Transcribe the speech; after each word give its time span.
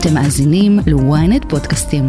אתם 0.00 0.14
מאזינים 0.14 0.78
ל-ynet 0.86 1.48
פודקאסטים. 1.48 2.06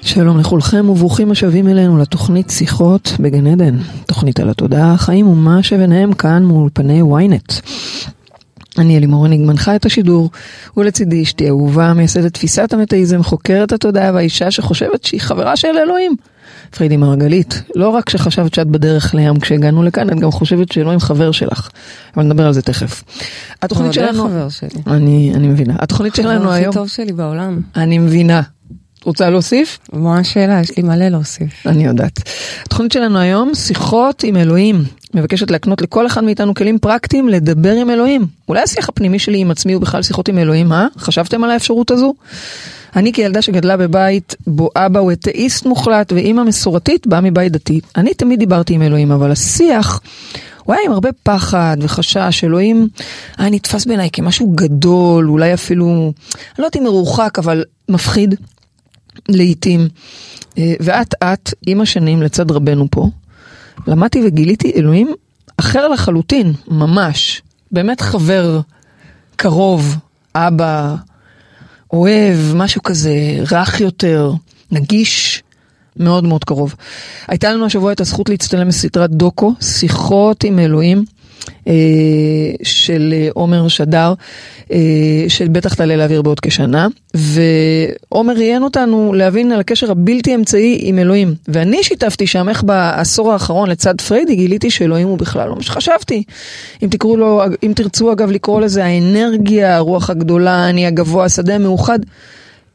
שלום 0.00 0.38
לכולכם 0.38 0.88
וברוכים 0.88 1.30
השבים 1.30 1.68
אלינו 1.68 1.98
לתוכנית 1.98 2.50
שיחות 2.50 3.12
בגן 3.20 3.46
עדן, 3.46 3.78
תוכנית 4.06 4.40
על 4.40 4.50
התודעה, 4.50 4.92
החיים 4.92 5.28
ומה 5.28 5.62
שביניהם 5.62 6.12
כאן 6.12 6.42
מאולפני 6.42 7.02
ynet. 7.02 7.62
אני 8.78 8.96
אלימור 8.96 9.24
הניג 9.24 9.40
מנחה 9.40 9.76
את 9.76 9.86
השידור, 9.86 10.30
ולצידי 10.76 11.22
אשתי 11.22 11.48
אהובה, 11.48 11.92
מייסדת 11.92 12.34
תפיסת 12.34 12.72
המטאיזם, 12.72 13.22
חוקרת 13.22 13.72
התודעה 13.72 14.12
והאישה 14.14 14.50
שחושבת 14.50 15.04
שהיא 15.04 15.20
חברה 15.20 15.56
של 15.56 15.78
אלוהים. 15.82 16.16
פרידי 16.70 16.96
מרגלית, 16.96 17.62
לא 17.74 17.88
רק 17.88 18.10
שחשבת 18.10 18.54
שאת 18.54 18.66
בדרך 18.66 19.14
לים 19.14 19.40
כשהגענו 19.40 19.82
לכאן, 19.82 20.10
את 20.10 20.20
גם 20.20 20.30
חושבת 20.30 20.72
שאלוהים 20.72 21.00
חבר 21.00 21.32
שלך. 21.32 21.68
אבל 22.16 22.24
נדבר 22.24 22.46
על 22.46 22.52
זה 22.52 22.62
תכף. 22.62 23.02
התוכנית 23.62 23.92
שלנו... 23.92 24.28
חבר 24.28 24.48
שלי. 24.48 24.82
אני, 24.86 25.32
אני 25.34 25.48
מבינה. 25.48 25.74
התוכנית 25.78 26.14
שלנו 26.14 26.52
היום... 26.52 26.68
הכי 26.68 26.78
טוב 26.78 26.88
שלי 26.88 27.12
בעולם. 27.12 27.60
אני 27.76 27.98
מבינה. 27.98 28.42
רוצה 29.04 29.30
להוסיף? 29.30 29.78
מה 29.92 30.18
השאלה? 30.18 30.60
יש 30.60 30.76
לי 30.76 30.82
מלא 30.82 31.08
להוסיף. 31.08 31.66
אני 31.66 31.84
יודעת. 31.84 32.22
התוכנית 32.62 32.92
שלנו 32.92 33.18
היום, 33.18 33.54
שיחות 33.54 34.22
עם 34.22 34.36
אלוהים. 34.36 34.84
מבקשת 35.14 35.50
להקנות 35.50 35.82
לכל 35.82 36.06
אחד 36.06 36.24
מאיתנו 36.24 36.54
כלים 36.54 36.78
פרקטיים 36.78 37.28
לדבר 37.28 37.72
עם 37.72 37.90
אלוהים. 37.90 38.26
אולי 38.48 38.62
השיח 38.62 38.88
הפנימי 38.88 39.18
שלי 39.18 39.38
עם 39.38 39.50
עצמי 39.50 39.72
הוא 39.72 39.82
בכלל 39.82 40.02
שיחות 40.02 40.28
עם 40.28 40.38
אלוהים, 40.38 40.72
אה? 40.72 40.86
חשבתם 40.98 41.44
על 41.44 41.50
האפשרות 41.50 41.90
הזו? 41.90 42.14
אני 42.96 43.12
כילדה 43.12 43.42
שגדלה 43.42 43.76
בבית 43.76 44.34
בו 44.46 44.70
אבא 44.76 45.00
הוא 45.00 45.12
אתאיסט 45.12 45.66
מוחלט 45.66 46.12
ואימא 46.12 46.44
מסורתית 46.44 47.06
באה 47.06 47.20
מבית 47.20 47.52
דתי. 47.52 47.80
אני 47.96 48.14
תמיד 48.14 48.38
דיברתי 48.38 48.74
עם 48.74 48.82
אלוהים, 48.82 49.12
אבל 49.12 49.30
השיח 49.30 50.00
הוא 50.64 50.74
היה 50.74 50.84
עם 50.86 50.92
הרבה 50.92 51.08
פחד 51.22 51.76
וחשש, 51.80 52.44
אלוהים 52.44 52.88
היה 53.38 53.50
נתפס 53.50 53.86
בעיניי 53.86 54.08
כמשהו 54.12 54.52
גדול, 54.54 55.30
אולי 55.30 55.54
אפילו, 55.54 55.86
אני 55.86 56.12
לא 56.58 56.64
יודעת 56.64 56.76
אם 56.76 56.84
מרוחק, 56.84 57.38
אבל 57.38 57.64
מפחיד. 57.88 58.34
לעיתים. 59.28 59.88
אה, 60.58 60.74
ואט 60.80 61.14
אט, 61.22 61.54
עם 61.66 61.80
השנים 61.80 62.22
לצד 62.22 62.50
רבנו 62.50 62.86
פה, 62.90 63.08
למדתי 63.86 64.22
וגיליתי 64.26 64.72
אלוהים 64.76 65.14
אחר 65.56 65.88
לחלוטין, 65.88 66.52
ממש. 66.68 67.42
באמת 67.72 68.00
חבר 68.00 68.60
קרוב, 69.36 69.96
אבא, 70.34 70.94
אוהב, 71.92 72.38
משהו 72.54 72.82
כזה, 72.82 73.14
רך 73.52 73.80
יותר, 73.80 74.32
נגיש, 74.70 75.42
מאוד 75.96 76.24
מאוד 76.24 76.44
קרוב. 76.44 76.74
הייתה 77.28 77.52
לנו 77.52 77.66
השבוע 77.66 77.92
את 77.92 78.00
הזכות 78.00 78.28
להצטלם 78.28 78.68
בסדרת 78.68 79.10
דוקו, 79.10 79.54
שיחות 79.60 80.44
עם 80.44 80.58
אלוהים. 80.58 81.04
אה, 81.68 81.72
של 82.62 83.14
אה, 83.16 83.28
עומר 83.34 83.68
שדר, 83.68 84.12
אה, 84.72 84.78
שבטח 85.28 85.74
תעלה 85.74 85.96
לאוויר 85.96 86.22
בעוד 86.22 86.40
כשנה, 86.40 86.88
ועומר 87.14 88.34
ראיין 88.34 88.62
אותנו 88.62 89.12
להבין 89.14 89.52
על 89.52 89.60
הקשר 89.60 89.90
הבלתי 89.90 90.34
אמצעי 90.34 90.78
עם 90.82 90.98
אלוהים. 90.98 91.34
ואני 91.48 91.82
שיתפתי 91.82 92.26
שם 92.26 92.48
איך 92.48 92.62
בעשור 92.62 93.32
האחרון 93.32 93.70
לצד 93.70 94.00
פריידי 94.00 94.36
גיליתי 94.36 94.70
שאלוהים 94.70 95.08
הוא 95.08 95.18
בכלל 95.18 95.48
לא 95.48 95.56
מה 95.56 95.62
שחשבתי. 95.62 96.22
אם 96.82 96.88
תקראו 96.88 97.16
לו, 97.16 97.42
אם 97.62 97.72
תרצו 97.76 98.12
אגב 98.12 98.30
לקרוא 98.30 98.60
לזה 98.60 98.84
האנרגיה, 98.84 99.76
הרוח 99.76 100.10
הגדולה, 100.10 100.68
אני 100.68 100.86
הגבוה, 100.86 101.24
השדה 101.24 101.54
המאוחד. 101.54 101.98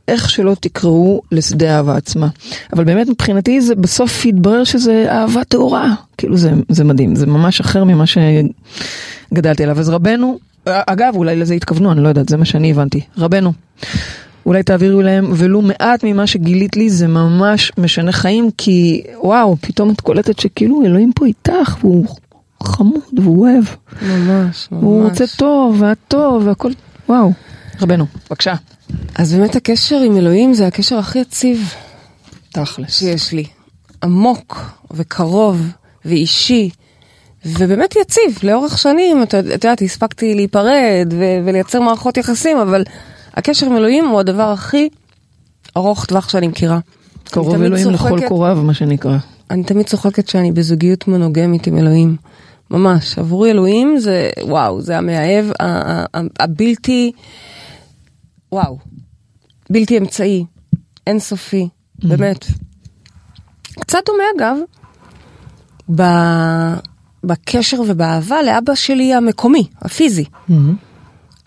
איך 0.10 0.30
שלא 0.30 0.56
תקראו 0.60 1.22
לשדה 1.32 1.76
האהבה 1.76 1.96
עצמה. 1.98 2.28
אבל 2.74 2.84
באמת 2.84 3.08
מבחינתי 3.08 3.62
זה 3.62 3.76
בסוף 3.76 4.26
יתברר 4.26 4.64
שזה 4.64 5.06
אהבה 5.10 5.44
טהורה. 5.44 5.94
כאילו 6.18 6.38
זה, 6.38 6.52
זה 6.70 6.84
מדהים, 6.84 7.16
זה 7.16 7.26
ממש 7.26 7.60
אחר 7.60 7.84
ממה 7.84 8.04
שגדלתי 9.32 9.64
עליו. 9.64 9.80
אז 9.80 9.90
רבנו, 9.90 10.40
אגב 10.66 11.14
אולי 11.16 11.36
לזה 11.36 11.54
התכוונו, 11.54 11.92
אני 11.92 12.04
לא 12.04 12.08
יודעת, 12.08 12.30
זה 12.30 12.38
מה 12.38 12.46
שאני 12.46 12.72
הבנתי. 12.72 13.02
רבנו, 13.18 13.54
אולי 14.46 14.64
תעבירו 14.64 15.02
להם 15.02 15.32
ולו 15.36 15.62
מעט 15.62 16.04
ממה 16.04 16.28
שגילית 16.28 16.78
לי, 16.78 16.90
זה 16.90 17.08
ממש 17.08 17.72
משנה 17.78 18.12
חיים, 18.12 18.50
כי 18.58 19.04
וואו, 19.24 19.58
פתאום 19.62 19.92
את 19.92 20.02
קולטת 20.02 20.40
שכאילו 20.40 20.82
אלוהים 20.86 21.12
פה 21.16 21.26
איתך, 21.26 21.78
והוא 21.82 22.06
חמוד 22.64 23.20
והוא 23.24 23.40
אוהב. 23.48 23.64
ממש, 24.02 24.68
ממש. 24.72 24.84
הוא 24.84 25.04
רוצה 25.04 25.26
טוב, 25.38 25.82
ואת 25.82 25.98
טוב, 26.08 26.48
והכל, 26.48 26.72
וואו. 27.10 27.32
רבנו, 27.82 28.06
בבקשה. 28.30 28.54
אז 29.16 29.34
באמת 29.34 29.56
הקשר 29.56 30.02
עם 30.06 30.18
אלוהים 30.18 30.54
זה 30.54 30.68
הקשר 30.68 30.98
הכי 30.98 31.20
יציב. 31.20 31.74
תכלס. 32.52 33.00
שיש 33.00 33.32
לי. 33.32 33.46
עמוק 34.04 34.72
וקרוב 34.92 35.62
ואישי. 36.06 36.70
ובאמת 37.46 37.96
יציב, 37.96 38.40
לאורך 38.44 38.78
שנים, 38.78 39.24
את 39.24 39.34
יודעת, 39.34 39.82
הספקתי 39.82 40.36
להיפרד 40.36 41.14
ו- 41.14 41.38
ולייצר 41.46 41.82
מערכות 41.82 42.18
יחסים, 42.18 42.58
אבל 42.58 42.84
הקשר 43.34 43.66
עם 43.66 43.78
אלוהים 43.78 44.08
הוא 44.08 44.20
הדבר 44.20 44.52
הכי 44.52 44.90
ארוך 45.78 46.06
טווח 46.06 46.30
שאני 46.30 46.48
מכירה. 46.48 46.80
קרוב 47.24 47.62
אלוהים 47.62 47.92
צוחקת, 47.92 48.12
לכל 48.12 48.28
קוריו, 48.28 48.56
מה 48.64 48.74
שנקרא. 48.74 49.18
אני 49.50 49.64
תמיד 49.64 49.86
צוחקת 49.86 50.28
שאני 50.28 50.52
בזוגיות 50.52 51.08
מונוגמית 51.08 51.68
עם 51.68 51.78
אלוהים. 51.78 52.16
ממש, 52.72 53.20
עבורי 53.20 53.52
אלוהים 53.52 53.98
זה, 54.00 54.30
וואו, 54.42 54.82
זה 54.82 54.98
המאהב 54.98 55.46
הבלתי... 56.40 57.12
וואו, 58.52 58.78
בלתי 59.70 59.98
אמצעי, 59.98 60.46
אינסופי, 61.08 61.68
mm-hmm. 61.68 62.08
באמת. 62.08 62.46
קצת 63.80 64.00
דומה 64.06 64.24
אגב, 64.38 64.58
ב... 65.96 66.04
בקשר 67.24 67.82
ובאהבה 67.82 68.42
לאבא 68.42 68.76
שלי 68.76 69.14
המקומי, 69.14 69.68
הפיזי. 69.82 70.26
Mm-hmm. 70.26 70.54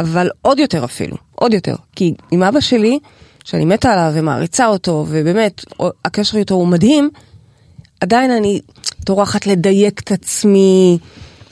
אבל 0.00 0.30
עוד 0.42 0.58
יותר 0.58 0.84
אפילו, 0.84 1.16
עוד 1.34 1.54
יותר. 1.54 1.76
כי 1.96 2.14
עם 2.30 2.42
אבא 2.42 2.60
שלי, 2.60 2.98
שאני 3.44 3.64
מתה 3.64 3.92
עליו 3.92 4.12
ומעריצה 4.14 4.66
אותו, 4.66 5.06
ובאמת, 5.08 5.64
הקשר 6.04 6.38
איתו 6.38 6.54
הוא 6.54 6.68
מדהים, 6.68 7.10
עדיין 8.00 8.30
אני 8.30 8.60
טורחת 9.04 9.46
לדייק 9.46 10.00
את 10.00 10.12
עצמי, 10.12 10.98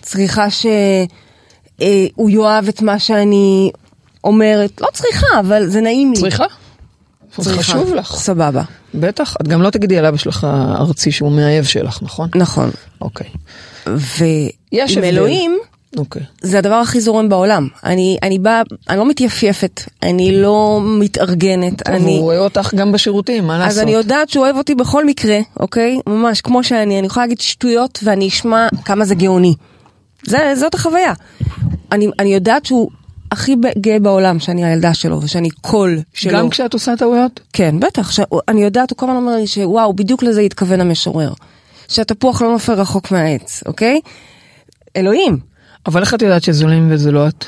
צריכה 0.01 0.51
שהוא 0.51 0.71
אה, 1.83 2.07
יאהב 2.29 2.69
את 2.69 2.83
מה 2.83 2.99
שאני 2.99 3.71
אומרת, 4.25 4.81
לא 4.81 4.89
צריכה, 4.93 5.27
אבל 5.41 5.67
זה 5.67 5.81
נעים 5.81 6.13
לי. 6.13 6.21
צריכה? 6.21 6.45
זה 7.39 7.55
חשוב 7.55 7.95
לך. 7.95 8.15
סבבה. 8.17 8.63
בטח, 8.95 9.37
את 9.41 9.49
גם 9.49 9.63
לא 9.63 9.71
תגידי 9.71 9.99
על 9.99 10.07
אבא 10.07 10.17
שלך 10.17 10.47
ארצי 10.75 11.13
שהוא 11.13 11.33
מאהב 11.33 11.65
שלך, 11.65 11.99
נכון? 12.03 12.29
נכון. 12.35 12.71
אוקיי. 13.01 13.27
ועם 13.87 15.05
אלוהים, 15.05 15.59
אוקיי. 15.97 16.23
זה 16.43 16.59
הדבר 16.59 16.75
הכי 16.75 17.01
זורם 17.01 17.29
בעולם. 17.29 17.69
אני, 17.85 18.19
אני 18.23 18.39
באה, 18.39 18.63
אני 18.89 18.99
לא 18.99 19.09
מתייפייפת, 19.09 19.81
אני 20.03 20.43
לא 20.43 20.81
מתארגנת. 20.85 21.83
טוב, 21.83 21.95
אני... 21.95 22.17
הוא 22.17 22.21
רואה 22.21 22.39
אותך 22.39 22.75
גם 22.75 22.93
בשירותים, 22.93 23.47
מה 23.47 23.59
לעשות? 23.59 23.71
אז 23.71 23.79
אני 23.79 23.93
יודעת 23.93 24.29
שהוא 24.29 24.45
אוהב 24.45 24.57
אותי 24.57 24.75
בכל 24.75 25.05
מקרה, 25.05 25.39
אוקיי? 25.61 26.01
ממש, 26.07 26.41
כמו 26.41 26.65
שאני, 26.65 26.99
אני 26.99 27.07
יכולה 27.07 27.27
להגיד 27.27 27.41
שטויות 27.41 27.99
ואני 28.03 28.29
אשמע 28.29 28.69
כמה 28.85 29.05
זה 29.05 29.15
גאוני. 29.15 29.55
זה, 30.27 30.53
זאת 30.57 30.75
החוויה. 30.75 31.13
אני, 31.93 32.09
אני 32.19 32.35
יודעת 32.35 32.67
שהוא 32.67 32.91
הכי 33.33 33.57
גאה 33.79 33.99
בעולם 33.99 34.39
שאני 34.39 34.65
הילדה 34.65 34.95
שלו 34.95 35.23
ושאני 35.23 35.51
קול 35.51 35.99
שלו. 36.15 36.33
גם 36.33 36.51
כשאת 36.51 36.75
עושה 36.75 36.97
טעויות? 36.97 37.41
כן, 37.53 37.81
בטח. 37.81 38.11
ש... 38.11 38.21
אני 38.49 38.63
יודעת, 38.63 38.91
הוא 38.91 38.97
כל 38.97 39.07
הזמן 39.07 39.17
אומר 39.17 39.37
לי 39.37 39.47
שוואו, 39.47 39.93
בדיוק 39.93 40.23
לזה 40.23 40.41
התכוון 40.41 40.81
המשורר. 40.81 41.33
שהתפוח 41.89 42.43
לא 42.43 42.53
נופל 42.53 42.73
רחוק 42.73 43.11
מהעץ, 43.11 43.63
אוקיי? 43.67 44.01
אלוהים. 44.97 45.39
אבל 45.87 46.01
איך 46.01 46.15
את 46.15 46.23
יודעת 46.23 46.43
לא 47.13 47.29
את? 47.29 47.45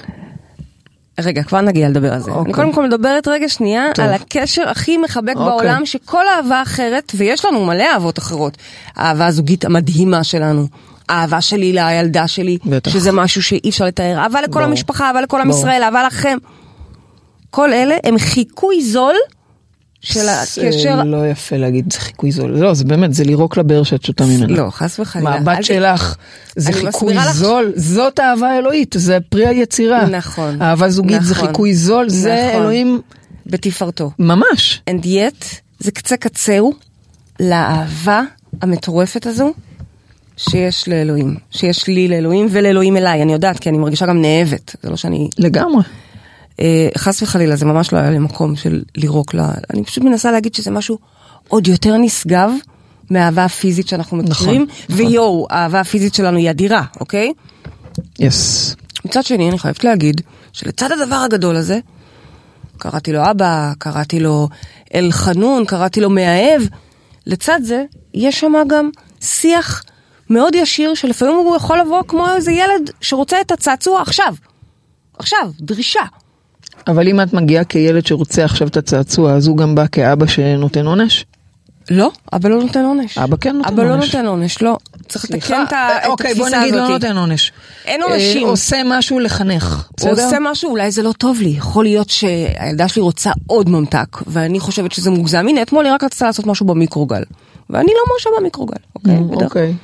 רגע, 1.20 1.42
כבר 1.42 1.60
נגיע 1.60 1.88
לדבר 1.88 2.12
על 2.12 2.20
זה. 2.20 2.30
אוקיי. 2.30 2.44
אני 2.44 2.52
קודם 2.52 2.72
כל 2.72 2.86
מדברת 2.86 3.28
רגע 3.28 3.48
שנייה 3.48 3.84
טוב. 3.94 4.04
על 4.04 4.12
הקשר 4.12 4.68
הכי 4.68 4.96
מחבק 4.96 5.36
אוקיי. 5.36 5.46
בעולם, 5.46 5.86
שכל 5.86 6.24
אהבה 6.36 6.62
אחרת, 6.62 7.12
ויש 7.14 7.44
לנו 7.44 7.64
מלא 7.64 7.84
אהבות 7.92 8.18
אחרות, 8.18 8.56
האהבה 8.96 9.26
הזוגית 9.26 9.64
המדהימה 9.64 10.24
שלנו. 10.24 10.66
אהבה 11.10 11.40
שלי 11.40 11.72
לילדה 11.72 12.28
שלי, 12.28 12.58
בטח. 12.66 12.90
שזה 12.90 13.12
משהו 13.12 13.42
שאי 13.42 13.70
אפשר 13.70 13.84
לתאר, 13.84 14.18
אהבה 14.18 14.42
לכל 14.42 14.52
בוא. 14.52 14.62
המשפחה, 14.62 15.08
אהבה 15.08 15.20
לכל 15.20 15.40
עם 15.40 15.50
ישראל, 15.50 15.82
אהבה 15.82 16.06
לכם. 16.06 16.38
כל 17.50 17.72
אלה 17.72 17.96
הם 18.04 18.18
חיקוי 18.18 18.84
זול 18.84 19.14
של 20.00 20.28
הקשר... 20.28 20.96
זה 20.96 21.04
לא 21.04 21.26
יפה 21.26 21.56
להגיד 21.56 21.92
זה 21.92 22.00
חיקוי 22.00 22.32
זול, 22.32 22.50
לא, 22.50 22.74
זה 22.74 22.84
באמת, 22.84 23.14
זה 23.14 23.24
לירוק 23.24 23.56
לבאר 23.56 23.82
שאת 23.82 24.04
שותה 24.04 24.24
ממנה. 24.24 24.46
לא, 24.46 24.70
חס 24.70 25.00
וחלילה. 25.00 25.30
מה, 25.30 25.36
הבת 25.36 25.64
שלך, 25.64 26.16
זה 26.56 26.72
חיקוי 26.72 27.16
זול, 27.32 27.72
זאת 27.76 28.20
אהבה 28.20 28.58
אלוהית, 28.58 28.94
זה 28.98 29.18
פרי 29.28 29.46
היצירה. 29.46 30.06
נכון. 30.06 30.62
אהבה 30.62 30.90
זוגית 30.90 31.16
נכון, 31.16 31.26
זה 31.28 31.34
חיקוי 31.34 31.74
זול, 31.74 32.06
נכון. 32.06 32.18
זה 32.18 32.50
אלוהים... 32.54 33.00
בתפארתו. 33.46 34.10
ממש. 34.18 34.82
And 34.90 35.04
yet, 35.04 35.44
זה 35.78 35.90
קצה 35.90 36.16
קצהו 36.16 36.72
לאהבה 37.40 38.22
המטורפת 38.62 39.26
הזו. 39.26 39.52
שיש 40.50 40.88
לאלוהים, 40.88 41.36
שיש 41.50 41.86
לי 41.86 42.08
לאלוהים 42.08 42.46
ולאלוהים 42.50 42.96
אליי, 42.96 43.22
אני 43.22 43.32
יודעת, 43.32 43.58
כי 43.58 43.68
אני 43.68 43.78
מרגישה 43.78 44.06
גם 44.06 44.22
נאהבת, 44.22 44.76
זה 44.82 44.90
לא 44.90 44.96
שאני... 44.96 45.28
לגמרי. 45.38 45.82
אה, 46.60 46.88
חס 46.98 47.22
וחלילה, 47.22 47.56
זה 47.56 47.66
ממש 47.66 47.92
לא 47.92 47.98
היה 47.98 48.10
לי 48.10 48.18
מקום 48.18 48.56
של 48.56 48.82
לירוק 48.96 49.34
לה. 49.34 49.50
אני 49.74 49.84
פשוט 49.84 50.04
מנסה 50.04 50.32
להגיד 50.32 50.54
שזה 50.54 50.70
משהו 50.70 50.98
עוד 51.48 51.68
יותר 51.68 51.96
נשגב 51.96 52.50
מהאהבה 53.10 53.44
הפיזית 53.44 53.88
שאנחנו 53.88 54.16
מכירים, 54.16 54.66
נכון. 54.68 54.96
ויואו, 54.96 55.46
האהבה 55.50 55.80
הפיזית 55.80 56.14
שלנו 56.14 56.38
היא 56.38 56.50
אדירה, 56.50 56.84
אוקיי? 57.00 57.32
יס. 58.18 58.76
מצד 59.04 59.24
שני, 59.24 59.48
אני 59.48 59.58
חייבת 59.58 59.84
להגיד 59.84 60.20
שלצד 60.52 60.88
הדבר 60.92 61.16
הגדול 61.16 61.56
הזה, 61.56 61.78
קראתי 62.78 63.12
לו 63.12 63.30
אבא, 63.30 63.72
קראתי 63.78 64.20
לו 64.20 64.48
אלחנון, 64.94 65.64
קראתי 65.64 66.00
לו 66.00 66.10
מאהב, 66.10 66.62
לצד 67.26 67.60
זה, 67.62 67.84
יש 68.14 68.40
שם 68.40 68.52
גם 68.68 68.90
שיח 69.20 69.82
מאוד 70.32 70.54
ישיר, 70.54 70.94
שלפעמים 70.94 71.34
הוא 71.34 71.56
יכול 71.56 71.80
לבוא 71.80 72.02
כמו 72.08 72.26
איזה 72.36 72.52
ילד 72.52 72.90
שרוצה 73.00 73.40
את 73.40 73.52
הצעצוע 73.52 74.02
עכשיו. 74.02 74.34
עכשיו, 75.18 75.50
דרישה. 75.60 76.00
אבל 76.88 77.08
אם 77.08 77.20
את 77.20 77.32
מגיעה 77.32 77.64
כילד 77.64 78.06
שרוצה 78.06 78.44
עכשיו 78.44 78.68
את 78.68 78.76
הצעצוע, 78.76 79.32
אז 79.32 79.46
הוא 79.46 79.56
גם 79.56 79.74
בא 79.74 79.84
כאבא 79.92 80.26
שנותן 80.26 80.86
עונש? 80.86 81.24
לא, 81.90 82.10
אבא 82.32 82.48
לא 82.48 82.62
נותן 82.62 82.84
עונש. 82.84 83.18
אבא 83.18 83.36
כן 83.40 83.56
נותן 83.56 83.68
אבא 83.68 83.82
לא 83.82 83.92
עונש. 83.92 84.06
נותן 84.14 84.26
עונש, 84.26 84.62
לא. 84.62 84.76
צריך 85.08 85.24
לתקן 85.30 85.62
את 85.68 85.72
ה- 85.72 85.88
את 86.02 86.06
אוקיי, 86.06 86.34
בוא 86.34 86.44
התפיסה 86.46 86.60
נגיד 86.60 86.74
לא 86.74 86.80
הזאת. 86.82 86.90
נותן 87.02 87.16
עונש. 87.16 87.52
אין 87.84 88.02
אה, 88.02 88.06
עונשים. 88.06 88.46
עושה 88.46 88.76
משהו 88.86 89.18
לחנך, 89.20 89.88
בסדר? 89.96 90.10
עושה 90.10 90.36
משהו, 90.40 90.70
אולי 90.70 90.90
זה 90.90 91.02
לא 91.02 91.12
טוב 91.12 91.40
לי. 91.40 91.48
יכול 91.48 91.84
להיות 91.84 92.10
שהילדה 92.10 92.88
שלי 92.88 93.02
רוצה 93.02 93.30
עוד 93.46 93.68
ממתק, 93.68 94.16
ואני 94.26 94.60
חושבת 94.60 94.92
שזה 94.92 95.10
מוגזם. 95.10 95.46
הנה, 95.48 95.62
אתמול 95.62 95.86
היא 95.86 95.94
רק 95.94 96.04
רצתה 96.04 96.26
לעשות 96.26 96.46
משהו 96.46 96.66
במיקרוגל. 96.66 97.22
ואני 97.70 97.92
לא 97.92 98.12
מרשה 98.14 98.30
במיקרוגל, 98.40 98.76
אוקיי? 98.94 99.16
בדרך- 99.16 99.42
אוקיי. 99.42 99.74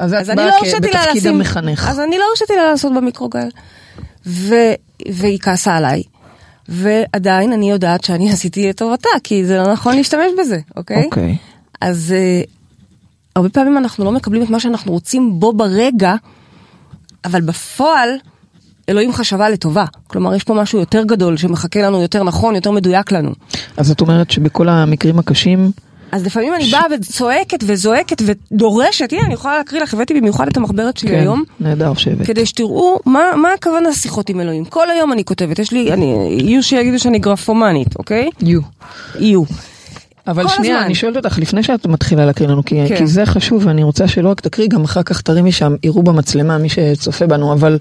אז 0.00 0.12
את 0.12 0.18
אז 0.18 0.30
אני 0.30 0.36
באה 0.36 0.46
לא 0.46 0.78
בתפקיד 0.78 1.16
לשים... 1.16 1.34
המחנך. 1.34 1.88
אז 1.88 2.00
אני 2.00 2.18
לא 2.18 2.24
הרשיתי 2.30 2.52
לה 2.56 2.70
לעשות 2.70 2.94
במיקרוגל. 2.94 3.48
ו... 4.26 4.54
והיא 5.08 5.38
כעסה 5.38 5.76
עליי. 5.76 6.02
ועדיין 6.68 7.52
אני 7.52 7.70
יודעת 7.70 8.04
שאני 8.04 8.30
עשיתי 8.32 8.68
לטובתה, 8.68 9.08
כי 9.24 9.46
זה 9.46 9.56
לא 9.56 9.72
נכון 9.72 9.96
להשתמש 9.96 10.32
בזה, 10.40 10.58
אוקיי? 10.76 11.04
אוקיי. 11.04 11.36
אז 11.80 12.14
uh, 12.44 12.50
הרבה 13.36 13.48
פעמים 13.48 13.78
אנחנו 13.78 14.04
לא 14.04 14.12
מקבלים 14.12 14.42
את 14.42 14.50
מה 14.50 14.60
שאנחנו 14.60 14.92
רוצים 14.92 15.40
בו 15.40 15.52
ברגע, 15.52 16.14
אבל 17.24 17.40
בפועל 17.40 18.10
אלוהים 18.88 19.12
חשבה 19.12 19.48
לטובה. 19.50 19.84
כלומר, 20.06 20.34
יש 20.34 20.44
פה 20.44 20.54
משהו 20.54 20.78
יותר 20.78 21.04
גדול 21.04 21.36
שמחכה 21.36 21.82
לנו 21.82 22.02
יותר 22.02 22.22
נכון, 22.22 22.54
יותר 22.54 22.70
מדויק 22.70 23.12
לנו. 23.12 23.30
אז 23.76 23.90
את 23.90 24.00
אומרת 24.00 24.30
שבכל 24.30 24.68
המקרים 24.68 25.18
הקשים, 25.18 25.70
אז 26.12 26.26
לפעמים 26.26 26.54
אני 26.54 26.64
באה 26.64 26.82
וצועקת 26.94 27.64
וזועקת 27.66 28.22
ודורשת, 28.26 29.12
הנה 29.12 29.22
אני 29.26 29.34
יכולה 29.34 29.58
להקריא 29.58 29.82
לך, 29.82 29.94
הבאתי 29.94 30.14
במיוחד 30.14 30.48
את 30.48 30.56
המחברת 30.56 30.96
שלי 30.96 31.10
כן, 31.10 31.18
היום, 31.18 31.44
נהדר 31.60 31.94
שהבאת. 31.94 32.26
כדי 32.26 32.46
שתראו 32.46 32.98
מה, 33.06 33.22
מה 33.36 33.52
הכוונה 33.52 33.92
שיחות 33.92 34.30
עם 34.30 34.40
אלוהים. 34.40 34.64
כל 34.64 34.90
היום 34.90 35.12
אני 35.12 35.24
כותבת, 35.24 35.58
יש 35.58 35.72
לי, 35.72 35.92
אני, 35.92 36.36
יהיו 36.40 36.62
שיגידו 36.62 36.98
שאני 36.98 37.18
גרפומנית, 37.18 37.96
אוקיי? 37.98 38.30
יו. 38.42 38.60
יהיו. 39.18 39.42
אבל 40.26 40.48
שנייה, 40.48 40.74
הזמן. 40.74 40.86
אני 40.86 40.94
שואלת 40.94 41.16
אותך, 41.16 41.38
לפני 41.38 41.62
שאת 41.62 41.86
מתחילה 41.86 42.26
להקריא 42.26 42.48
לנו, 42.48 42.64
כי, 42.64 42.88
כן. 42.88 42.96
כי 42.96 43.06
זה 43.06 43.26
חשוב, 43.26 43.66
ואני 43.66 43.82
רוצה 43.82 44.08
שלא 44.08 44.28
רק 44.28 44.40
תקריא, 44.40 44.68
גם 44.68 44.84
אחר 44.84 45.02
כך 45.02 45.20
תרימי 45.20 45.52
שם, 45.52 45.74
יראו 45.82 46.02
במצלמה 46.02 46.58
מי 46.58 46.68
שצופה 46.68 47.26
בנו, 47.26 47.52
אבל 47.52 47.78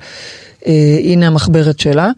אה, 0.67 0.99
הנה 1.03 1.27
המחברת 1.27 1.79
שלה, 1.79 2.09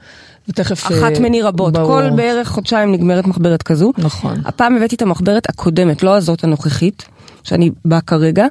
ותכף... 0.49 0.85
אחת 0.85 1.15
אה, 1.15 1.19
מני 1.19 1.41
רבות, 1.41 1.73
ברור. 1.73 1.87
כל 1.87 2.09
בערך 2.15 2.47
חודשיים 2.47 2.91
נגמרת 2.91 3.27
מחברת 3.27 3.63
כזו. 3.63 3.91
נכון. 3.97 4.41
הפעם 4.45 4.75
הבאתי 4.75 4.95
את 4.95 5.01
המחברת 5.01 5.49
הקודמת, 5.49 6.03
לא 6.03 6.15
הזאת 6.15 6.43
הנוכחית, 6.43 7.05
שאני 7.43 7.71
באה 7.85 8.01
כרגע. 8.01 8.45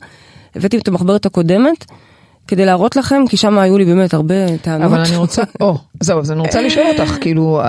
הבאתי 0.57 0.79
את 0.79 0.89
המחברת 0.89 1.27
הקודמת 1.27 1.85
כדי 2.49 2.67
להראות 2.67 2.97
לכם, 2.97 3.23
כי 3.29 3.37
שם 3.37 3.59
היו 3.59 3.79
לי 3.79 3.85
באמת 3.85 4.15
הרבה 4.15 4.59
טענות. 4.59 4.93
אבל 4.93 5.01
אני 5.01 5.17
רוצה, 5.17 5.43
או, 5.61 5.79
זהו, 6.01 6.21
אז 6.21 6.31
אני 6.31 6.41
רוצה 6.41 6.63
לשאול 6.63 6.87
אותך, 6.87 7.17
כאילו, 7.21 7.61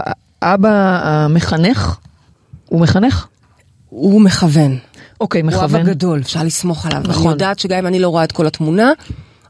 אבא 0.41 0.99
המחנך, 1.03 1.97
הוא 2.69 2.81
מחנך? 2.81 3.27
הוא 3.89 4.21
מכוון. 4.21 4.77
אוקיי, 5.21 5.41
הוא 5.41 5.49
אבא 5.49 5.65
מכוון. 5.65 5.83
גדול, 5.83 6.19
אפשר 6.19 6.43
לסמוך 6.43 6.85
עליו. 6.85 7.01
נכון. 7.07 7.23
אני 7.23 7.31
יודעת 7.31 7.59
שגם 7.59 7.77
אם 7.77 7.87
אני 7.87 7.99
לא 7.99 8.09
רואה 8.09 8.23
את 8.23 8.31
כל 8.31 8.47
התמונה, 8.47 8.91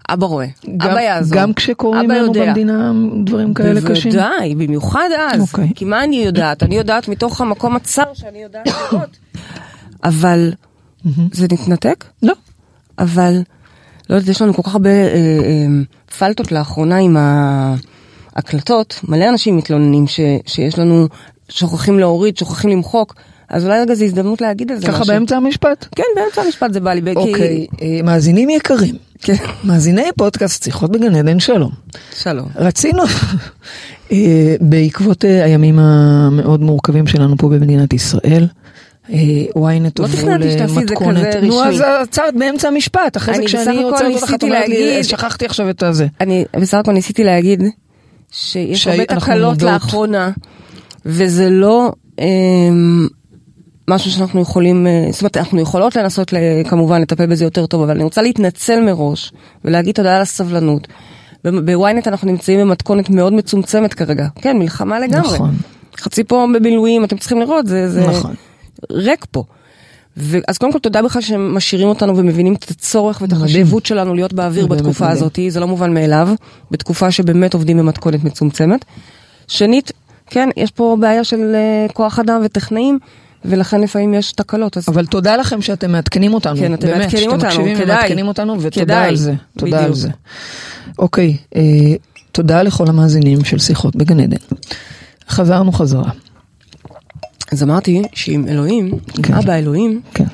אבא 0.09 0.25
רואה. 0.25 0.47
גם- 0.77 0.89
אבא 0.89 0.99
יעזור. 1.01 1.37
גם 1.37 1.53
כשקורים 1.53 2.09
לנו 2.09 2.25
יודע. 2.25 2.45
במדינה 2.47 2.91
דברים 3.25 3.53
כאלה 3.53 3.81
קשים? 3.89 4.11
בוודאי, 4.11 4.55
במיוחד 4.55 5.09
אז. 5.31 5.41
אוקיי. 5.41 5.69
כי 5.75 5.85
מה 5.85 6.03
אני 6.03 6.15
יודעת? 6.15 6.63
אני 6.63 6.75
יודעת 6.75 7.07
מתוך 7.07 7.41
המקום 7.41 7.75
הצר 7.75 8.03
שאני 8.13 8.39
יודעת 8.43 8.67
לראות. 8.91 9.17
אבל 10.03 10.51
זה 11.31 11.47
נתנתק? 11.51 12.05
לא. 12.23 12.33
אבל, 12.99 13.41
לא 14.09 14.15
יודעת, 14.15 14.29
יש 14.29 14.41
לנו 14.41 14.53
כל 14.53 14.61
כך 14.63 14.73
הרבה 14.73 14.89
אה, 14.89 15.13
אה, 15.15 15.65
פלטות 16.19 16.51
לאחרונה 16.51 16.97
עם 16.97 17.17
ההקלטות. 18.35 18.99
מלא 19.07 19.29
אנשים 19.29 19.57
מתלוננים 19.57 20.07
ש, 20.07 20.19
שיש 20.45 20.79
לנו, 20.79 21.07
שוכחים 21.49 21.99
להוריד, 21.99 22.37
שוכחים 22.37 22.69
למחוק. 22.69 23.15
אז 23.51 23.65
אולי 23.65 23.81
רגע 23.81 23.93
זו 23.95 24.03
הזדמנות 24.05 24.41
להגיד 24.41 24.71
על 24.71 24.77
זה 24.77 24.87
ככה 24.87 24.99
משהו. 25.01 25.13
באמצע 25.13 25.37
המשפט? 25.37 25.85
כן, 25.95 26.03
באמצע 26.15 26.41
המשפט 26.41 26.73
זה 26.73 26.79
בא 26.79 26.93
לי. 26.93 27.01
כי- 27.01 27.15
אוקיי, 27.15 27.67
אה, 27.81 27.99
מאזינים 28.03 28.49
יקרים, 28.49 28.95
כן. 29.21 29.35
מאזיני 29.63 30.03
פודקאסט 30.17 30.63
שיחות 30.63 30.91
בגן 30.91 31.15
עדן 31.15 31.39
שלום. 31.39 31.71
שלום. 32.15 32.47
רצינו, 32.55 33.03
אה, 34.11 34.55
בעקבות 34.61 35.25
אה, 35.25 35.43
הימים 35.45 35.79
המאוד 35.79 36.61
מורכבים 36.61 37.07
שלנו 37.07 37.37
פה 37.37 37.47
במדינת 37.49 37.93
ישראל, 37.93 38.47
ynet 39.07 39.13
לא 39.99 40.05
עברו 40.05 40.35
את 40.35 40.41
זה 40.41 40.57
למתכונת, 40.67 41.35
נו. 41.43 41.63
אז 41.63 41.83
עצרת 42.01 42.33
באמצע 42.35 42.67
המשפט, 42.67 43.17
אחרי 43.17 43.35
זה 43.35 43.43
כשאני 43.45 43.83
אותך 43.83 44.01
את 44.01 44.05
ניסיתי 44.07 44.45
אומרת 44.45 44.67
לי, 44.69 45.03
שכחתי 45.03 45.45
עכשיו 45.45 45.69
את 45.69 45.83
הזה. 45.83 46.07
אני 46.21 46.45
בסך 46.61 46.77
הכל 46.77 46.91
ניסיתי 46.91 47.23
להגיד 47.23 47.63
שיש 48.31 48.87
הרבה 48.87 49.05
תקלות. 49.05 49.61
לאחרונה, 49.61 50.31
וזה 51.05 51.49
לא 51.49 51.91
אמ, 52.19 53.07
משהו 53.87 54.11
שאנחנו 54.11 54.41
יכולים, 54.41 54.87
אה, 54.87 55.07
זאת 55.11 55.21
אומרת, 55.21 55.37
אנחנו 55.37 55.61
יכולות 55.61 55.95
לנסות 55.95 56.33
ל- 56.33 56.37
כמובן 56.69 57.01
לטפל 57.01 57.25
בזה 57.25 57.43
יותר 57.43 57.65
טוב, 57.65 57.81
אבל 57.81 57.91
אני 57.91 58.03
רוצה 58.03 58.21
להתנצל 58.21 58.81
מראש 58.81 59.31
ולהגיד 59.65 59.95
תודה 59.95 60.15
על 60.15 60.21
הסבלנות. 60.21 60.87
בוויינט 61.43 62.07
אנחנו 62.07 62.31
נמצאים 62.31 62.59
במתכונת 62.59 63.09
מאוד 63.09 63.33
מצומצמת 63.33 63.93
כרגע. 63.93 64.27
כן, 64.35 64.57
מלחמה 64.57 64.99
לגמרי. 64.99 65.33
נכון. 65.33 65.55
חצי 65.97 66.23
פה 66.23 66.47
במילואים, 66.55 67.03
אתם 67.03 67.17
צריכים 67.17 67.39
לראות, 67.39 67.67
זה, 67.67 67.89
זה 67.89 68.07
נכון. 68.07 68.33
ריק 68.91 69.25
פה. 69.31 69.43
אז 70.47 70.57
קודם 70.57 70.71
כל 70.71 70.79
תודה 70.79 71.01
בכלל 71.01 71.21
שהם 71.21 71.55
משאירים 71.55 71.87
אותנו 71.87 72.17
ומבינים 72.17 72.53
את 72.53 72.69
הצורך 72.71 73.21
ואת. 73.21 73.31
החשיבות 73.33 73.85
שלנו 73.85 74.13
להיות 74.13 74.33
באוויר 74.33 74.67
בתקופה. 74.67 75.09
הזאת, 75.09 75.39
זה 75.49 75.59
לא 75.59 75.67
מובן 75.67 75.93
מאליו, 75.93 76.29
בתקופה 76.71 77.11
שבאמת 77.11 77.53
עובדים 77.53 77.77
במתכונת 77.77 78.23
מצומצמת. 78.23 78.85
שנית, 79.47 79.91
כן, 80.27 80.49
יש 80.57 80.71
פה 80.71 80.97
בעיה 80.99 81.23
של 81.23 81.55
uh, 81.89 81.91
כוח 81.93 82.19
אדם 82.19 82.41
וטכנאים, 82.43 82.99
ולכן 83.45 83.81
לפעמים 83.81 84.13
יש 84.13 84.31
תקלות. 84.31 84.77
אז 84.77 84.89
אבל 84.89 85.05
תודה 85.05 85.37
לכם 85.37 85.61
שאתם 85.61 85.91
מעדכנים 85.91 86.33
אותנו, 86.33 86.57
כן, 86.57 86.73
אתם 86.73 86.87
באמת, 86.87 86.99
מעדכנים 86.99 87.23
שאתם 87.23 87.33
אותנו, 87.33 87.47
מקשיבים 87.47 87.77
כדאי. 87.77 87.95
ומעדכנים 87.95 88.27
אותנו, 88.27 88.61
ותודה 88.61 88.85
כדאי, 88.85 89.07
על 89.07 89.15
זה, 89.15 89.33
תודה 89.57 89.77
בדיוק. 89.77 89.87
על 89.87 89.93
זה. 89.93 90.09
אוקיי, 90.99 91.37
אה, 91.55 91.61
תודה 92.31 92.63
לכל 92.63 92.87
המאזינים 92.87 93.43
של 93.43 93.59
שיחות 93.59 93.95
בגן 93.95 94.19
עדן. 94.19 94.37
חזרנו 95.29 95.71
חזרה, 95.71 96.11
אז 97.51 97.63
אמרתי 97.63 98.01
שעם 98.13 98.47
אלוהים, 98.47 98.99
כן. 99.23 99.33
עם 99.33 99.39
אבא 99.39 99.53
אלוהים, 99.53 100.01
כן. 100.13 100.25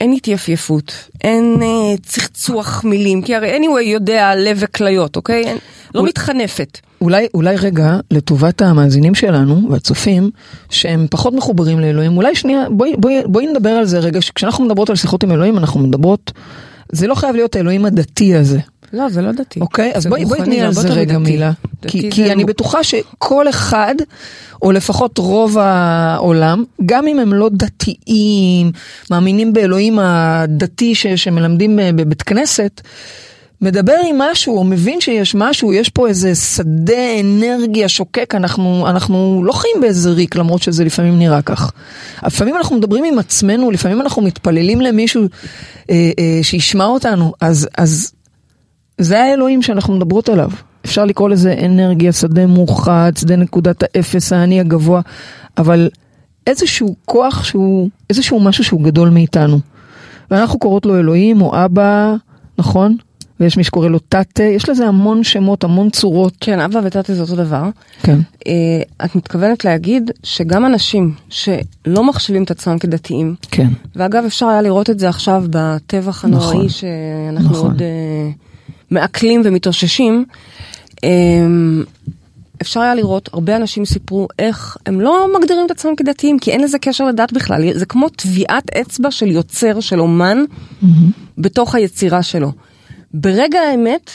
אין 0.00 0.12
התייפייפות, 0.12 0.92
אין 1.24 1.58
אה, 1.62 1.96
צחצוח 2.02 2.84
מילים, 2.84 3.22
כי 3.22 3.34
הרי 3.34 3.58
anyway 3.58 3.80
יודע 3.80 4.34
לב 4.36 4.56
וכליות, 4.60 5.16
אוקיי? 5.16 5.44
אין, 5.44 5.56
לא 5.94 6.04
מתחנפת. 6.04 6.78
אולי, 7.00 7.26
אולי 7.34 7.56
רגע, 7.56 7.96
לטובת 8.10 8.62
המאזינים 8.62 9.14
שלנו 9.14 9.68
והצופים, 9.70 10.30
שהם 10.70 11.06
פחות 11.10 11.34
מחוברים 11.34 11.80
לאלוהים, 11.80 12.16
אולי 12.16 12.34
שנייה, 12.34 12.66
בואי, 12.70 12.94
בואי, 12.98 13.22
בואי 13.26 13.46
נדבר 13.46 13.70
על 13.70 13.84
זה 13.84 13.98
רגע, 13.98 14.20
כשאנחנו 14.34 14.64
מדברות 14.64 14.90
על 14.90 14.96
שיחות 14.96 15.22
עם 15.24 15.32
אלוהים, 15.32 15.58
אנחנו 15.58 15.80
מדברות, 15.80 16.32
זה 16.92 17.06
לא 17.06 17.14
חייב 17.14 17.34
להיות 17.36 17.56
האלוהים 17.56 17.84
הדתי 17.84 18.34
הזה, 18.34 18.58
לא, 18.92 19.08
זה 19.08 19.22
לא 19.22 19.32
דתי. 19.32 19.60
אוקיי? 19.60 19.92
אז 19.94 20.06
בואי, 20.06 20.24
בואי 20.24 20.40
תני 20.44 20.60
על 20.60 20.72
זה 20.72 20.88
רגע 20.88 21.18
מדתי. 21.18 21.32
מילה. 21.32 21.52
דתי 21.82 21.88
כי, 21.88 22.10
כי 22.10 22.32
אני 22.32 22.44
מ- 22.44 22.46
בטוחה 22.46 22.84
שכל 22.84 23.48
אחד, 23.48 23.94
או 24.62 24.72
לפחות 24.72 25.18
רוב 25.18 25.58
העולם, 25.58 26.64
גם 26.86 27.06
אם 27.06 27.18
הם 27.18 27.32
לא 27.34 27.48
דתיים, 27.52 28.72
מאמינים 29.10 29.52
באלוהים 29.52 29.98
הדתי 29.98 30.94
ש, 30.94 31.06
שמלמדים 31.06 31.76
ב- 31.76 31.90
בבית 32.02 32.22
כנסת, 32.22 32.80
מדבר 33.60 33.94
עם 34.08 34.18
משהו, 34.18 34.56
או 34.56 34.64
מבין 34.64 35.00
שיש 35.00 35.34
משהו, 35.34 35.72
יש 35.72 35.88
פה 35.88 36.08
איזה 36.08 36.34
שדה 36.34 37.20
אנרגיה 37.20 37.88
שוקק, 37.88 38.34
אנחנו, 38.34 38.86
אנחנו 38.88 39.42
לא 39.44 39.52
חיים 39.52 39.80
באיזה 39.80 40.10
ריק, 40.10 40.36
למרות 40.36 40.62
שזה 40.62 40.84
לפעמים 40.84 41.18
נראה 41.18 41.42
כך. 41.42 41.72
לפעמים 42.26 42.56
אנחנו 42.56 42.76
מדברים 42.76 43.04
עם 43.04 43.18
עצמנו, 43.18 43.70
לפעמים 43.70 44.00
אנחנו 44.00 44.22
מתפללים 44.22 44.80
למישהו 44.80 45.22
אה, 45.90 46.10
אה, 46.18 46.38
שישמע 46.42 46.84
אותנו, 46.84 47.32
אז, 47.40 47.68
אז 47.78 48.12
זה 48.98 49.22
האלוהים 49.22 49.62
שאנחנו 49.62 49.94
מדברות 49.96 50.28
עליו. 50.28 50.50
אפשר 50.84 51.04
לקרוא 51.04 51.28
לזה 51.28 51.54
אנרגיה, 51.64 52.12
שדה 52.12 52.46
מאוחד, 52.46 53.12
שדה 53.16 53.36
נקודת 53.36 53.82
האפס, 53.82 54.32
האני 54.32 54.60
הגבוה, 54.60 55.00
אבל 55.58 55.90
איזשהו 56.46 56.96
כוח 57.04 57.44
שהוא, 57.44 57.88
איזשהו 58.10 58.40
משהו 58.40 58.64
שהוא 58.64 58.82
גדול 58.82 59.08
מאיתנו. 59.08 59.58
ואנחנו 60.30 60.58
קוראות 60.58 60.86
לו 60.86 60.98
אלוהים 60.98 61.42
או 61.42 61.64
אבא, 61.64 62.14
נכון? 62.58 62.96
ויש 63.40 63.56
מי 63.56 63.64
שקורא 63.64 63.88
לו 63.88 63.98
תתה, 63.98 64.42
יש 64.42 64.68
לזה 64.68 64.86
המון 64.86 65.24
שמות, 65.24 65.64
המון 65.64 65.90
צורות. 65.90 66.32
כן, 66.40 66.60
אבא 66.60 66.80
ותתה 66.84 67.14
זה 67.14 67.22
אותו 67.22 67.36
דבר. 67.36 67.62
כן. 68.02 68.18
אה, 68.46 68.52
את 69.04 69.16
מתכוונת 69.16 69.64
להגיד 69.64 70.10
שגם 70.22 70.66
אנשים 70.66 71.14
שלא 71.28 72.04
מחשיבים 72.04 72.42
את 72.42 72.50
עצמם 72.50 72.78
כדתיים, 72.78 73.34
כן. 73.50 73.68
ואגב 73.96 74.24
אפשר 74.24 74.46
היה 74.46 74.62
לראות 74.62 74.90
את 74.90 74.98
זה 74.98 75.08
עכשיו 75.08 75.44
בטבח 75.50 76.24
הנוראי 76.24 76.56
נכון. 76.56 76.68
שאנחנו 76.68 77.50
נכון. 77.50 77.70
עוד 77.70 77.82
אה, 77.82 78.30
מעכלים 78.90 79.42
ומתאוששים. 79.44 80.24
אה, 81.04 81.08
אפשר 82.62 82.80
היה 82.80 82.94
לראות, 82.94 83.28
הרבה 83.32 83.56
אנשים 83.56 83.84
סיפרו 83.84 84.28
איך 84.38 84.76
הם 84.86 85.00
לא 85.00 85.26
מגדירים 85.38 85.66
את 85.66 85.70
עצמם 85.70 85.96
כדתיים, 85.96 86.38
כי 86.38 86.50
אין 86.50 86.60
לזה 86.60 86.78
קשר 86.78 87.04
לדת 87.04 87.32
בכלל. 87.32 87.72
זה 87.74 87.86
כמו 87.86 88.08
טביעת 88.08 88.70
אצבע 88.76 89.10
של 89.10 89.26
יוצר, 89.26 89.80
של 89.80 90.00
אומן, 90.00 90.38
בתוך 91.38 91.74
היצירה 91.74 92.22
שלו. 92.22 92.52
ברגע 93.14 93.60
האמת, 93.60 94.10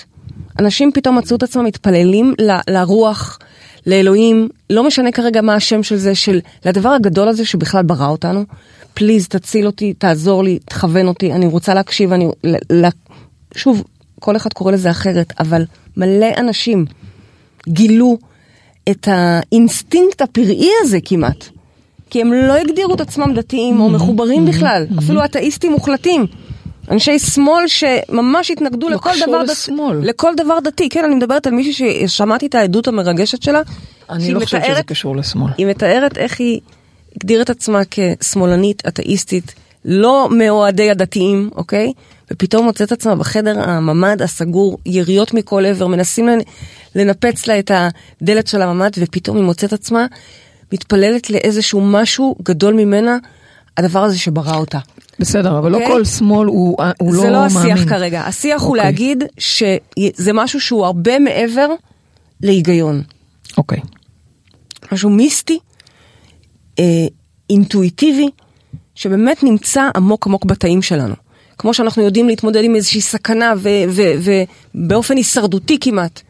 אנשים 0.60 0.92
פתאום 0.94 1.18
מצאו 1.18 1.38
את 1.38 1.44
עצמם 1.44 1.64
מתפללים 1.66 2.34
ל- 2.42 2.60
לרוח, 2.70 3.40
לאלוהים, 3.88 4.50
לא 4.70 4.84
משנה 4.84 5.12
כרגע 5.12 5.42
מה 5.42 5.56
השם 5.56 5.84
של 5.84 5.96
זה, 5.96 6.16
של 6.16 6.40
לדבר 6.66 6.90
הגדול 6.90 7.28
הזה 7.28 7.46
שבכלל 7.46 7.84
ברא 7.84 8.08
אותנו. 8.08 8.44
פליז, 8.94 9.28
תציל 9.28 9.66
אותי, 9.66 9.94
תעזור 9.94 10.44
לי, 10.44 10.60
תכוון 10.66 11.08
אותי, 11.08 11.34
אני 11.34 11.46
רוצה 11.46 11.74
להקשיב, 11.74 12.12
אני... 12.14 12.28
ל- 12.44 12.86
ל- 12.86 12.90
שוב, 13.56 13.84
כל 14.20 14.36
אחד 14.36 14.54
קורא 14.54 14.72
לזה 14.72 14.92
אחרת, 14.92 15.34
אבל 15.40 15.66
מלא 15.98 16.28
אנשים 16.38 16.86
גילו 17.70 18.18
את 18.90 19.08
האינסטינקט 19.12 20.22
הפראי 20.22 20.70
הזה 20.82 20.98
כמעט. 21.06 21.46
כי 22.10 22.22
הם 22.22 22.34
לא 22.34 22.54
הגדירו 22.54 22.96
את 22.96 23.02
עצמם 23.02 23.34
דתיים 23.36 23.80
או 23.80 23.90
מחוברים 23.90 24.46
בכלל, 24.46 24.86
אפילו 25.00 25.26
אתאיסטים 25.26 25.72
מוחלטים. 25.72 26.26
אנשי 26.92 27.20
שמאל 27.20 27.63
שממש 27.68 28.52
התנגדו 28.52 28.90
לא 28.90 28.96
לכל 28.96 29.10
דבר 29.28 29.44
לשמאל. 29.44 29.98
לכל 30.04 30.34
דבר 30.38 30.60
דתי. 30.63 30.90
כן, 30.90 31.04
אני 31.06 31.16
מדברת 31.16 31.48
על 31.48 31.54
מישהי 31.54 31.74
ששמעתי 32.08 32.46
את 32.46 32.56
העדות 32.56 32.88
המרגשת 32.88 33.44
שלה. 33.44 33.62
אני 34.10 34.34
לא 34.34 34.40
חושבת 34.40 34.62
שזה 34.63 34.72
מתארת- 34.72 34.86
קשור 34.86 35.16
לשמאל. 35.16 35.52
היא 35.58 35.66
מתארת 35.68 36.18
איך 36.18 36.40
היא 36.40 36.60
הגדירה 37.16 37.42
את 37.42 37.50
עצמה 37.50 37.80
כשמאלנית, 38.20 38.84
אתאיסטית, 38.88 39.54
לא 39.86 40.30
מאוהדי 40.32 40.92
הדתיים, 40.92 41.50
אוקיי? 41.56 41.94
ופתאום 42.34 42.66
מוצאת 42.66 42.92
עצמה 42.92 43.16
בחדר 43.16 43.60
הממ"ד 43.70 44.22
הסגור, 44.22 44.78
יריות 44.86 45.34
מכל 45.34 45.66
עבר, 45.66 45.88
מנסים 45.88 46.28
לנ- 46.28 46.42
לנפץ 46.96 47.48
לה 47.48 47.60
את 47.60 47.72
הדלת 48.22 48.48
של 48.48 48.62
הממ"ד, 48.62 48.92
ופתאום 48.98 49.38
היא 49.38 49.46
מוצאת 49.46 49.74
עצמה 49.74 50.06
מתפללת 50.74 51.30
לאיזשהו 51.30 51.82
משהו 51.82 52.36
גדול 52.44 52.74
ממנה, 52.74 53.18
הדבר 53.77 54.03
הזה 54.03 54.20
שברא 54.20 54.56
אותה. 54.56 54.80
בסדר, 55.20 55.60
אבל 55.60 55.72
לא 55.72 55.77
אוקיי? 55.77 55.92
כל 55.92 56.06
שמאל 56.06 56.48
הוא 56.48 56.77
הוא 57.00 57.13
לא 57.13 57.22
זה 57.22 57.30
לא 57.30 57.39
מאמין. 57.53 57.74
השיח 57.74 57.89
כרגע, 57.89 58.22
השיח 58.22 58.62
הוא 58.62 58.70
אוקיי. 58.70 58.84
להגיד 58.84 59.24
שזה 59.38 60.34
משהו 60.34 60.62
שהוא 60.62 60.86
הרבה 60.86 61.20
מעבר 61.20 61.68
להיגיון. 62.42 63.01
אוקיי. 63.58 63.80
משהו 64.92 65.10
מיסטי, 65.10 65.60
אה, 66.80 66.84
אינטואיטיבי, 67.50 68.30
שבאמת 68.96 69.44
נמצא 69.44 69.89
עמוק 69.96 70.27
עמוק 70.27 70.46
בתאים 70.46 70.82
שלנו. 70.82 71.15
כמו 71.58 71.74
שאנחנו 71.74 72.03
יודעים 72.03 72.27
להתמודד 72.27 72.63
עם 72.63 72.75
איזושהי 72.75 73.01
סכנה 73.01 73.53
ובאופן 74.74 75.18
הישרדותי 75.18 75.77
כמעט, 75.82 76.22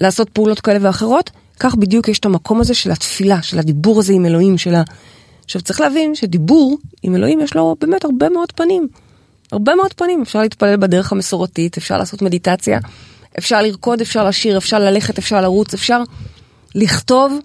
לעשות 0.00 0.28
פעולות 0.30 0.60
כאלה 0.60 0.78
ואחרות, 0.82 1.30
כך 1.58 1.74
בדיוק 1.74 2.08
יש 2.08 2.18
את 2.18 2.24
המקום 2.26 2.60
הזה 2.60 2.74
של 2.74 2.90
התפילה, 2.90 3.42
של 3.42 3.58
הדיבור 3.58 3.98
הזה 3.98 4.12
עם 4.12 4.26
אלוהים, 4.26 4.58
של 4.58 4.74
ה... 4.74 4.82
עכשיו 5.44 5.62
צריך 5.62 5.80
להבין 5.80 6.14
שדיבור 6.14 6.78
עם 7.02 7.14
אלוהים 7.14 7.40
יש 7.40 7.54
לו 7.54 7.76
באמת 7.80 8.04
הרבה 8.04 8.28
מאוד 8.28 8.52
פנים. 8.52 8.88
הרבה 9.52 9.74
מאוד 9.74 9.92
פנים, 9.92 10.22
אפשר 10.22 10.40
להתפלל 10.40 10.76
בדרך 10.76 11.12
המסורתית, 11.12 11.76
אפשר 11.76 11.98
לעשות 11.98 12.22
מדיטציה, 12.22 12.78
אפשר 13.38 13.62
לרקוד, 13.62 14.00
אפשר 14.00 14.24
לשיר, 14.28 14.58
אפשר 14.58 14.78
ללכת, 14.78 15.18
אפשר 15.18 15.40
לרוץ, 15.40 15.74
אפשר 15.74 16.02
לכתוב, 16.74 17.38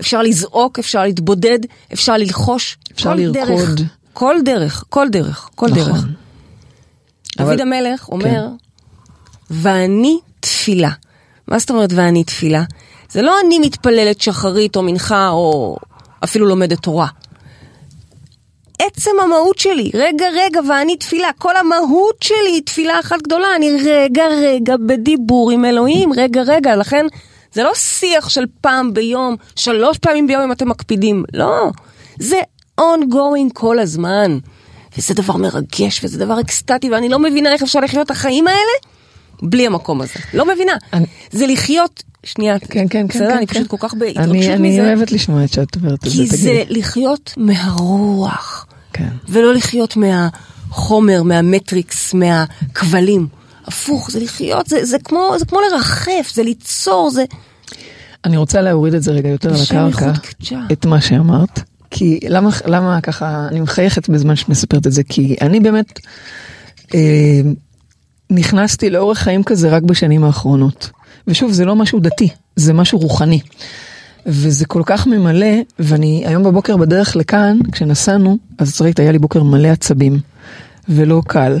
אפשר 0.00 0.22
לזעוק, 0.22 0.78
אפשר 0.78 1.02
להתבודד, 1.02 1.58
אפשר 1.92 2.16
ללחוש. 2.16 2.76
אפשר 2.92 3.10
כל 3.10 3.14
לרקוד. 3.20 3.76
דרך, 3.76 3.88
כל 4.12 4.36
דרך, 4.44 4.84
כל 4.88 5.08
דרך, 5.08 5.50
כל 5.54 5.66
נכון. 5.68 5.82
דרך. 5.92 6.04
אבל- 7.38 7.56
דוד 7.56 7.60
המלך 7.60 8.08
אומר, 8.08 8.46
ואני 9.50 10.18
תפילה. 10.40 10.90
מה 11.48 11.58
זאת 11.58 11.70
אומרת 11.70 11.90
ואני 11.92 12.24
תפילה? 12.24 12.62
זה 13.10 13.22
לא 13.22 13.36
אני 13.46 13.58
מתפללת 13.58 14.20
שחרית 14.20 14.76
או 14.76 14.82
מנחה 14.82 15.28
או 15.28 15.76
אפילו 16.24 16.46
לומדת 16.46 16.78
תורה. 16.82 17.06
עצם 18.78 19.10
המהות 19.24 19.58
שלי, 19.58 19.90
רגע 19.94 20.26
רגע 20.34 20.60
ואני 20.68 20.96
תפילה, 20.96 21.28
כל 21.38 21.56
המהות 21.56 22.16
שלי 22.22 22.50
היא 22.52 22.62
תפילה 22.62 23.00
אחת 23.00 23.22
גדולה, 23.22 23.56
אני 23.56 23.76
רגע 23.84 24.24
רגע 24.42 24.74
בדיבור 24.86 25.50
עם 25.50 25.64
אלוהים, 25.64 26.12
רגע 26.16 26.42
רגע, 26.42 26.76
לכן 26.76 27.06
זה 27.52 27.62
לא 27.62 27.74
שיח 27.74 28.28
של 28.28 28.44
פעם 28.60 28.94
ביום, 28.94 29.36
שלוש 29.56 29.98
פעמים 29.98 30.26
ביום 30.26 30.42
אם 30.42 30.52
אתם 30.52 30.68
מקפידים, 30.68 31.24
לא, 31.32 31.70
זה 32.18 32.40
ongoing 32.80 33.52
כל 33.52 33.78
הזמן, 33.78 34.38
וזה 34.98 35.14
דבר 35.14 35.36
מרגש 35.36 36.00
וזה 36.04 36.18
דבר 36.18 36.40
אקסטטי 36.40 36.90
ואני 36.90 37.08
לא 37.08 37.18
מבינה 37.18 37.52
איך 37.52 37.62
אפשר 37.62 37.80
לחיות 37.80 38.06
את 38.06 38.10
החיים 38.10 38.48
האלה 38.48 38.72
בלי 39.42 39.66
המקום 39.66 40.00
הזה, 40.00 40.14
לא 40.34 40.46
מבינה, 40.46 40.72
אני- 40.92 41.06
זה 41.30 41.46
לחיות, 41.46 42.02
שנייה, 42.24 42.58
כן, 42.58 42.66
כן, 42.68 42.86
כן. 42.90 43.06
בסדר, 43.06 43.28
כן, 43.30 43.36
אני 43.36 43.46
כן. 43.46 43.54
פשוט 43.54 43.66
כל 43.66 43.76
כך 43.80 43.94
אני- 43.94 44.00
בהתרגשות 44.00 44.50
אני 44.54 44.68
מזה. 44.70 44.80
אוהבת 44.94 45.12
לשמוע 45.12 45.44
את 45.44 45.52
שאת 45.52 45.76
אומרת 45.76 46.06
את 46.06 46.10
זה, 46.10 46.16
כי 46.16 46.26
זה 46.26 46.36
תגידי. 46.64 46.80
לחיות 46.80 47.34
מהרוח, 47.36 48.66
כן. 48.92 49.08
ולא 49.28 49.54
לחיות 49.54 49.96
מהחומר, 49.96 51.22
מהמטריקס, 51.22 52.14
מהכבלים. 52.14 53.26
הפוך, 53.66 54.10
זה 54.10 54.20
לחיות, 54.20 54.66
זה, 54.66 54.84
זה, 54.84 54.96
כמו, 55.04 55.34
זה 55.38 55.44
כמו 55.44 55.58
לרחף, 55.70 56.30
זה 56.34 56.42
ליצור, 56.42 57.10
זה... 57.10 57.24
אני 58.24 58.36
רוצה 58.36 58.60
להוריד 58.60 58.94
את 58.94 59.02
זה 59.02 59.12
רגע 59.12 59.28
יותר 59.28 59.48
קדשה. 59.50 59.88
את 60.72 60.86
מה 60.86 61.00
שאמרת. 61.00 61.60
כי 61.90 62.20
למה, 62.28 62.50
למה 62.66 63.00
ככה, 63.00 63.46
אני 63.50 63.60
מחייכת 63.60 64.08
בזמן 64.08 64.36
שאת 64.36 64.48
מספרת 64.48 64.86
את 64.86 64.92
זה, 64.92 65.02
כי 65.08 65.36
אני 65.40 65.60
באמת 65.60 66.00
אה, 66.94 67.40
נכנסתי 68.30 68.90
לאורך 68.90 69.18
חיים 69.18 69.42
כזה 69.42 69.68
רק 69.70 69.82
בשנים 69.82 70.24
האחרונות. 70.24 70.90
ושוב, 71.26 71.52
זה 71.52 71.64
לא 71.64 71.76
משהו 71.76 72.00
דתי, 72.00 72.28
זה 72.56 72.72
משהו 72.72 72.98
רוחני. 72.98 73.40
וזה 74.26 74.66
כל 74.66 74.82
כך 74.86 75.06
ממלא, 75.06 75.56
ואני 75.78 76.22
היום 76.26 76.42
בבוקר 76.42 76.76
בדרך 76.76 77.16
לכאן, 77.16 77.58
כשנסענו, 77.72 78.38
אז 78.58 78.80
ראית, 78.80 78.98
היה 78.98 79.12
לי 79.12 79.18
בוקר 79.18 79.42
מלא 79.42 79.68
עצבים, 79.68 80.20
ולא 80.88 81.22
קל. 81.26 81.58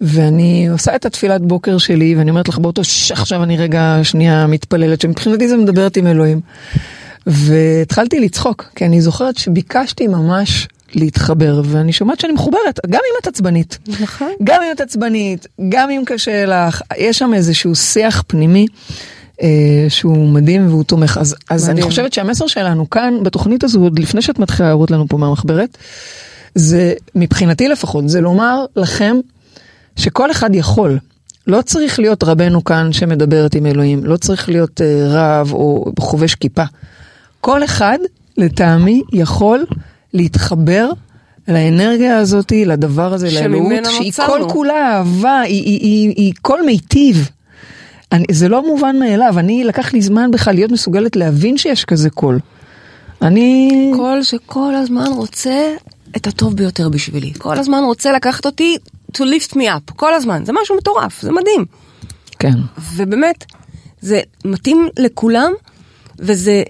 ואני 0.00 0.68
עושה 0.68 0.96
את 0.96 1.06
התפילת 1.06 1.40
בוקר 1.42 1.78
שלי, 1.78 2.14
ואני 2.14 2.30
אומרת 2.30 2.48
לך 2.48 2.58
באותו 2.58 2.84
ש... 2.84 3.12
עכשיו 3.12 3.42
אני 3.42 3.56
רגע 3.56 3.98
שנייה 4.02 4.46
מתפללת, 4.46 5.00
שמבחינתי 5.00 5.48
זה 5.48 5.56
מדברת 5.56 5.96
עם 5.96 6.06
אלוהים. 6.06 6.40
והתחלתי 7.26 8.20
לצחוק, 8.20 8.70
כי 8.74 8.86
אני 8.86 9.00
זוכרת 9.00 9.36
שביקשתי 9.36 10.06
ממש 10.06 10.68
להתחבר, 10.94 11.62
ואני 11.64 11.92
שומעת 11.92 12.20
שאני 12.20 12.32
מחוברת, 12.32 12.80
גם 12.86 13.00
אם 13.10 13.18
את 13.22 13.26
עצבנית. 13.26 13.78
נכון. 14.00 14.32
גם 14.44 14.62
אם 14.62 14.72
את 14.72 14.80
עצבנית, 14.80 15.46
גם 15.68 15.90
אם 15.90 16.02
קשה 16.06 16.46
לך, 16.46 16.82
יש 16.98 17.18
שם 17.18 17.34
איזשהו 17.34 17.74
שיח 17.74 18.22
פנימי. 18.26 18.66
אה, 19.42 19.86
שהוא 19.88 20.28
מדהים 20.28 20.68
והוא 20.68 20.84
תומך. 20.84 21.18
אז, 21.20 21.36
אז 21.50 21.70
אני. 21.70 21.82
חושבת 21.82 22.12
שהמסר 22.12 22.46
שלנו 22.46 22.90
כאן 22.90 23.14
בתוכנית 23.22 23.64
הזו, 23.64 23.80
עוד 23.80 23.98
לפני 23.98 24.22
שאת 24.22 24.38
מתחילה 24.38 24.68
להראות 24.68 24.90
לנו 24.90 25.08
פה 25.08 25.16
מהמחברת, 25.16 25.78
זה 26.54 26.94
מבחינתי 27.14 27.68
לפחות, 27.68 28.08
זה 28.08 28.20
לומר 28.20 28.64
לכם 28.76 29.16
שכל 29.96 30.30
אחד 30.30 30.54
יכול. 30.54 30.98
לא 31.46 31.62
צריך 31.62 31.98
להיות 31.98 32.24
רבנו 32.24 32.64
כאן 32.64 32.92
שמדברת 32.92 33.54
עם 33.54 33.66
אלוהים, 33.66 34.04
לא 34.04 34.16
צריך 34.16 34.48
להיות 34.48 34.80
אה, 34.80 35.06
רב 35.08 35.52
או 35.52 35.92
חובש 35.98 36.34
כיפה. 36.34 36.64
כל 37.40 37.64
אחד, 37.64 37.98
לטעמי, 38.36 39.02
יכול 39.12 39.66
להתחבר 40.18 40.90
לאנרגיה 41.48 42.18
הזאת, 42.18 42.52
לדבר 42.66 43.14
הזה, 43.14 43.28
לאלוהות, 43.30 43.84
שהיא 43.84 44.06
נוצרנו. 44.06 44.32
כל 44.32 44.52
כולה 44.52 44.96
אהבה, 44.96 45.40
היא, 45.40 45.64
היא, 45.64 45.80
היא, 45.80 46.14
היא 46.16 46.32
כל 46.42 46.66
מיטיב. 46.66 47.30
אני, 48.12 48.24
זה 48.30 48.48
לא 48.48 48.66
מובן 48.66 48.98
מאליו, 48.98 49.38
אני, 49.38 49.64
לקח 49.64 49.92
לי 49.92 50.02
זמן 50.02 50.30
בכלל 50.30 50.54
להיות 50.54 50.70
מסוגלת 50.70 51.16
להבין 51.16 51.58
שיש 51.58 51.84
כזה 51.84 52.10
קול. 52.10 52.38
אני... 53.22 53.90
קול 53.96 54.22
שכל 54.22 54.74
הזמן 54.74 55.06
רוצה 55.06 55.74
את 56.16 56.26
הטוב 56.26 56.56
ביותר 56.56 56.88
בשבילי. 56.88 57.32
כל 57.38 57.58
הזמן 57.58 57.82
רוצה 57.84 58.12
לקחת 58.12 58.46
אותי 58.46 58.76
to 59.12 59.20
lift 59.20 59.54
me 59.54 59.62
up. 59.62 59.92
כל 59.96 60.14
הזמן. 60.14 60.44
זה 60.44 60.52
משהו 60.62 60.76
מטורף, 60.76 61.22
זה 61.22 61.32
מדהים. 61.32 61.64
כן. 62.38 62.54
ובאמת, 62.96 63.44
זה 64.00 64.20
מתאים 64.44 64.88
לכולם, 64.98 65.52
וזה 66.18 66.62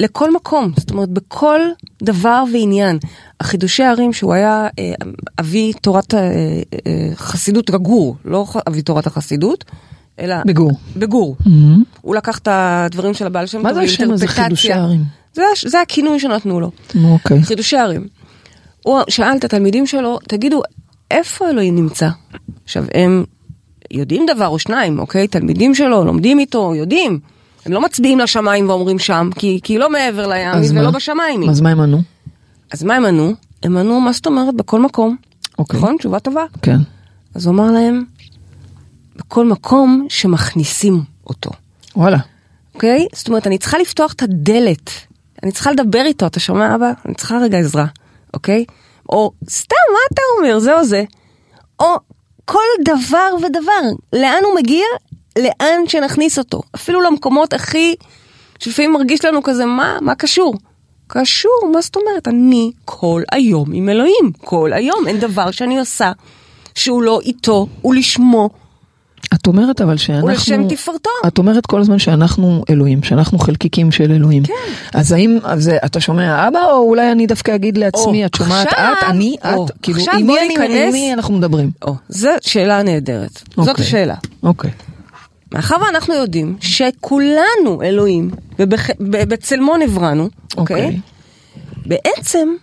לכל 0.00 0.34
מקום, 0.34 0.72
זאת 0.76 0.90
אומרת, 0.90 1.08
בכל 1.08 1.60
דבר 2.02 2.44
ועניין. 2.52 2.98
החידושי 3.40 3.82
הערים, 3.82 4.12
שהוא 4.12 4.32
היה 4.32 4.68
אה, 4.78 4.92
אבי 5.40 5.72
תורת 5.72 6.14
אה, 6.14 6.20
אה, 6.20 7.10
חסידות 7.14 7.70
הגור, 7.70 8.16
לא 8.24 8.46
אבי 8.68 8.82
תורת 8.82 9.06
החסידות, 9.06 9.64
אלא... 10.20 10.36
בגור. 10.46 10.72
בגור. 10.96 11.36
הוא 12.00 12.14
לקח 12.14 12.38
את 12.38 12.48
הדברים 12.50 13.14
של 13.14 13.26
הבעל 13.26 13.46
שם 13.46 13.62
מה 13.62 13.74
זה 13.74 13.80
השם 13.80 14.10
הזה. 14.10 14.26
חידושי 14.26 14.72
הערים? 14.72 15.04
זה, 15.34 15.42
זה 15.66 15.80
הכינוי 15.80 16.20
שנתנו 16.20 16.60
לו. 16.60 16.70
אוקיי. 17.04 17.42
חידושי 17.42 17.76
ערים. 17.76 18.06
הוא 18.82 19.00
שאל 19.08 19.36
את 19.36 19.44
התלמידים 19.44 19.86
שלו, 19.86 20.18
תגידו, 20.28 20.62
איפה 21.10 21.50
אלוהים 21.50 21.76
נמצא? 21.76 22.08
עכשיו, 22.64 22.84
הם 22.94 23.24
יודעים 23.90 24.26
דבר 24.26 24.48
או 24.48 24.58
שניים, 24.58 24.98
אוקיי? 24.98 25.28
תלמידים 25.28 25.74
שלו, 25.74 26.04
לומדים 26.04 26.38
איתו, 26.38 26.74
יודעים. 26.74 27.20
הם 27.66 27.72
לא 27.72 27.80
מצביעים 27.80 28.18
לשמיים 28.18 28.68
ואומרים 28.68 28.98
שם, 28.98 29.30
כי, 29.34 29.60
כי 29.62 29.78
לא 29.78 29.90
מעבר 29.90 30.26
לים 30.26 30.78
ולא? 30.78 30.90
בשמיים. 30.90 31.48
אז 31.50 31.60
מה 31.60 31.70
הם 31.70 31.80
ענו? 31.80 32.02
אז 32.72 32.82
מה 32.82 32.94
הם 32.94 33.04
ענו? 33.04 33.34
הם 33.62 33.76
ענו, 33.76 34.00
מה 34.00 34.12
זאת 34.12 34.26
אומרת? 34.26 34.54
בכל 34.54 34.80
מקום. 34.80 35.16
אוקיי. 35.58 35.80
נכון? 35.80 35.96
תשובה 35.98 36.20
טובה. 36.20 36.44
כן. 36.62 36.76
אז 37.34 37.46
הוא 37.46 37.54
אמר 37.54 37.70
להם, 37.72 38.04
בכל 39.16 39.46
מקום 39.46 40.06
שמכניסים 40.08 41.02
אותו. 41.26 41.50
וואלה. 41.96 42.18
אוקיי? 42.74 43.06
זאת 43.14 43.28
אומרת, 43.28 43.46
אני 43.46 43.58
צריכה 43.58 43.78
לפתוח 43.78 44.12
את 44.12 44.22
הדלת. 44.22 44.90
אני 45.42 45.52
צריכה 45.52 45.72
לדבר 45.72 46.02
איתו, 46.04 46.26
אתה 46.26 46.40
שומע 46.40 46.74
אבא? 46.74 46.92
אני 47.06 47.14
צריכה 47.14 47.38
רגע 47.38 47.58
עזרה, 47.58 47.86
אוקיי? 48.34 48.64
או 49.08 49.32
סתם, 49.50 49.76
מה 49.92 49.98
אתה 50.12 50.22
אומר? 50.38 50.58
זה 50.58 50.78
או 50.78 50.84
זה. 50.84 51.04
או 51.80 51.96
כל 52.44 52.84
דבר 52.84 53.36
ודבר. 53.36 53.90
לאן 54.12 54.42
הוא 54.44 54.54
מגיע? 54.56 54.84
לאן 55.40 55.80
שנכניס 55.88 56.38
אותו. 56.38 56.62
אפילו 56.74 57.00
למקומות 57.00 57.52
הכי... 57.52 57.94
שלפעמים 58.58 58.92
מרגיש 58.92 59.24
לנו 59.24 59.42
כזה, 59.42 59.66
מה? 59.66 59.98
מה 60.00 60.14
קשור? 60.14 60.54
קשור, 61.06 61.70
מה 61.72 61.80
זאת 61.80 61.96
אומרת? 61.96 62.28
אני 62.28 62.70
כל 62.84 63.22
היום 63.32 63.72
עם 63.72 63.88
אלוהים. 63.88 64.32
כל 64.40 64.72
היום. 64.72 65.06
אין 65.06 65.20
דבר 65.20 65.50
שאני 65.50 65.78
עושה 65.78 66.12
שהוא 66.74 67.02
לא 67.02 67.20
איתו, 67.20 67.66
הוא 67.82 67.94
לשמו. 67.94 68.50
את 69.34 69.46
אומרת 69.46 69.80
אבל 69.80 69.96
שאנחנו... 69.96 70.26
ולשם 70.26 70.68
תפארתו. 70.68 71.10
את 71.26 71.38
אומרת 71.38 71.66
כל 71.66 71.80
הזמן 71.80 71.98
שאנחנו 71.98 72.64
אלוהים, 72.70 73.02
שאנחנו 73.02 73.38
חלקיקים 73.38 73.92
של 73.92 74.12
אלוהים. 74.12 74.42
כן. 74.44 74.54
אז 74.94 75.12
האם 75.12 75.38
אז 75.44 75.70
אתה 75.84 76.00
שומע 76.00 76.48
אבא, 76.48 76.64
או 76.64 76.78
אולי 76.78 77.12
אני 77.12 77.26
דווקא 77.26 77.54
אגיד 77.54 77.78
לעצמי, 77.78 78.22
או, 78.22 78.26
את 78.26 78.34
שומעת 78.34 78.66
עכשיו, 78.66 78.92
את, 78.98 79.04
אני, 79.04 79.36
או, 79.54 79.66
את, 79.66 79.70
כאילו, 79.82 79.98
עם 80.12 80.26
מי 80.26 80.38
אני, 80.40 80.86
עם 80.86 80.92
מי 80.92 81.12
אנחנו 81.12 81.34
מדברים? 81.34 81.70
או, 81.82 81.94
זו 82.08 82.30
שאלה 82.40 82.82
נהדרת. 82.82 83.42
זאת 83.56 83.68
אוקיי. 83.68 83.84
השאלה. 83.84 84.14
אוקיי. 84.42 84.70
מאחר 85.52 85.76
ואנחנו 85.86 86.14
יודעים 86.14 86.56
שכולנו 86.60 87.82
אלוהים, 87.82 88.30
ובצלמו 89.00 89.76
נבראנו, 89.76 90.28
אוקיי? 90.56 90.84
אוקיי. 90.84 91.00
בעצם, 91.86 92.54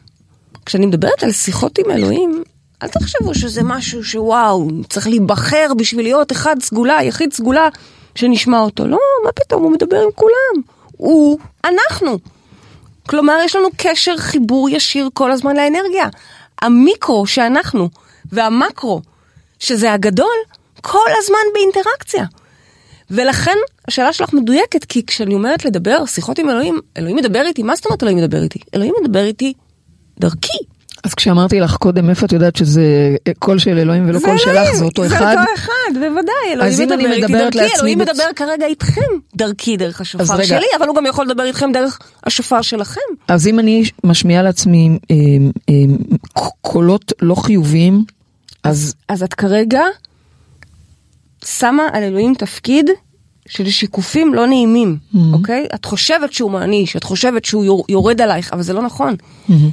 כשאני 0.66 0.86
מדברת 0.86 1.24
על 1.24 1.32
שיחות 1.32 1.80
עם 1.80 1.92
אלוהים, 1.92 2.44
אל 2.84 2.88
תחשבו 2.88 3.36
שזה 3.36 3.64
משהו 3.64 4.04
שוואו, 4.04 4.68
צריך 4.90 5.08
להיבחר 5.08 5.72
בשביל 5.78 6.06
להיות 6.06 6.32
אחד 6.32 6.56
סגולה, 6.62 7.00
יחיד 7.04 7.34
סגולה, 7.34 7.70
שנשמע 8.16 8.60
אותו. 8.60 8.88
לא, 8.88 8.98
מה 9.26 9.32
פתאום, 9.32 9.64
הוא 9.64 9.72
מדבר 9.72 10.02
עם 10.02 10.10
כולם. 10.16 10.62
הוא, 10.98 11.40
אנחנו. 11.66 12.18
כלומר, 13.10 13.38
יש 13.46 13.56
לנו 13.56 13.68
קשר, 13.78 14.18
חיבור 14.18 14.70
ישיר 14.70 15.10
כל 15.14 15.32
הזמן 15.32 15.56
לאנרגיה. 15.56 16.08
המיקרו 16.62 17.28
שאנחנו, 17.28 17.90
והמקרו, 18.32 19.02
שזה 19.60 19.94
הגדול, 19.94 20.38
כל 20.82 21.10
הזמן 21.18 21.40
באינטראקציה. 21.54 22.26
ולכן 23.12 23.56
השאלה 23.88 24.14
שלך 24.14 24.34
מדויקת, 24.34 24.86
כי 24.86 25.06
כשאני 25.06 25.34
אומרת 25.34 25.66
לדבר, 25.66 26.06
שיחות 26.06 26.40
עם 26.40 26.50
אלוהים, 26.50 26.80
אלוהים 26.98 27.16
מדבר 27.16 27.42
איתי, 27.48 27.64
מה 27.64 27.76
זאת 27.76 27.86
אומרת 27.86 28.04
אלוהים 28.04 28.18
מדבר 28.18 28.44
איתי? 28.44 28.60
אלוהים 28.76 28.94
מדבר 29.04 29.24
איתי 29.26 29.54
דרכי. 30.20 30.58
אז 31.04 31.14
כשאמרתי 31.14 31.60
לך 31.60 31.76
קודם, 31.76 32.10
איפה 32.10 32.26
את 32.26 32.32
יודעת 32.32 32.56
שזה 32.56 32.84
קול 33.40 33.60
של 33.60 33.78
אלוהים 33.78 34.10
ולא 34.10 34.20
קול 34.20 34.38
שלך, 34.38 34.74
זה 34.76 34.86
אותו 34.86 35.06
אחד? 35.06 35.18
זה 35.20 35.40
אותו 35.42 35.52
אחד, 35.56 35.72
בוודאי, 35.94 36.34
אלוהים 36.54 36.90
מדבר 36.90 37.12
איתי 37.14 37.34
דרכי, 37.34 37.76
אלוהים 37.80 38.02
בצ- 38.02 38.04
מדבר 38.04 38.24
כרגע 38.36 38.66
איתכם 38.66 39.02
דרכי, 39.36 39.78
דרך 39.78 40.02
השופר. 40.02 40.44
שלי, 40.44 40.66
אבל 40.78 40.88
הוא 40.88 40.96
גם 40.96 41.06
יכול 41.06 41.26
לדבר 41.26 41.44
איתכם 41.44 41.72
דרך 41.72 42.00
השופר 42.24 42.62
שלכם. 42.62 43.02
אז 43.28 43.48
אם 43.48 43.60
אני 43.60 43.84
משמיעה 44.04 44.44
לעצמי 44.44 44.90
אה, 45.12 45.16
אה, 45.70 45.74
קולות 46.62 47.14
לא 47.22 47.36
חיוביים, 47.36 48.04
אז 48.64 48.94
אז 49.10 49.24
את 49.24 49.34
כרגע 49.34 49.82
שמה 51.48 51.84
על 51.94 52.04
אלוהים 52.04 52.34
תפקיד 52.36 52.90
של 53.48 53.70
שיקופים 53.70 54.34
לא 54.34 54.48
נעימים, 54.48 54.98
אוקיי? 55.34 55.68
את 55.76 55.86
חושבת 55.86 56.34
שהוא 56.34 56.52
מעניש, 56.52 56.96
את 56.96 57.04
חושבת 57.04 57.46
שהוא 57.46 57.66
יור- 57.66 57.86
יורד 57.90 58.22
עלייך, 58.22 58.54
אבל 58.54 58.62
זה 58.62 58.74
לא 58.74 58.82
נכון. 58.82 59.16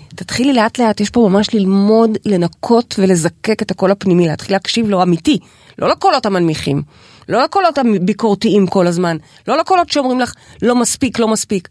תתחילי 0.08 0.52
לאט 0.52 0.78
לאט, 0.78 1.00
יש 1.00 1.10
פה 1.10 1.28
ממש 1.32 1.54
ללמוד, 1.54 2.10
לנקות 2.24 2.94
ולזקק 2.98 3.62
את 3.62 3.70
הקול 3.70 3.90
הפנימי, 3.90 4.26
להתחיל 4.26 4.54
להקשיב 4.54 4.88
לו 4.88 5.02
אמיתי, 5.02 5.38
לא 5.78 5.88
לקולות 5.88 6.26
המנמיכים, 6.26 6.82
לא 7.28 7.42
לקולות 7.42 7.78
הביקורתיים 7.78 8.66
כל 8.66 8.86
הזמן, 8.86 9.16
לא 9.48 9.58
לקולות 9.58 9.90
שאומרים 9.90 10.20
לך 10.20 10.34
לא 10.62 10.76
מספיק, 10.76 11.18
לא 11.18 11.28
מספיק. 11.28 11.68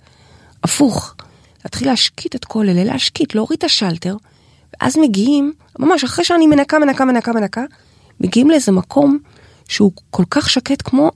הפוך, 0.64 1.16
להתחיל 1.66 1.88
להשקיט 1.88 2.36
את 2.36 2.46
כל 2.46 2.70
אלה, 2.70 2.84
להשקיט, 2.84 3.36
להוריד 3.36 3.58
את 3.58 3.64
השלטר, 3.64 4.16
ואז 4.82 4.98
מגיעים, 4.98 5.54
ממש 5.80 6.04
אחרי 6.04 6.26
שאני 6.26 6.48
מנקה, 6.48 6.80
מנקה, 6.80 7.06
מנקה, 7.06 7.34
מנקה, 7.34 7.64
מגיעים 8.22 8.50
לאיזה 8.50 8.72
מקום 8.72 9.18
שהוא 9.68 9.92
כל 10.10 10.24
כך 10.30 10.50
שקט 10.50 10.82
כמו 10.82 11.12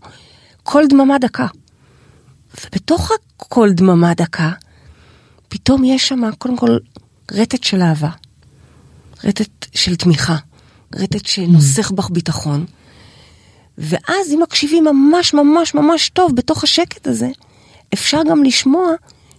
כל 0.63 0.83
דממה 0.89 1.17
דקה. 1.17 1.47
ובתוך 2.65 3.11
הכל 3.39 3.69
דממה 3.71 4.13
דקה, 4.13 4.51
פתאום 5.49 5.83
יש 5.83 6.07
שם 6.07 6.31
קודם 6.37 6.57
כל 6.57 6.77
רטט 7.31 7.63
של 7.63 7.81
אהבה, 7.81 8.09
רטט 9.23 9.65
של 9.73 9.95
תמיכה, 9.95 10.35
רטט 10.95 11.25
שנוסך 11.25 11.91
בך 11.91 12.09
ביטחון. 12.09 12.65
ואז 13.77 14.33
אם 14.33 14.39
מקשיבים 14.43 14.83
ממש 14.83 15.33
ממש 15.33 15.73
ממש 15.73 16.09
טוב 16.09 16.35
בתוך 16.35 16.63
השקט 16.63 17.07
הזה, 17.07 17.29
אפשר 17.93 18.21
גם 18.29 18.43
לשמוע 18.43 18.87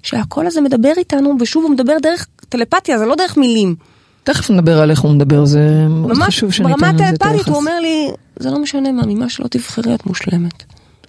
שהקול 0.02 0.46
הזה 0.46 0.60
מדבר 0.60 0.92
איתנו, 0.96 1.36
ושוב 1.40 1.64
הוא 1.64 1.72
מדבר 1.72 1.96
דרך 2.02 2.26
טלפתיה, 2.48 2.98
זה 2.98 3.06
לא 3.06 3.14
דרך 3.14 3.36
מילים. 3.36 3.74
תכף 4.24 4.50
נדבר 4.50 4.80
על 4.80 4.90
איך 4.90 5.00
הוא 5.00 5.10
מדבר, 5.10 5.44
זה 5.44 5.60
ממש 5.88 6.26
חשוב 6.26 6.52
שניתן 6.52 6.72
ברמה 6.72 6.92
לזה 6.92 7.08
את 7.08 7.14
הטלפתית 7.14 7.36
היחס. 7.36 7.48
הוא 7.48 7.56
אומר 7.56 7.80
לי, 7.80 8.10
זה 8.38 8.50
לא 8.50 8.58
משנה 8.58 8.92
מה, 8.92 9.02
ממה 9.06 9.28
שלא 9.28 9.46
תבחרי 9.48 9.94
את 9.94 10.06
מושלמת. 10.06 10.62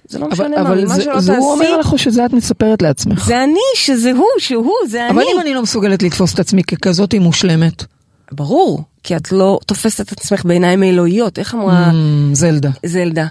זה 0.08 0.18
לא 0.18 0.24
אבל, 0.24 0.32
משנה 0.32 0.48
מה, 0.48 0.60
אבל 0.68 0.84
ממה 0.84 0.94
זה, 0.94 1.02
שלא 1.02 1.20
זה 1.20 1.36
הוא 1.38 1.52
אומר 1.52 1.64
תעשי, 1.76 1.80
לך 1.94 1.98
שזה 1.98 2.24
את 2.26 2.32
מספרת 2.32 2.82
לעצמך. 2.82 3.26
זה 3.26 3.44
אני, 3.44 3.60
שזה 3.76 4.12
הוא, 4.12 4.26
שהוא, 4.38 4.72
זה 4.88 5.04
אני. 5.06 5.10
אבל 5.10 5.22
אם 5.34 5.40
אני 5.40 5.54
לא 5.54 5.62
מסוגלת 5.62 6.02
לתפוס 6.02 6.34
את 6.34 6.38
עצמי 6.38 6.64
ככזאת 6.64 7.14
מושלמת, 7.14 7.84
ברור, 8.32 8.82
כי 9.02 9.16
את 9.16 9.32
לא 9.32 9.58
תופסת 9.66 10.12
את 10.12 10.20
עצמך 10.20 10.44
בעיניים 10.44 10.82
אלוהיות, 10.82 11.38
איך 11.38 11.54
אמרה 11.54 11.90
mm, 11.90 11.94
זלדה, 12.34 12.70
זלדה, 12.86 13.26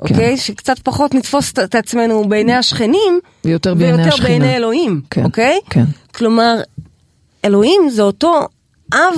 אוקיי? 0.00 0.36
שקצת 0.36 0.78
פחות 0.78 1.14
נתפוס 1.14 1.50
את- 1.50 1.74
עצמנו 1.74 2.28
בעיני 2.28 2.54
השכנים, 2.54 3.20
ויותר 3.44 3.74
בעיני 3.74 3.96
ויותר 3.96 4.08
השכינה. 4.08 4.28
בעיני 4.28 4.56
אלוהים, 4.56 5.00
כן, 5.10 5.24
אוקיי? 5.24 5.58
כן. 5.70 5.84
כלומר, 6.14 6.60
אלוהים 7.44 7.90
זה 7.90 8.02
אותו 8.02 8.40
אב 8.94 9.14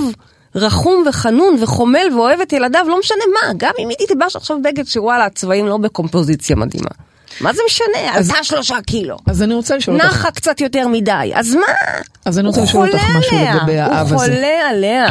רחום 0.55 1.03
וחנון 1.07 1.57
וחומל 1.63 2.07
ואוהב 2.15 2.41
את 2.41 2.53
ילדיו, 2.53 2.85
לא 2.87 2.99
משנה 2.99 3.23
מה, 3.33 3.53
גם 3.57 3.71
אם 3.79 3.89
הייתי 3.89 4.05
תלבש 4.05 4.35
עכשיו 4.35 4.57
בגד 4.63 4.87
שוואלה, 4.87 5.25
הצבעים 5.25 5.67
לא 5.67 5.77
בקומפוזיציה 5.77 6.55
מדהימה. 6.55 6.89
מה 7.41 7.53
זה 7.53 7.61
משנה? 7.65 8.13
עלתה 8.13 8.43
שלושה 8.43 8.75
קילו. 8.87 9.17
אז 9.27 9.41
אני 9.43 9.53
רוצה 9.53 9.77
לשאול 9.77 9.95
אותך, 9.95 10.05
נחה 10.05 10.31
קצת 10.31 10.61
יותר 10.61 10.87
מדי, 10.87 11.31
אז 11.33 11.55
מה? 11.55 11.61
אז 12.25 12.39
אני 12.39 12.47
רוצה 12.47 12.59
הוא 12.59 12.67
לשאול 12.67 12.87
אותך 12.87 13.03
משהו 13.17 13.37
לגבי 13.37 13.79
האב 13.79 14.11
הוא 14.11 14.21
הזה. 14.21 14.33
חולה 14.33 14.69
עליה, 14.69 15.07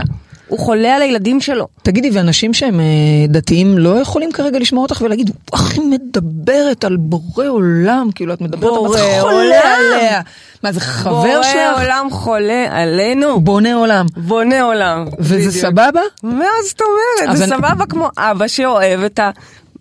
הוא 0.48 0.58
חולה 0.58 0.96
על 0.96 1.02
הילדים 1.02 1.40
שלו. 1.40 1.68
תגידי, 1.82 2.10
ואנשים 2.12 2.54
שהם 2.54 2.80
אה, 2.80 2.84
דתיים 3.28 3.78
לא 3.78 4.00
יכולים 4.00 4.32
כרגע 4.32 4.58
לשמוע 4.58 4.82
אותך 4.82 5.00
ולהגיד, 5.04 5.30
איך 5.52 5.72
היא 5.74 5.82
מדברת 5.82 6.84
על 6.84 6.96
בורא 6.96 7.48
עולם, 7.48 8.08
כאילו 8.14 8.34
את 8.34 8.40
מדברת, 8.40 8.60
בורא 8.60 8.88
אבל 8.88 9.20
חולה 9.20 9.20
עולם. 9.20 9.62
עליה. 9.94 10.20
מה 10.62 10.72
זה 10.72 10.80
חבר 10.80 11.12
בורא 11.12 11.42
שלך? 11.42 11.80
עולם 11.80 12.08
חולה 12.10 12.66
עלינו. 12.70 13.40
בונה 13.40 13.74
עולם. 13.74 14.06
בונה 14.16 14.62
עולם. 14.62 15.06
וזה. 15.18 15.60
סבבה? 15.60 16.00
מה 16.22 16.44
זאת 16.68 16.80
אומרת? 16.80 17.36
זה 17.36 17.46
סבבה 17.46 17.86
כמו 17.86 18.08
אבא 18.18 18.48
שאוהב 18.48 19.00
את 19.00 19.20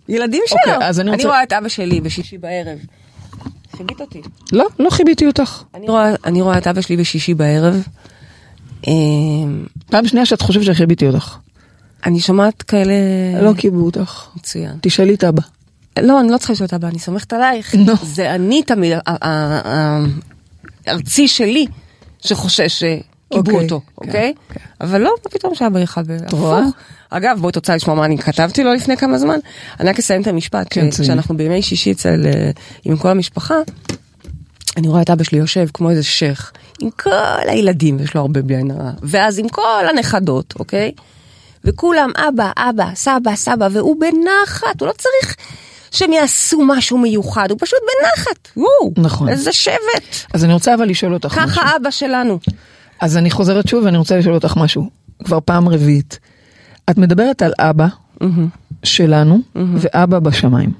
הילדים 0.08 0.42
שלו. 0.46 0.74
אוקיי, 0.74 0.88
אני 1.12 1.24
רואה 1.24 1.42
את 1.42 1.52
אבא 1.52 1.68
שלי 1.68 2.00
בשישי 2.00 2.38
בערב. 2.38 2.78
חיבית 3.76 4.00
אותי. 4.00 4.22
לא, 4.52 4.66
לא 4.78 4.90
חיביתי 4.90 5.26
אותך. 5.26 5.62
אני 5.74 5.88
רואה, 5.88 6.14
אני 6.24 6.42
רואה 6.42 6.58
את 6.58 6.66
אבא 6.66 6.80
שלי 6.80 6.96
בשישי 6.96 7.34
בערב. 7.34 7.82
אמ, 8.86 9.64
פעם 9.86 10.06
שנייה 10.06 10.26
שאת 10.26 10.42
חושבת 10.42 10.64
שחיביתי 10.64 11.06
אותך. 11.06 11.36
אני 12.06 12.20
שומעת 12.20 12.62
כאלה... 12.62 12.94
לא 13.42 13.52
קיבלו 13.52 13.84
אותך. 13.84 14.26
מצוין. 14.36 14.72
תשאלי 14.80 15.14
את 15.14 15.24
אבא. 15.24 15.42
לא, 16.02 16.20
אני 16.20 16.32
לא 16.32 16.38
צריכה 16.38 16.52
לשאול 16.52 16.66
את 16.66 16.74
אבא, 16.74 16.88
אני 16.88 16.98
סומכת 16.98 17.32
עלייך. 17.32 17.74
נו. 17.74 17.94
זה 18.02 18.34
אני 18.34 18.62
תמיד, 18.62 18.92
הארצי 20.86 21.28
שלי, 21.28 21.66
שחושש 22.20 22.78
שקיבו 22.78 22.98
אוקיי, 23.30 23.54
אותו, 23.54 23.80
כן, 23.80 23.92
אוקיי? 23.96 24.34
כן. 24.48 24.60
אבל 24.80 25.00
לא, 25.00 25.14
מה 25.24 25.30
פתאום 25.30 25.54
שאבא. 25.54 25.80
רואה? 26.32 26.58
הפוך. 26.58 26.74
אגב, 27.10 27.38
בואי 27.40 27.52
תוצאה 27.52 27.76
לשמוע 27.76 27.96
מה 27.96 28.04
אני 28.04 28.18
כתבתי 28.18 28.64
לו 28.64 28.74
לפני 28.74 28.96
כמה 28.96 29.18
זמן. 29.18 29.38
אני 29.80 29.90
רק 29.90 29.98
אסיים 29.98 30.22
את 30.22 30.26
המשפט. 30.26 30.66
כן, 30.70 30.90
צייני. 30.90 31.08
כשאנחנו 31.08 31.36
בימי 31.36 31.62
שישי 31.62 31.92
אצל, 31.92 32.26
אה, 32.26 32.50
עם 32.84 32.96
כל 32.96 33.08
המשפחה, 33.08 33.54
אני 34.76 34.88
רואה 34.88 35.02
את 35.02 35.10
אבא 35.10 35.24
שלי 35.24 35.38
יושב 35.38 35.66
כמו 35.74 35.90
איזה 35.90 36.02
שייח, 36.02 36.52
עם 36.80 36.90
כל 36.90 37.48
הילדים, 37.48 38.00
יש 38.00 38.14
לו 38.14 38.20
הרבה 38.20 38.42
בלי 38.42 38.56
עין 38.56 38.70
הרע, 38.70 38.90
ואז 39.02 39.38
עם 39.38 39.48
כל 39.48 39.88
הנכדות, 39.90 40.54
אוקיי? 40.58 40.92
וכולם 41.64 42.10
אבא, 42.16 42.50
אבא, 42.56 42.94
סבא, 42.94 43.36
סבא, 43.36 43.68
והוא 43.72 43.96
בנחת, 44.00 44.80
הוא 44.80 44.88
לא 44.88 44.92
צריך 44.92 45.36
שהם 45.90 46.12
יעשו 46.12 46.60
משהו 46.66 46.98
מיוחד, 46.98 47.50
הוא 47.50 47.58
פשוט 47.60 47.78
בנחת. 47.82 48.48
וואו, 48.56 48.92
נכון. 48.96 49.28
איזה 49.28 49.52
שבט. 49.52 50.26
אז 50.34 50.44
אני 50.44 50.52
רוצה 50.52 50.74
אבל 50.74 50.88
לשאול 50.88 51.14
אותך 51.14 51.38
משהו. 51.38 51.48
ככה 51.48 51.76
אבא 51.76 51.90
שלנו. 51.90 52.38
אז 53.00 53.16
אני 53.16 53.30
חוזרת 53.30 53.68
שוב 53.68 53.84
ואני 53.84 53.98
רוצה 53.98 54.16
לשאול 54.16 54.34
אותך 54.34 54.56
משהו. 54.56 54.90
כבר 55.24 55.38
פעם 55.44 55.68
רביעית. 55.68 56.18
את 56.90 56.98
מדברת 56.98 57.42
על 57.42 57.52
אבא 57.58 57.86
שלנו 58.82 59.38
ואבא 59.54 60.18
בשמיים. 60.18 60.72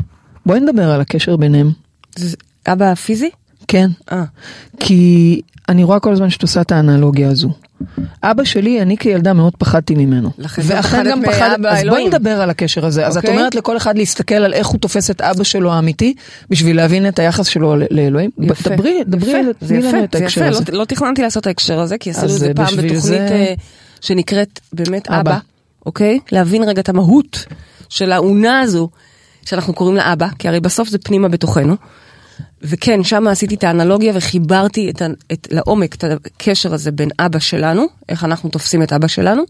בואי 0.47 0.61
נדבר 0.61 0.91
על 0.91 1.01
הקשר 1.01 1.37
ביניהם. 1.37 1.71
זה 2.17 2.37
אבא 2.67 2.85
הפיזי? 2.85 3.31
כן. 3.75 3.91
אה. 4.13 4.25
כי 4.81 5.41
אני 5.69 5.85
רואה 5.85 6.01
כל 6.01 6.13
הזמן 6.13 6.31
שאת 6.31 6.43
עושה 6.43 6.61
את 6.61 6.73
האנלוגיה 6.73 7.29
הזו. 7.29 7.49
אבא 8.23 8.45
שלי, 8.45 8.83
אני 8.83 8.97
כילדה 8.97 9.33
מאוד 9.33 9.53
פחדתי 9.59 9.95
ממנו. 9.95 10.31
לכן 10.39 10.63
גם 10.63 10.69
ואכן 10.69 10.83
פחדת 10.83 11.07
גם 11.11 11.23
פחדת, 11.27 11.59
אז 11.69 11.85
בואי. 11.89 12.09
נדבר 12.09 12.41
על 12.41 12.51
הקשר 12.51 12.87
הזה. 12.87 13.07
אז 13.07 13.17
את 13.17 13.25
אוקיי. 13.25 13.37
אומרת 13.39 13.55
לכל 13.55 13.77
אחד 13.77 13.99
להסתכל 13.99 14.35
על 14.35 14.53
איך 14.53 14.67
הוא 14.67 14.81
תופס 14.81 15.11
את 15.11 15.21
אבא 15.21 15.45
שלו 15.45 15.73
האמיתי, 15.73 16.15
בשביל 16.51 16.77
להבין 16.77 17.09
את 17.09 17.19
היחס 17.19 17.47
שלו 17.47 17.77
לאלוהים. 17.91 18.31
יפה. 18.39 18.71
דברי, 18.71 19.01
דברי, 19.07 19.31
יפה, 19.31 19.43
זה 19.61 19.69
תני 19.69 19.79
יפה, 19.79 19.89
לנו 19.97 20.05
את 20.05 20.13
זה 20.13 20.19
ההקשר 20.19 20.41
יפה, 20.41 20.51
הזה. 20.51 20.65
לא, 20.73 20.79
לא 20.79 20.85
תכננתי 20.85 21.23
לעשות 21.23 21.41
את 21.41 21.47
ההקשר 21.47 21.81
הזה, 21.81 21.99
כי 21.99 22.11
עשינו 22.11 22.35
את 22.35 22.39
זה 22.39 22.53
פעם 22.57 22.67
בתוכנית 22.77 23.01
זה- 23.01 23.27
אה, 23.31 23.55
שנקראת 24.01 24.61
באמת 24.73 25.09
אבא. 25.09 25.21
אבא, 25.21 25.39
אוקיי? 25.87 26.19
להבין 26.33 26.63
רגע 26.63 26.81
את 26.81 26.89
המהות 26.89 27.45
של 27.89 28.13
האונה 28.13 28.61
הזו, 28.61 28.89
שאנחנו 29.45 29.73
קוראים 29.73 29.97
לה 29.97 30.13
אבא, 30.13 30.29
כי 30.39 30.49
הרי 30.49 30.61
בסוף 30.61 30.89
זה 30.89 30.99
פנימה 30.99 31.29
בתוכנו. 31.29 31.77
וכן, 32.65 33.05
שם 33.05 33.27
עשיתי 33.27 33.55
את 33.55 33.65
האנלוגיה 33.65 34.13
וחיברתי 34.17 34.91
את, 34.91 35.03
את, 35.33 35.49
לעומק 35.51 35.95
את 35.95 36.05
הקשר 36.05 36.75
הזה 36.75 36.91
בין 36.91 37.09
אבא 37.19 37.39
שלנו, 37.39 37.87
איך 38.09 38.25
אנחנו 38.25 38.51
תופסים 38.51 38.83
את 38.83 38.93
אבא 38.93 39.07
שלנו, 39.07 39.43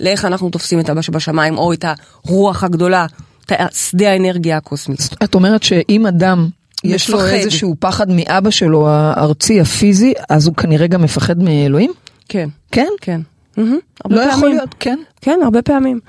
לאיך 0.00 0.24
אנחנו 0.24 0.50
תופסים 0.50 0.80
את 0.80 0.90
אבא 0.90 1.02
שבשמיים, 1.02 1.58
או 1.58 1.72
את 1.72 1.84
הרוח 2.24 2.64
הגדולה, 2.64 3.06
את 3.44 3.52
שדה 3.74 4.10
האנרגיה 4.10 4.56
הקוסמית. 4.56 5.08
את 5.24 5.34
אומרת 5.34 5.62
שאם 5.62 6.06
אדם 6.06 6.48
יש 6.84 7.10
לו 7.10 7.18
מפחד. 7.18 7.30
איזשהו 7.30 7.76
פחד 7.78 8.10
מאבא 8.10 8.50
שלו 8.50 8.88
הארצי 8.88 9.60
הפיזי, 9.60 10.12
אז 10.28 10.46
הוא 10.46 10.54
כנראה 10.54 10.86
גם 10.86 11.02
מפחד 11.02 11.42
מאלוהים? 11.42 11.92
כן, 12.28 12.48
כן? 12.72 12.88
כן. 13.00 13.20
הרבה 13.56 14.16
לא 14.16 14.20
יכול 14.20 14.40
פעמים. 14.40 14.56
להיות, 14.56 14.74
כן. 14.80 14.98
כן, 15.20 15.38
הרבה 15.44 15.62
פעמים. 15.62 16.00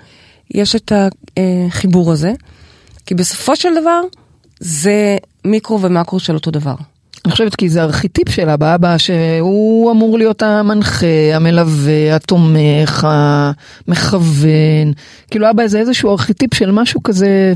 יש 0.51 0.75
את 0.75 0.91
החיבור 1.37 2.11
הזה, 2.11 2.33
כי 3.05 3.15
בסופו 3.15 3.55
של 3.55 3.69
דבר 3.81 4.01
זה 4.59 5.17
מיקרו 5.45 5.81
ומקרו 5.81 6.19
של 6.19 6.33
אותו 6.33 6.51
דבר. 6.51 6.75
אני 7.25 7.31
חושבת 7.31 7.55
כי 7.55 7.69
זה 7.69 7.83
ארכיטיפ 7.83 8.29
של 8.29 8.49
אבא, 8.49 8.75
אבא 8.75 8.97
שהוא 8.97 9.91
אמור 9.91 10.17
להיות 10.17 10.43
המנחה, 10.43 11.05
המלווה, 11.33 12.15
התומך, 12.15 13.07
המכוון. 13.09 14.93
כאילו 15.31 15.49
אבא 15.49 15.67
זה 15.67 15.79
איזשהו 15.79 16.11
ארכיטיפ 16.11 16.53
של 16.53 16.71
משהו 16.71 17.03
כזה 17.03 17.53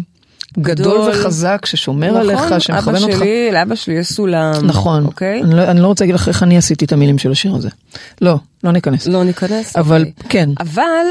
גדול 0.59 0.85
גדול. 0.85 1.09
וחזק 1.11 1.65
ששומר 1.65 2.17
עליך, 2.17 2.39
שמכוון 2.59 2.95
נכון, 2.95 2.95
אבא 2.95 3.03
אותך. 3.03 3.17
שלי, 3.17 3.49
לאבא 3.51 3.75
שלי 3.75 3.93
יש 3.93 4.07
סולם. 4.07 4.53
נכון. 4.63 5.05
אוקיי? 5.05 5.41
אני 5.43 5.55
לא, 5.55 5.63
אני 5.63 5.81
לא 5.81 5.87
רוצה 5.87 6.03
להגיד 6.03 6.15
לך 6.15 6.27
איך 6.27 6.43
אני 6.43 6.57
עשיתי 6.57 6.85
את 6.85 6.91
המילים 6.91 7.17
של 7.17 7.31
השיר 7.31 7.55
הזה. 7.55 7.69
לא, 8.21 8.35
לא 8.63 8.71
ניכנס. 8.71 9.07
לא 9.07 9.23
ניכנס. 9.23 9.75
אבל 9.75 10.05
אוקיי. 10.17 10.29
כן, 10.29 10.49
אבל 10.59 11.05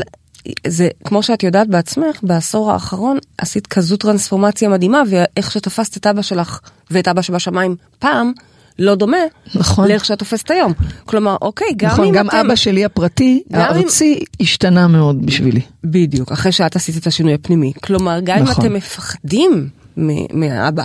זה, 0.66 0.88
כמו 1.05 1.22
שאת 1.22 1.42
יודעת 1.42 1.68
בעצמך, 1.68 2.18
בעשור 2.22 2.72
האחרון 2.72 3.18
עשית 3.38 3.66
כזו 3.66 3.96
טרנספורמציה 3.96 4.68
מדהימה, 4.68 5.03
ואיך 5.11 5.50
שתפסת 5.50 5.96
את 5.96 6.07
אבא 6.07 6.22
שלך 6.22 6.61
ואת 6.90 7.09
אבא 7.09 7.22
שבשמיים 7.22 7.76
פעם, 7.98 8.33
לא 8.79 8.94
דומה 8.94 9.16
נכון. 9.55 9.88
לאיך 9.88 10.05
שאת 10.05 10.18
תופסת 10.18 10.50
היום. 10.50 10.72
כלומר, 11.05 11.37
אוקיי, 11.42 11.66
גם 11.76 11.90
נכון, 11.90 12.07
אם 12.07 12.12
גם 12.12 12.29
אתם... 12.29 12.37
אבא 12.37 12.55
שלי 12.55 12.85
הפרטי, 12.85 13.42
גם 13.53 13.61
אם- 13.61 13.66
הארצי, 13.76 14.18
השתנה 14.40 14.88
מאוד 14.88 15.26
בשבילי. 15.26 15.61
בדיוק, 15.85 16.33
אחרי 16.33 16.53
שאת 16.53 16.76
עשית 16.76 16.96
את 16.96 17.07
השינוי 17.07 17.35
הפנימי. 17.35 17.72
כלומר, 17.85 18.18
גם 18.24 18.38
נכון. 18.38 18.55
אם 18.64 18.68
אתם 18.70 18.74
מפחדים 18.76 19.68
מ- 19.96 20.40
מהאבא, 20.40 20.85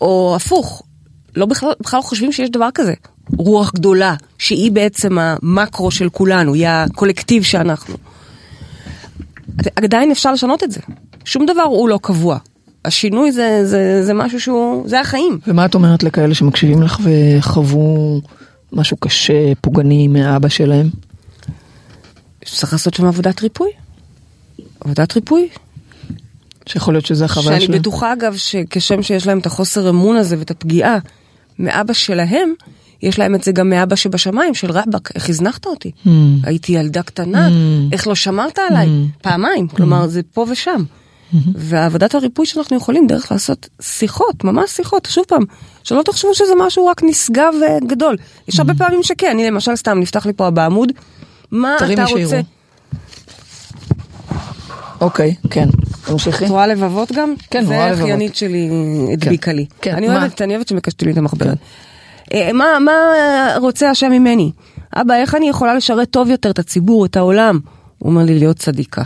או 0.00 0.32
הפוך, 0.36 0.82
לא 1.36 1.46
בכלל, 1.46 1.72
בכלל 1.80 1.98
לא 1.98 2.02
חושבים 2.02 2.32
שיש 2.32 2.50
דבר 2.50 2.68
כזה. 2.74 2.94
רוח 3.38 3.72
גדולה, 3.74 4.14
שהיא 4.38 4.72
בעצם 4.72 5.18
המקרו 5.18 5.90
של 5.90 6.08
כולנו, 6.08 6.54
היא 6.54 6.66
הקולקטיב 6.68 7.42
שאנחנו. 7.42 7.94
עדיין 9.76 10.10
אפשר 10.10 10.32
לשנות 10.32 10.64
את 10.64 10.72
זה. 10.72 10.80
שום 11.24 11.46
דבר 11.46 11.62
הוא 11.62 11.88
לא 11.88 11.98
קבוע. 12.02 12.38
השינוי 12.84 13.32
זה, 13.32 13.60
זה, 13.64 14.02
זה 14.04 14.14
משהו 14.14 14.40
שהוא, 14.40 14.88
זה 14.88 15.00
החיים. 15.00 15.38
ומה 15.46 15.64
את 15.64 15.74
אומרת 15.74 16.02
לכאלה 16.02 16.34
שמקשיבים 16.34 16.82
לך 16.82 17.00
וחוו 17.02 18.20
משהו 18.72 18.96
קשה, 18.96 19.54
פוגעני 19.60 20.08
מאבא 20.08 20.48
שלהם? 20.48 20.90
צריך 22.44 22.72
לעשות 22.72 22.94
שם 22.94 23.04
עבודת 23.04 23.42
ריפוי. 23.42 23.70
עבודת 24.80 25.16
ריפוי, 25.16 25.48
שיכול 26.66 26.94
להיות 26.94 27.06
שזה 27.06 27.24
החוויה 27.24 27.56
שאני 27.56 27.66
שלהם? 27.66 27.80
בטוחה 27.80 28.12
אגב 28.12 28.36
שכשם 28.36 29.02
שיש 29.02 29.26
להם 29.26 29.38
את 29.38 29.46
החוסר 29.46 29.90
אמון 29.90 30.16
הזה 30.16 30.38
ואת 30.38 30.50
הפגיעה 30.50 30.98
מאבא 31.58 31.92
שלהם, 31.92 32.52
יש 33.02 33.18
להם 33.18 33.34
את 33.34 33.42
זה 33.44 33.52
גם 33.52 33.70
מאבא 33.70 33.96
שבשמיים, 33.96 34.54
של 34.54 34.70
רבאק, 34.70 35.10
איך 35.14 35.28
הזנחת 35.28 35.66
אותי? 35.66 35.90
Hmm. 36.04 36.08
הייתי 36.42 36.72
ילדה 36.72 37.02
קטנה, 37.02 37.48
Hmm. 37.48 37.50
איך 37.92 38.06
לא 38.06 38.14
שמרת 38.14 38.58
עליי? 38.70 38.88
פעמיים, 39.22 39.68
כלומר 39.68 40.06
זה 40.06 40.20
פה 40.34 40.46
ושם. 40.50 40.82
Hmm. 41.32 41.36
ועבודת 41.54 42.14
הריפוי 42.14 42.46
שאנחנו 42.46 42.76
יכולים 42.76 43.06
דרך 43.06 43.32
לעשות 43.32 43.68
שיחות, 43.82 44.44
ממש 44.44 44.70
שיחות, 44.70 45.08
שוב 45.10 45.24
פעם, 45.28 45.42
שלא 45.84 46.02
תחשבו 46.02 46.34
שזה 46.34 46.52
משהו 46.66 46.86
רק 46.86 47.02
נשגב 47.02 47.52
וגדול. 47.84 48.16
יש 48.48 48.58
הרבה 48.58 48.72
Hmm. 48.72 48.78
פעמים 48.78 49.02
שכן, 49.02 49.30
אני 49.30 49.46
למשל 49.46 49.76
סתם 49.76 49.98
נפתח 50.00 50.26
לי 50.26 50.32
פה 50.32 50.50
בעמוד, 50.50 50.92
מה 51.52 51.76
אתה 51.76 52.06
שיראו. 52.06 52.22
רוצה? 52.22 52.40
אוקיי, 55.00 55.34
כן. 55.50 55.68
תמשיכי. 56.06 56.44
את 56.44 56.50
רואה 56.50 56.66
לבבות 56.66 57.12
גם? 57.12 57.34
כן, 57.50 57.64
זה 57.64 57.74
רואה 57.74 57.86
לבבות. 57.86 58.00
האחיינית 58.00 58.36
שלי 58.36 58.70
הדביקה 59.12 59.52
לי. 59.52 59.66
כן, 59.82 59.94
אני 59.94 60.08
מה? 60.08 60.20
אוהבת, 60.20 60.42
אני 60.42 60.54
אוהבת 60.54 60.68
שמקשטו 60.68 61.06
לי 61.06 61.12
את 61.12 61.18
המחברת. 61.18 61.48
אה, 61.48 61.52
מה, 62.54 62.64
מה 62.84 62.92
רוצה 63.60 63.90
השם 63.90 64.10
ממני? 64.10 64.50
אבא, 64.94 65.14
איך 65.14 65.34
אני 65.34 65.48
יכולה 65.48 65.74
לשרת 65.74 66.10
טוב 66.10 66.28
יותר 66.30 66.50
את 66.50 66.58
הציבור, 66.58 67.06
את 67.06 67.16
העולם? 67.16 67.58
הוא 67.98 68.10
אומר 68.10 68.22
לי 68.24 68.38
להיות 68.38 68.56
צדיקה. 68.56 69.02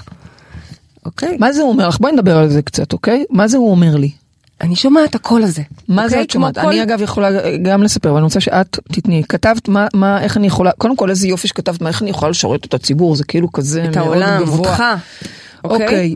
אוקיי? 1.06 1.36
מה 1.40 1.52
זה 1.52 1.62
הוא 1.62 1.70
אומר 1.70 1.88
לך? 1.88 1.98
בואי 2.00 2.12
נדבר 2.12 2.36
על 2.38 2.48
זה 2.48 2.62
קצת, 2.62 2.92
אוקיי? 2.92 3.24
מה 3.30 3.48
זה 3.48 3.56
הוא 3.56 3.70
אומר 3.70 3.96
לי? 3.96 4.10
אני 4.60 4.76
שומעת 4.76 5.10
את 5.10 5.14
הקול 5.14 5.42
הזה. 5.42 5.62
מה 5.88 6.02
זה 6.08 6.14
אוקיי? 6.14 6.24
את 6.24 6.30
שומעת? 6.30 6.58
כל- 6.58 6.66
אני 6.66 6.82
אגב 6.82 7.02
יכולה 7.02 7.28
גם 7.62 7.82
לספר, 7.82 8.08
אבל 8.08 8.16
אני 8.18 8.24
רוצה 8.24 8.40
שאת 8.40 8.78
תתני. 8.92 9.22
כתבת 9.28 9.68
מה, 9.68 9.86
מה, 9.94 10.22
איך 10.22 10.36
אני 10.36 10.46
יכולה, 10.46 10.70
קודם 10.78 10.96
כל 10.96 11.10
איזה 11.10 11.28
יופי 11.28 11.48
שכתבת, 11.48 11.82
מה, 11.82 11.88
איך 11.88 12.02
אני 12.02 12.10
יכולה 12.10 12.30
לשרת 12.30 12.64
את 12.64 12.74
הציבור, 12.74 13.16
זה 13.16 13.24
כאילו 13.24 13.52
כזה 13.52 13.84
את 13.84 13.96
מאוד 13.96 14.06
העולם, 14.08 14.42
גבוה. 14.42 14.58
אותך. 14.70 14.84
אוקיי? 15.64 15.84
אוקיי. 15.86 16.10
אה, 16.10 16.14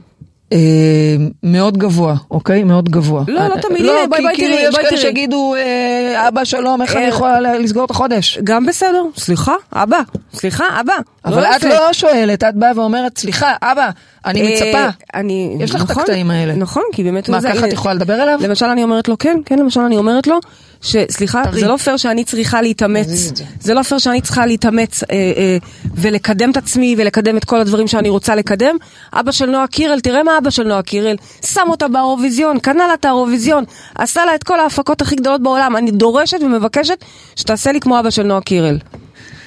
מאוד 1.43 1.79
גבוה, 1.79 2.15
אוקיי? 2.31 2.65
מאוד 2.65 2.89
גבוה. 2.89 3.25
לא, 3.29 3.49
לא 3.49 3.55
אה, 3.55 3.61
תמיד, 3.63 3.81
לא, 3.83 4.07
בואי, 4.09 4.23
בואי 4.23 4.35
כאילו 4.35 4.55
תראי, 4.57 4.67
יש 4.69 4.75
בואי 4.75 4.85
כאלה. 4.85 5.01
שיגידו, 5.01 5.55
אה, 5.55 6.29
אבא 6.29 6.45
שלום, 6.45 6.83
איך 6.83 6.97
אני 6.97 7.05
אה, 7.05 7.09
יכולה 7.09 7.41
ל- 7.41 7.57
לסגור 7.63 7.85
את 7.85 7.91
החודש? 7.91 8.39
גם 8.45 8.67
בסדר, 8.67 9.03
סליחה, 9.17 9.55
אבא, 9.73 9.99
סליחה, 10.35 10.65
אבא. 10.81 10.95
אבל 11.25 11.43
לא 11.43 11.57
את. 11.57 11.65
לא 11.65 11.93
שואלת, 11.93 12.45
את 12.45 12.55
באה 12.55 12.71
ואומרת, 12.77 13.19
סליחה, 13.19 13.53
אבא, 13.63 13.91
אני 14.27 14.41
אה, 14.43 14.53
מצפה. 14.55 14.89
אני, 15.15 15.57
יש 15.61 15.75
לך 15.75 15.85
את 15.85 15.91
נכון, 15.91 16.03
הקטעים 16.03 16.31
האלה. 16.31 16.55
נכון, 16.55 16.83
כי 16.93 17.05
באמת... 17.05 17.29
מה, 17.29 17.43
ככה 17.43 17.67
את 17.67 17.73
יכולה 17.73 17.95
לדבר 17.95 18.23
אליו? 18.23 18.39
למשל 18.43 18.67
אני 18.67 18.83
אומרת 18.83 19.09
לו, 19.09 19.19
כן, 19.19 19.39
כן, 19.45 19.59
למשל 19.59 19.81
אני 19.81 19.97
אומרת 19.97 20.27
לו, 20.27 20.39
שסליחה, 20.87 21.45
טרי. 21.45 21.61
זה 21.61 21.67
לא 21.67 21.77
פייר 21.77 21.97
שאני 21.97 22.25
צריכה 22.25 22.63
להתאמץ, 22.63 23.07
זה. 23.07 23.45
זה 23.61 23.75
לא 23.75 23.83
פייר 23.83 23.99
שאני 23.99 24.21
צריכה 24.21 24.47
להתאמץ 24.47 25.03
אה, 25.03 25.09
אה, 25.17 25.57
ולקדם 25.95 26.51
את 26.51 26.57
עצמי 26.57 26.95
ולקדם 26.99 27.37
את 27.37 27.45
כל 27.45 27.61
הדברים 27.61 27.89
שאני 27.89 28.09
רוצה 28.09 28.35
לקדם. 28.35 28.77
אבא 29.13 29.33
של 29.33 29.47
נועה 29.47 29.67
קירל, 29.67 30.01
תראה 30.01 30.23
מה 30.23 30.39
אבא 30.39 30.51
של 30.51 30.63
נועה 30.63 30.83
קירל, 30.83 31.17
שם 31.47 31.67
אותה 31.69 31.89
באירוויזיון, 31.89 32.59
קנה 32.59 32.87
לה 32.87 32.95
את 32.95 33.05
האירוויזיון, 33.05 33.65
עשה 33.95 34.25
לה 34.25 34.35
את 34.35 34.43
כל 34.43 34.61
ההפקות 34.61 35.03
הכי 35.03 35.17
גדולות 35.17 35.43
בעולם, 35.43 35.77
אני 35.77 35.91
דורשת 35.91 36.39
ומבקשת 36.43 37.05
שתעשה 37.37 37.73
לי 37.73 37.81
כמו 37.81 38.01
אבא 38.01 38.11
של 38.11 38.23
נועה 38.23 38.41
קירל. 38.41 38.79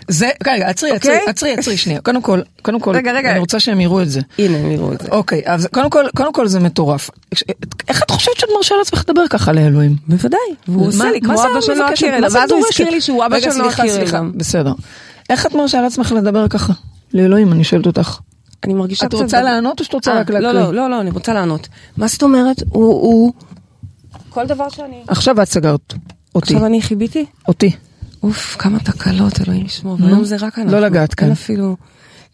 זה, 0.09 0.29
רגע, 0.47 0.69
עצרי, 0.69 0.91
עצרי, 0.91 1.11
אוקיי? 1.11 1.29
עצרי, 1.29 1.53
עצרי 1.53 1.77
שנייה. 1.77 2.01
קודם 2.01 2.21
כל, 2.21 2.41
קודם 2.61 2.79
כל, 2.79 2.95
רגע, 2.95 3.11
רגע. 3.11 3.31
אני 3.31 3.39
רוצה 3.39 3.59
שהם 3.59 3.81
יראו 3.81 4.01
את 4.01 4.09
זה. 4.09 4.21
הנה, 4.39 4.57
הם 4.57 4.71
יראו 4.71 4.93
את 4.93 5.01
זה. 5.01 5.07
אוקיי, 5.11 5.41
אז 5.45 5.67
קודם 5.71 5.89
כל, 5.89 6.05
קודם 6.15 6.33
כל 6.33 6.47
זה 6.47 6.59
מטורף. 6.59 7.09
איך 7.87 8.03
את 8.03 8.11
חושבת 8.11 8.37
שאת 8.37 8.49
מרשה 8.57 8.75
לעצמך 8.75 9.03
לדבר 9.07 9.27
ככה 9.27 9.51
לאלוהים? 9.51 9.95
בוודאי, 10.07 10.39
והוא 10.67 10.87
עושה 10.87 11.11
לי 11.11 11.19
מה 11.23 11.35
כמו 11.35 11.43
אבא 11.51 11.61
של 11.61 11.73
נועה 11.73 11.87
מבקשת? 11.87 12.05
קירל, 12.05 12.21
מה 12.21 12.29
זה 12.29 12.39
ואז 12.39 12.51
הוא? 12.51 12.59
הזכיר 12.59 12.89
לי 12.89 13.01
שהוא 13.01 13.25
אבא 13.25 13.35
רגע, 13.35 13.51
של 13.51 13.57
נועה 13.57 13.71
סליחה, 13.71 13.83
קירל 13.83 13.95
סליחה, 13.95 14.17
גם. 14.17 14.31
בסדר. 14.35 14.73
איך 15.29 15.45
את 15.45 15.55
מרשה 15.55 15.81
לעצמך 15.81 16.11
לדבר 16.11 16.47
ככה? 16.47 16.73
לאלוהים, 17.13 17.51
אני 17.51 17.63
שואלת 17.63 17.85
אותך. 17.85 18.19
אני 18.63 18.73
מרגישה 18.73 19.05
את 19.05 19.11
קצת... 19.11 19.21
רוצה 19.21 19.41
לענות 19.41 19.79
או 19.79 19.85
שאת 19.85 19.93
רוצה 19.93 20.11
אה, 20.11 20.19
רק 20.19 20.29
לא, 20.29 20.39
להקריא? 20.39 20.61
לא, 20.63 20.73
לא, 20.73 20.89
לא, 20.89 21.01
אני 21.01 21.09
רוצה 21.09 21.33
לענות. 21.33 21.67
מה 21.97 22.07
זאת 22.07 22.23
אומרת? 22.23 22.63
הוא, 22.69 22.83
הוא... 22.83 23.33
כל 24.29 24.45
דבר 24.45 24.69
שאני... 24.69 25.01
עכשיו 25.07 25.41
את 25.41 25.49
סגרת 25.49 25.93
אותי. 26.35 26.53
עכשיו 26.53 26.65
אני 26.65 26.81
חיביתי? 26.81 27.25
אותי. 27.47 27.71
אוף, 28.23 28.55
כמה 28.59 28.79
תקלות, 28.79 29.33
אלוהים 29.47 29.65
ישמור. 29.65 29.97
והיום 29.99 30.23
זה 30.23 30.35
רק 30.35 30.59
אנחנו. 30.59 30.71
לא 30.71 30.79
לגעת 30.79 31.13
כאן. 31.13 31.25
אין 31.25 31.31
אפילו... 31.33 31.75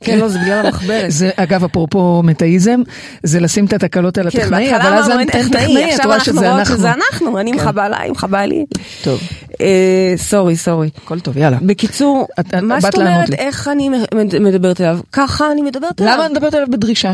כן, 0.03 0.19
לא, 0.19 0.27
זה 0.27 0.39
בגלל 0.39 0.65
המחברת. 0.65 1.05
זה 1.19 1.29
אגב 1.35 1.63
אפרופו 1.63 2.21
מטאיזם 2.25 2.81
זה 3.23 3.39
לשים 3.39 3.65
את 3.65 3.73
התקלות 3.73 4.17
על 4.17 4.29
כן, 4.29 4.39
הטכנאי 4.39 4.75
אבל 4.75 4.93
אז 4.93 5.09
אין 5.09 5.25
טכנאי, 5.29 5.85
את 5.85 5.89
עכשיו 5.91 6.05
רואה 6.05 6.15
אנחנו 6.17 6.33
שזה 6.33 6.39
רואות 6.47 6.59
אנחנו. 6.59 6.77
שזה 6.77 6.91
אנחנו, 6.91 7.39
אני 7.39 7.51
כן. 7.51 7.57
מכבה 7.57 7.85
עליי, 7.85 8.11
מכבה 8.11 8.41
עלי. 8.41 8.65
טוב. 9.03 9.19
אה, 9.61 10.13
סורי, 10.17 10.55
סורי. 10.57 10.89
הכל 11.03 11.19
טוב 11.19 11.37
יאללה. 11.37 11.57
בקיצור, 11.61 12.27
מה 12.61 12.79
זאת 12.79 12.95
אומרת. 12.95 13.33
איך 13.33 13.67
אני 13.67 13.89
מד- 13.89 14.39
מדברת 14.39 14.81
אליו? 14.81 14.99
ככה 15.11 15.51
אני 15.51 15.61
מדברת 15.61 16.01
אליו. 16.01 16.13
למה 16.13 16.25
את 16.25 16.31
מדברת 16.31 16.53
עליו 16.53 16.67
בדרישה? 16.71 17.13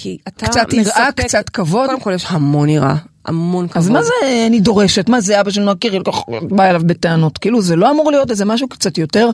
כי 0.00 0.18
אתה 0.28 0.46
קצת 0.46 0.72
יראה, 0.72 0.82
מספק- 0.82 1.20
קצת 1.24 1.48
כבוד? 1.48 1.86
קודם 1.88 2.00
כל 2.00 2.12
יש 2.14 2.24
המון 2.28 2.68
יראה, 2.68 2.94
המון 3.26 3.68
כבוד. 3.68 3.82
אז 3.84 3.90
מה 3.90 4.02
זה 4.02 4.12
אני 4.46 4.60
דורשת? 4.60 5.08
מה 5.08 5.20
זה 5.20 5.40
אבא 5.40 5.50
של 5.50 5.60
נועה 5.60 5.76
קירל 5.76 6.02
כך 6.04 6.14
בא 6.42 6.64
אליו 6.64 6.82
בטענות? 6.86 7.38
כאילו 7.38 7.62
זה 7.62 7.76
לא 7.76 7.90
אמור 7.90 8.10
להיות 8.10 8.30
איזה 8.30 8.44
משהו 8.44 8.68
קצת 8.68 8.98
יותר 8.98 9.30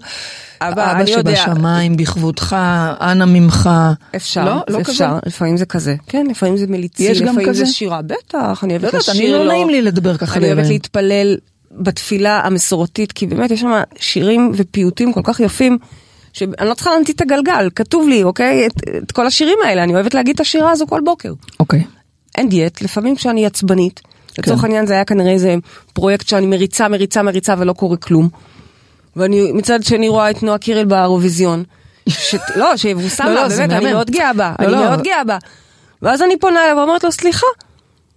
אבא, 0.61 0.72
אבא 0.72 1.00
אני 1.00 1.11
יודע. 1.11 1.37
שבשמיים 1.37 1.96
בכבודך, 1.96 2.57
אנא 3.00 3.24
ממך. 3.24 3.70
אפשר, 4.16 4.44
לא? 4.44 4.55
לא 4.68 4.81
אפשר, 4.81 4.92
כזה? 4.92 5.27
לפעמים 5.27 5.57
זה 5.57 5.66
כזה, 5.66 5.94
כן, 6.07 6.27
לפעמים 6.31 6.57
זה 6.57 6.66
מליצי, 6.66 7.03
יש 7.05 7.20
גם 7.22 7.29
לפעמים 7.29 7.48
כזה? 7.48 7.64
זה 7.64 7.72
שירה, 7.72 8.00
בטח, 8.03 8.64
אני 8.64 8.72
לא 8.72 8.79
אוהבת 8.79 8.94
יודעת, 8.94 9.09
אני 9.09 9.18
לשיר 9.18 9.38
לא 9.38 9.44
לו, 9.44 9.50
נעים 9.50 9.68
לי 9.70 9.83
לדבר 9.83 10.16
ככה 10.16 10.37
אני 10.38 10.46
אוהבת. 10.53 10.66
להתפלל 10.68 11.37
בתפילה 11.79 12.40
המסורתית, 12.44 13.12
כי 13.12 13.27
באמת 13.27 13.50
יש 13.50 13.61
שם 13.61 13.72
שירים 13.98 14.53
ופיוטים 14.55 15.12
כל 15.12 15.20
כך 15.24 15.40
יפים, 15.40 15.79
שאני 16.35 16.53
לא 16.61 16.75
צריכה 16.75 16.90
להמציא 16.90 17.14
את 17.14 17.20
הגלגל, 17.20 17.68
כתוב 17.75 18.09
לי, 18.09 18.23
אוקיי, 18.23 18.66
את, 18.66 18.73
את 19.03 19.12
כל 19.12 19.27
השירים 19.27 19.59
האלה, 19.64 19.83
אני 19.83 19.94
אוהבת 19.94 20.14
להגיד 20.14 20.35
את 20.35 20.40
השירה 20.40 20.70
הזו 20.70 20.87
כל 20.87 21.01
בוקר. 21.05 21.33
אוקיי. 21.61 21.85
אין 22.38 22.49
דיאט, 22.49 22.83
לפעמים 22.83 23.16
כשאני 23.16 23.47
עצבנית, 23.47 24.01
לצורך 24.38 24.61
כן. 24.61 24.64
העניין 24.66 24.87
זה 24.87 24.94
היה 24.94 25.05
כנראה 25.05 25.33
איזה 25.33 25.57
פרויקט 25.92 26.29
שאני 26.29 26.47
מריצה, 26.47 26.88
מריצה, 26.88 27.23
מריצה 27.23 27.55
ולא 27.59 27.73
קורה 27.73 27.97
כלום. 27.97 28.29
ואני 29.16 29.53
מצד 29.53 29.83
שני 29.83 30.09
רואה 30.09 30.31
את 30.31 30.42
נועה 30.42 30.59
קירל 30.59 30.85
באירוויזיון. 30.85 31.64
ש... 32.09 32.35
לא, 32.61 32.77
שיבושם 32.77 33.25
לא, 33.25 33.35
לה, 33.35 33.42
לא, 33.42 33.49
באמת, 33.49 33.70
אני. 33.73 33.92
מאוד 33.92 34.11
גאה 34.11 34.33
בה, 34.33 34.55
לא, 34.59 34.64
אני 34.64 34.73
לא. 34.73 34.79
מאוד 34.79 35.03
גאה 35.03 35.25
בה. 35.25 35.38
ואז 36.03 36.23
אני 36.23 36.38
פונה 36.38 36.64
אליו 36.64 36.77
ואומרת 36.77 37.05
לו, 37.05 37.12
סליחה, 37.12 37.47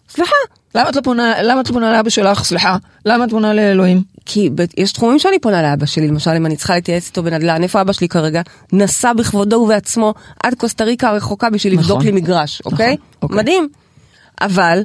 סליחה. 0.10 0.36
למה 0.76 0.90
את 0.90 0.96
לא 0.96 1.02
פונה, 1.02 1.44
למה 1.44 1.62
את 1.62 1.68
פונה 1.68 1.92
לאבא 1.92 2.10
שלך? 2.10 2.44
סליחה. 2.44 2.78
למה 3.06 3.26
את 3.26 3.30
פונה 3.30 3.54
לאלוהים? 3.54 4.17
כי 4.28 4.50
יש 4.78 4.92
תחומים 4.92 5.20
שאני 5.20 5.40
פונה 5.40 5.62
לאבא 5.62 5.86
שלי, 5.86 6.08
למשל 6.08 6.32
אם 6.32 6.46
אני 6.46 6.56
צריכה 6.56 6.76
להתייעץ 6.76 7.08
איתו 7.08 7.24
בנדל"ן, 7.24 7.64
איפה 7.64 7.82
אבא 7.82 7.94
שלי 7.94 8.08
כרגע? 8.08 8.42
נסע 8.74 9.14
בכבודו 9.14 9.56
ובעצמו 9.56 10.14
עד 10.44 10.54
קוסטה 10.54 10.84
ריקה 10.84 11.10
הרחוקה 11.10 11.50
בשביל 11.50 11.74
נכון. 11.74 11.84
לבדוק 11.84 12.04
לי 12.04 12.12
מגרש, 12.12 12.62
אוקיי? 12.66 12.98
אוקיי. 13.22 13.38
מדהים. 13.38 13.68
אבל, 14.42 14.84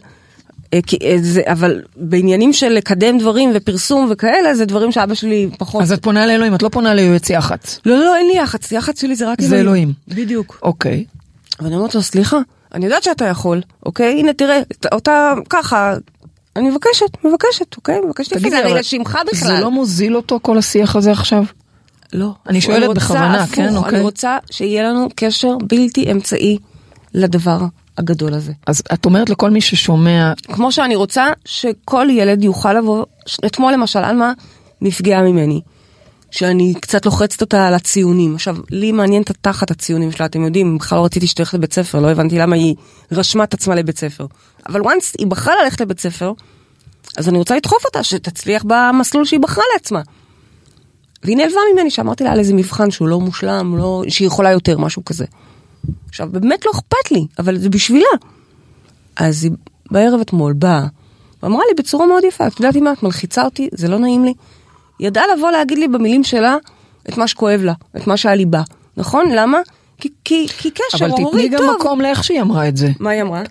אה, 0.75 0.79
אה, 1.03 1.53
אבל 1.53 1.83
בעניינים 1.97 2.53
של 2.53 2.69
לקדם 2.69 3.19
דברים 3.19 3.51
ופרסום 3.55 4.09
וכאלה, 4.11 4.55
זה 4.55 4.65
דברים 4.65 4.93
שאבא 4.93 5.15
שלי 5.15 5.51
פחות... 5.59 5.83
אז 5.83 5.93
את 5.93 6.03
פונה 6.03 6.27
לאלוהים, 6.27 6.55
את 6.55 6.63
לא 6.63 6.69
פונה 6.69 6.95
ליועץ 6.95 7.31
יח"צ. 7.31 7.81
לא, 7.87 7.97
לא, 7.97 8.05
לא, 8.05 8.17
אין 8.17 8.27
לי 8.27 8.37
יח"צ, 8.37 8.73
יח"צ 8.73 9.01
שלי 9.01 9.17
זה 9.17 9.29
רק 9.29 9.41
זה 9.41 9.61
אלוהים. 9.61 9.93
בדיוק. 10.09 10.59
אוקיי. 10.63 11.05
ואני 11.61 11.77
אומרת 11.77 11.95
לו, 11.95 12.03
סליחה, 12.03 12.39
אני 12.75 12.85
יודעת 12.85 13.03
שאתה 13.03 13.25
יכול, 13.25 13.63
אוקיי? 13.87 14.21
הנה, 14.21 14.33
תראה, 14.33 14.61
אותה 14.93 15.33
ככה, 15.49 15.95
אני 16.57 16.71
מבקשת, 16.71 17.25
מבקשת, 17.25 17.77
אוקיי? 17.77 18.01
מבקשת 18.01 18.33
תגידי, 18.33 18.49
לפי 18.49 18.63
זה, 18.63 18.67
אבל 18.67 18.79
לשמך 18.79 19.19
בכלל. 19.33 19.49
זה 19.49 19.61
לא 19.61 19.71
מוזיל 19.71 20.17
אותו 20.17 20.39
כל 20.43 20.59
השיח 20.59 20.97
הזה 20.97 21.13
עכשיו? 21.13 21.45
לא. 22.13 22.31
אני 22.49 22.61
שואלת 22.61 22.87
רוצה 22.89 23.01
בכוונה, 23.01 23.43
הפוך, 23.43 23.55
כן, 23.55 23.77
אוקיי. 23.77 23.91
אני 23.91 24.01
רוצה 24.01 24.39
שיהיה 24.51 24.83
לנו 24.83 25.09
קשר 25.17 25.57
בלתי 25.67 26.13
אמצעי 26.13 26.59
לדבר 27.15 27.59
הגדול 27.99 28.35
הזה. 28.35 28.53
אז 28.67 28.83
את 28.95 29.05
אומרת 29.05 29.31
לכל 29.31 29.51
מי 29.51 29.61
ששומע, 29.61 30.33
כמו 30.43 30.73
שאני 30.73 30.97
רוצה 30.97 31.27
שכל 31.45 32.07
ילד 32.11 32.45
יוכל 32.45 32.73
לבוא, 32.73 33.05
אתמול 33.47 33.73
למשל, 33.73 33.99
עלמה 33.99 34.33
נפגעה 34.81 35.23
ממני. 35.23 35.61
שאני 36.33 36.75
קצת 36.81 37.07
לוחצת 37.07 37.41
אותה 37.41 37.67
על 37.67 37.75
הציונים. 37.75 38.35
עכשיו, 38.35 38.57
לי 38.71 38.93
מעניין 38.93 39.23
את 39.23 39.31
התחת 39.31 39.71
הציונים 39.71 40.13
שלה, 40.13 40.27
אתם 40.27 40.45
יודעים, 40.45 40.79
בכלל 40.79 40.99
לא 40.99 41.05
רציתי 41.05 41.27
שתלך 41.27 41.55
לבית 41.55 41.73
ספר, 41.73 42.01
לא 42.01 42.11
הבנתי 42.11 42.39
למה 42.39 42.57
היא 42.57 42.75
רשמה 43.13 43.45
את 43.45 43.55
עצמה 43.55 43.75
לבית 43.75 43.99
ספר. 43.99 44.27
אבל 44.69 44.81
once 44.81 45.15
היא 45.19 45.27
בחרה 45.27 45.55
ללכת 45.65 45.81
לבית 45.81 46.01
ספר, 46.01 46.33
אז 47.17 47.29
אני 47.29 47.39
רוצה 47.39 47.57
לדחוף 47.57 47.85
אותה, 47.85 48.03
שתצליח 48.03 48.65
במסלול 48.67 49.25
שהיא 49.25 49.41
בחרה 49.41 49.65
לעצמה. 49.75 50.01
והיא 51.25 51.37
נעלבה 51.37 51.61
ממני 51.73 51.91
שאמרתי 51.91 52.25
לה 52.25 52.33
על 52.33 52.39
איזה 52.39 52.55
מבחן 52.55 52.91
שהוא 52.91 53.09
לא 53.09 53.21
מושלם, 53.21 53.77
לא, 53.77 54.03
שהיא 54.09 54.27
יכולה 54.27 54.51
יותר, 54.51 54.79
משהו 54.79 55.05
כזה. 55.05 55.25
עכשיו, 56.09 56.29
באמת 56.33 56.67
לא 56.67 56.71
אכפת 56.71 57.11
לי, 57.11 57.27
אבל 57.39 57.59
זה 57.59 57.69
בשבילה. 57.69 58.07
אז 59.17 59.45
היא 59.45 59.53
בערב 59.91 60.21
אתמול 60.21 60.53
באה, 60.53 60.87
ואמרה 61.43 61.63
לי 61.69 61.75
בצורה 61.83 62.07
מאוד 62.07 62.25
יפה, 62.25 62.47
את 62.47 62.61
יודעת 62.61 62.77
מה, 62.77 62.93
את 62.93 63.03
מלחיצה 63.03 63.45
אותי, 63.45 63.69
זה 63.73 63.89
לא 63.89 63.99
נעים 63.99 64.25
לי. 64.25 64.35
היא 65.03 65.09
ידעה 65.09 65.25
לבוא 65.37 65.51
להגיד 65.51 65.79
לי 65.79 65.89
במילים 65.89 66.25
שלה 66.25 66.57
את 67.09 67.19
מה 67.19 67.29
שכואב 67.29 67.61
לה, 67.65 67.73
את 67.97 68.07
מה 68.07 68.17
שהיה 68.17 68.35
לי 68.35 68.45
בה. 68.47 68.63
נכון? 68.97 69.31
למה? 69.35 69.59
כי, 70.01 70.09
כי, 70.25 70.47
כי 70.59 70.71
קשר 70.71 70.99
אבל 71.05 71.11
תתני 71.11 71.25
הורי 71.25 71.49
גם 71.49 71.59
טוב. 71.59 71.77
מקום 71.77 72.01
לאיך 72.01 72.25
שהיא 72.25 72.41
אמרה 72.41 72.69
את 72.69 72.77
זה. 72.77 72.89
מה 73.01 73.11
היא 73.11 73.23
אמרה? 73.23 73.43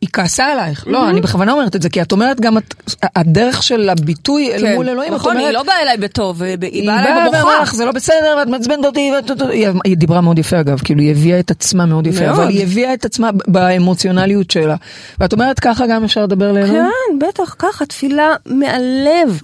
היא 0.00 0.08
כעסה 0.12 0.46
עלייך. 0.46 0.84
לא, 0.86 1.08
אני 1.10 1.20
בכוונה 1.20 1.52
אומרת 1.52 1.76
את 1.76 1.82
זה, 1.82 1.88
כי 1.88 2.02
את 2.02 2.12
אומרת 2.12 2.40
גם, 2.40 2.58
את- 2.58 2.74
הדרך 3.16 3.62
של 3.62 3.88
הביטוי 3.88 4.52
אל 4.54 4.74
מול 4.74 4.88
אלוהים, 4.88 5.12
את 5.14 5.18
נכון, 5.18 5.36
היא 5.36 5.40
אומרת, 5.40 5.54
לא 5.54 5.62
באה 5.62 5.82
אליי 5.82 5.96
בטוב, 5.96 6.42
היא 6.42 6.56
היא 6.62 6.86
באה 6.86 7.02
אליי. 7.02 7.28
ואמרה 7.38 7.62
לך, 7.62 7.74
זה 7.74 7.84
לא 7.84 7.92
בסדר, 7.92 8.34
ואת 8.38 8.48
מעצבנת 8.48 8.84
אותי, 8.84 9.10
ואת- 9.16 9.42
היא- 9.50 9.68
היא 9.84 9.96
דיברה 9.96 10.20
מאוד 10.20 10.38
יפה 10.38 10.60
אגב, 10.60 10.78
כאילו 10.84 11.00
היא 11.00 11.10
הביאה 11.10 11.40
את 11.40 11.50
עצמה 11.50 11.86
מאוד 11.86 12.06
יפה, 12.06 12.20
מאוד. 12.26 12.30
אבל 12.40 12.48
היא 12.48 12.62
הביאה 12.62 12.94
את 12.94 13.04
עצמה 13.04 13.30
באמוציונליות 13.46 14.50
שלה. 14.50 14.76
ואת 15.20 15.32
אומרת, 15.32 15.60
ככה 15.60 15.86
גם 15.86 16.04
אפשר 16.04 16.22
לדבר 16.22 16.52
לאלוהים? 16.52 16.74
כן, 16.74 17.26
בטח, 17.28 17.54
ככה, 17.58 17.86
תפילה 17.86 18.34
מהלב, 18.46 19.40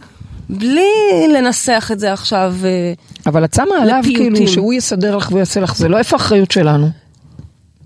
בלי 0.48 1.28
לנסח 1.34 1.90
את 1.92 2.00
זה 2.00 2.12
עכשיו. 2.12 2.54
אה, 2.64 2.92
אבל 3.26 3.44
את 3.44 3.54
שמה 3.54 3.76
עליו 3.82 4.00
לפיוטים. 4.00 4.34
כאילו 4.34 4.48
שהוא 4.48 4.72
יסדר 4.72 5.16
לך 5.16 5.32
ויעשה 5.32 5.60
לך, 5.60 5.76
זה 5.76 5.88
לא 5.88 5.98
איפה 5.98 6.16
האחריות 6.16 6.50
שלנו. 6.50 6.90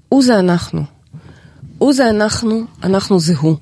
הוא 0.08 0.22
זה 0.22 0.38
אנחנו. 0.38 0.82
הוא 1.78 1.92
זה 1.92 2.10
אנחנו, 2.10 2.64
אנחנו 2.82 3.20
זה 3.20 3.34
הוא. 3.36 3.56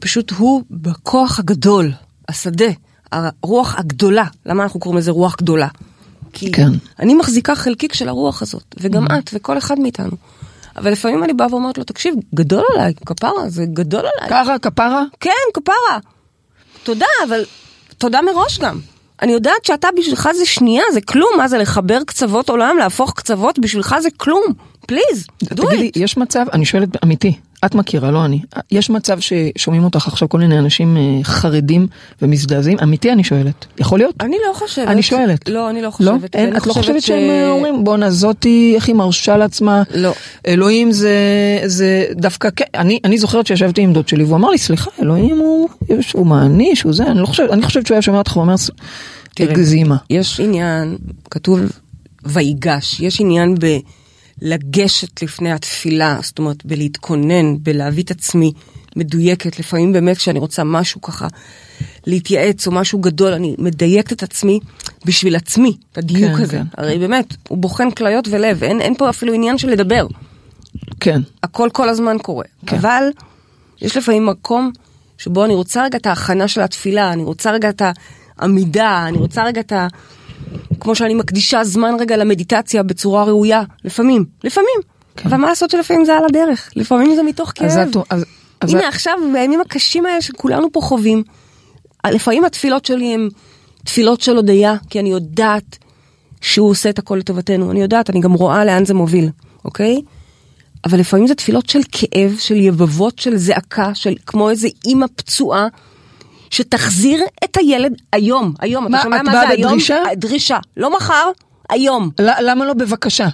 פשוט 0.00 0.30
הוא 0.30 0.62
בכוח 0.70 1.38
הגדול, 1.38 1.92
השדה, 2.28 2.70
הרוח 3.12 3.74
הגדולה. 3.78 4.24
למה 4.46 4.62
אנחנו 4.62 4.80
קוראים 4.80 4.98
לזה 4.98 5.10
רוח 5.10 5.36
גדולה? 5.36 5.68
כי 6.32 6.52
כן. 6.52 6.70
אני 6.98 7.14
מחזיקה 7.14 7.54
חלקיק 7.54 7.94
של 7.94 8.08
הרוח 8.08 8.42
הזאת, 8.42 8.74
וגם 8.80 9.06
את 9.06 9.30
וכל 9.32 9.58
אחד 9.58 9.78
מאיתנו. 9.78 10.16
אבל 10.76 10.92
לפעמים 10.92 11.24
אני 11.24 11.32
באה 11.32 11.46
ואומרת 11.50 11.78
לו, 11.78 11.84
תקשיב, 11.84 12.14
גדול 12.34 12.64
עליי, 12.74 12.94
כפרה, 13.06 13.48
זה 13.48 13.64
גדול 13.66 14.04
עליי. 14.16 14.30
ככה, 14.30 14.58
כפרה? 14.58 15.04
כן, 15.20 15.30
כפרה. 15.54 15.98
תודה, 16.82 17.06
אבל 17.28 17.44
תודה 18.00 18.22
מראש 18.22 18.58
גם. 18.58 18.78
אני 19.22 19.32
יודעת 19.32 19.64
שאתה 19.64 19.88
בשבילך 19.98 20.28
זה 20.34 20.46
שנייה, 20.46 20.82
זה 20.92 21.00
כלום, 21.00 21.30
מה 21.36 21.48
זה 21.48 21.58
לחבר 21.58 22.04
קצוות 22.06 22.48
עולם, 22.48 22.76
להפוך 22.78 23.12
קצוות, 23.16 23.58
בשבילך 23.58 23.96
זה 24.00 24.08
כלום. 24.16 24.42
פליז, 24.86 25.26
do 25.44 25.66
תגידי, 25.66 25.88
it. 25.88 26.02
יש 26.02 26.16
מצב, 26.16 26.46
אני 26.52 26.64
שואלת 26.64 27.04
אמיתי, 27.04 27.38
את 27.64 27.74
מכירה, 27.74 28.10
לא 28.10 28.24
אני, 28.24 28.40
יש 28.70 28.90
מצב 28.90 29.18
ששומעים 29.20 29.84
אותך 29.84 30.06
עכשיו 30.08 30.28
כל 30.28 30.38
מיני 30.38 30.58
אנשים 30.58 30.96
אה, 30.96 31.02
חרדים 31.24 31.86
ומזדעזעים? 32.22 32.78
אמיתי 32.82 33.12
אני 33.12 33.24
שואלת, 33.24 33.66
יכול 33.78 33.98
להיות? 33.98 34.14
אני 34.20 34.36
לא 34.48 34.54
חושבת. 34.54 34.88
אני 34.88 35.02
שואלת. 35.02 35.48
לא, 35.48 35.70
אני 35.70 35.80
לא 35.82 35.86
לא? 35.86 35.90
חושבת. 35.90 36.36
אין, 36.36 36.48
אני 36.48 36.58
את 36.58 36.66
לא 36.66 36.72
חושבת 36.72 37.02
ש- 37.02 37.06
שהם 37.06 37.30
אה, 37.30 37.50
אומרים 37.50 37.84
בואנה 37.84 38.10
זאתי 38.10 38.72
איך 38.76 38.88
היא 38.88 38.96
מרשה 38.96 39.36
לעצמה 39.36 39.82
לא. 39.94 40.12
אלוהים 40.46 40.92
זה 40.92 41.14
זה 41.66 42.04
דווקא 42.12 42.48
כן 42.56 42.64
אני 42.74 42.98
אני 43.04 43.18
זוכרת 43.18 43.46
שישבתי 43.46 43.80
עם 43.80 43.92
דוד 43.92 44.08
שלי 44.08 44.24
והוא 44.24 44.36
אמר 44.36 44.50
לי 44.50 44.58
סליחה 44.58 44.90
אלוהים 45.02 45.38
הוא 45.38 45.68
יש- 45.88 46.12
הוא 46.12 46.26
מעניש 46.26 46.82
הוא 46.82 46.92
זה 46.92 47.06
אני 47.06 47.18
לא 47.20 47.26
חושבת 47.26 47.50
אני 47.50 47.62
חושבת 47.62 47.86
שהוא 47.86 47.94
היה 47.94 48.02
שומע 48.02 48.18
אותך 48.18 48.36
ואומר 48.36 48.56
"ס- 48.56 48.70
תראה, 49.34 49.50
הגזימה 49.50 49.96
יש 50.10 50.40
עניין, 50.40 50.96
כתוב 51.30 51.60
ויגש, 52.24 53.00
יש 53.00 53.20
עניין 53.20 53.54
בלגשת 54.42 55.22
לפני 55.22 55.52
התפילה, 55.52 56.18
זאת 56.22 56.38
אומרת 56.38 56.64
בלהתכונן, 56.64 57.56
בלהביא 57.62 58.02
את 58.02 58.10
עצמי 58.10 58.52
מדויקת, 58.96 59.58
לפעמים 59.58 59.92
באמת 59.92 60.16
כשאני 60.16 60.38
רוצה 60.38 60.64
משהו 60.64 61.00
ככה 61.00 61.28
להתייעץ 62.06 62.66
או 62.66 62.72
משהו 62.72 62.98
גדול, 62.98 63.32
אני 63.32 63.54
מדייקת 63.58 64.12
את 64.12 64.22
עצמי 64.22 64.60
בשביל 65.04 65.36
עצמי, 65.36 65.76
את 65.92 65.98
הדיוק 65.98 66.36
כן, 66.36 66.42
הזה. 66.42 66.56
כן. 66.56 66.64
הרי 66.76 66.98
באמת, 66.98 67.36
הוא 67.48 67.58
בוחן 67.58 67.90
כליות 67.90 68.28
ולב, 68.30 68.64
אין, 68.64 68.80
אין 68.80 68.94
פה 68.94 69.10
אפילו 69.10 69.32
עניין 69.32 69.58
של 69.58 69.68
לדבר. 69.68 70.06
כן 71.00 71.20
הכל 71.42 71.68
כל 71.72 71.88
הזמן 71.88 72.16
קורה. 72.22 72.44
כן. 72.66 72.76
אבל 72.76 73.04
יש 73.82 73.96
לפעמים 73.96 74.26
מקום 74.26 74.70
שבו 75.18 75.44
אני 75.44 75.54
רוצה 75.54 75.84
רגע 75.84 75.98
את 75.98 76.06
ההכנה 76.06 76.48
של 76.48 76.60
התפילה, 76.60 77.12
אני 77.12 77.22
רוצה 77.22 77.50
רגע 77.50 77.68
את 77.68 77.82
העמידה, 78.38 79.04
אני 79.08 79.18
רוצה 79.18 79.44
רגע 79.44 79.60
את 79.60 79.72
ה... 79.72 79.86
כמו 80.80 80.94
שאני 80.94 81.14
מקדישה 81.14 81.64
זמן 81.64 81.94
רגע 82.00 82.16
למדיטציה 82.16 82.82
בצורה 82.82 83.24
ראויה, 83.24 83.62
לפעמים, 83.84 84.24
לפעמים. 84.44 84.80
כן. 85.16 85.28
אבל 85.28 85.36
מה 85.38 85.46
לעשות 85.48 85.70
שלפעמים 85.70 86.04
זה 86.04 86.16
על 86.16 86.24
הדרך, 86.24 86.70
לפעמים 86.76 87.14
זה 87.14 87.22
מתוך 87.22 87.52
כאב. 87.54 87.66
אז 87.66 87.76
את 87.78 87.96
אז, 88.10 88.24
אז 88.60 88.70
הנה 88.74 88.82
את- 88.88 88.94
עכשיו, 88.94 89.14
בימים 89.32 89.60
הקשים 89.60 90.06
האלה 90.06 90.20
שכולנו 90.22 90.72
פה 90.72 90.80
חווים, 90.80 91.22
לפעמים 92.06 92.44
התפילות 92.44 92.84
שלי 92.84 93.14
הן 93.14 93.28
תפילות 93.84 94.20
של 94.20 94.36
הודיה, 94.36 94.76
כי 94.90 95.00
אני 95.00 95.10
יודעת 95.10 95.78
שהוא 96.40 96.70
עושה 96.70 96.90
את 96.90 96.98
הכל 96.98 97.16
לטובתנו, 97.16 97.70
אני 97.70 97.82
יודעת, 97.82 98.10
אני 98.10 98.20
גם 98.20 98.32
רואה 98.32 98.64
לאן 98.64 98.84
זה 98.84 98.94
מוביל, 98.94 99.28
אוקיי? 99.64 100.00
אבל 100.84 100.98
לפעמים 101.00 101.26
זה 101.26 101.34
תפילות 101.34 101.68
של 101.68 101.80
כאב, 101.92 102.36
של 102.38 102.56
יבבות, 102.56 103.18
של 103.18 103.36
זעקה, 103.36 103.94
של 103.94 104.14
כמו 104.26 104.50
איזה 104.50 104.68
אימא 104.86 105.06
פצועה, 105.16 105.66
שתחזיר 106.50 107.24
את 107.44 107.56
הילד 107.56 107.94
היום, 108.12 108.54
היום, 108.60 108.84
מה, 108.90 108.96
אתה 108.96 109.02
שומע 109.02 109.16
את 109.16 109.22
מה 109.22 109.32
זה 109.32 109.48
היום? 109.48 109.72
בדרישה? 109.72 109.96
דרישה, 110.16 110.58
לא 110.76 110.96
מחר, 110.96 111.30
היום. 111.70 112.10
למה 112.20 112.64
לא 112.64 112.72
בבקשה? 112.74 113.28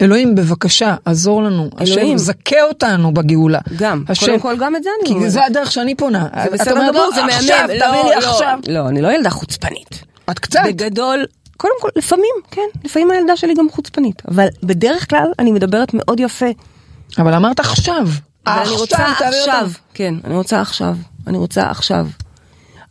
אלוהים 0.00 0.34
בבקשה 0.34 0.94
עזור 1.04 1.42
לנו, 1.42 1.70
השם 1.78 1.98
אלוהים. 1.98 2.18
זכה 2.18 2.62
אותנו 2.62 3.14
בגאולה. 3.14 3.58
גם, 3.76 4.04
השם, 4.08 4.26
קודם 4.26 4.40
כל 4.40 4.56
גם 4.56 4.76
את 4.76 4.82
זה 4.82 4.90
אני 5.00 5.08
כי 5.08 5.14
אומרת. 5.14 5.30
זה 5.30 5.44
הדרך 5.44 5.72
שאני 5.72 5.94
פונה. 5.94 6.26
זה 6.34 6.44
את 6.44 6.52
בסדר 6.52 6.72
אומרת, 6.72 6.94
גמור, 6.94 7.04
לא, 7.06 7.14
זה 7.14 7.24
עכשיו, 7.24 7.56
מהמם. 7.56 7.80
תביא 7.80 8.02
לא, 8.02 8.04
לי 8.04 8.10
לא, 8.10 8.30
עכשיו. 8.30 8.58
לא, 8.68 8.88
אני 8.88 9.02
לא 9.02 9.12
ילדה 9.12 9.30
חוצפנית. 9.30 10.02
את 10.30 10.38
קצת. 10.38 10.60
בגדול, 10.66 11.26
קודם 11.56 11.72
כל, 11.80 11.88
לפעמים, 11.96 12.34
כן, 12.50 12.62
לפעמים 12.84 13.10
הילדה 13.10 13.36
שלי 13.36 13.54
גם 13.54 13.66
חוצפנית. 13.70 14.22
אבל 14.28 14.46
בדרך 14.62 15.10
כלל 15.10 15.28
אני 15.38 15.52
מדברת 15.52 15.94
מאוד 15.94 16.20
יפה. 16.20 16.46
אבל 17.18 17.34
אמרת 17.34 17.60
עכשיו. 17.60 18.08
רוצה 18.46 18.62
תביא 18.62 18.72
אותם. 18.72 19.26
עכשיו. 19.28 19.70
כן, 19.94 20.14
אני 20.24 20.34
רוצה 20.34 20.60
עכשיו. 20.60 20.96
אני 21.26 21.38
רוצה 21.38 21.70
עכשיו. 21.70 22.06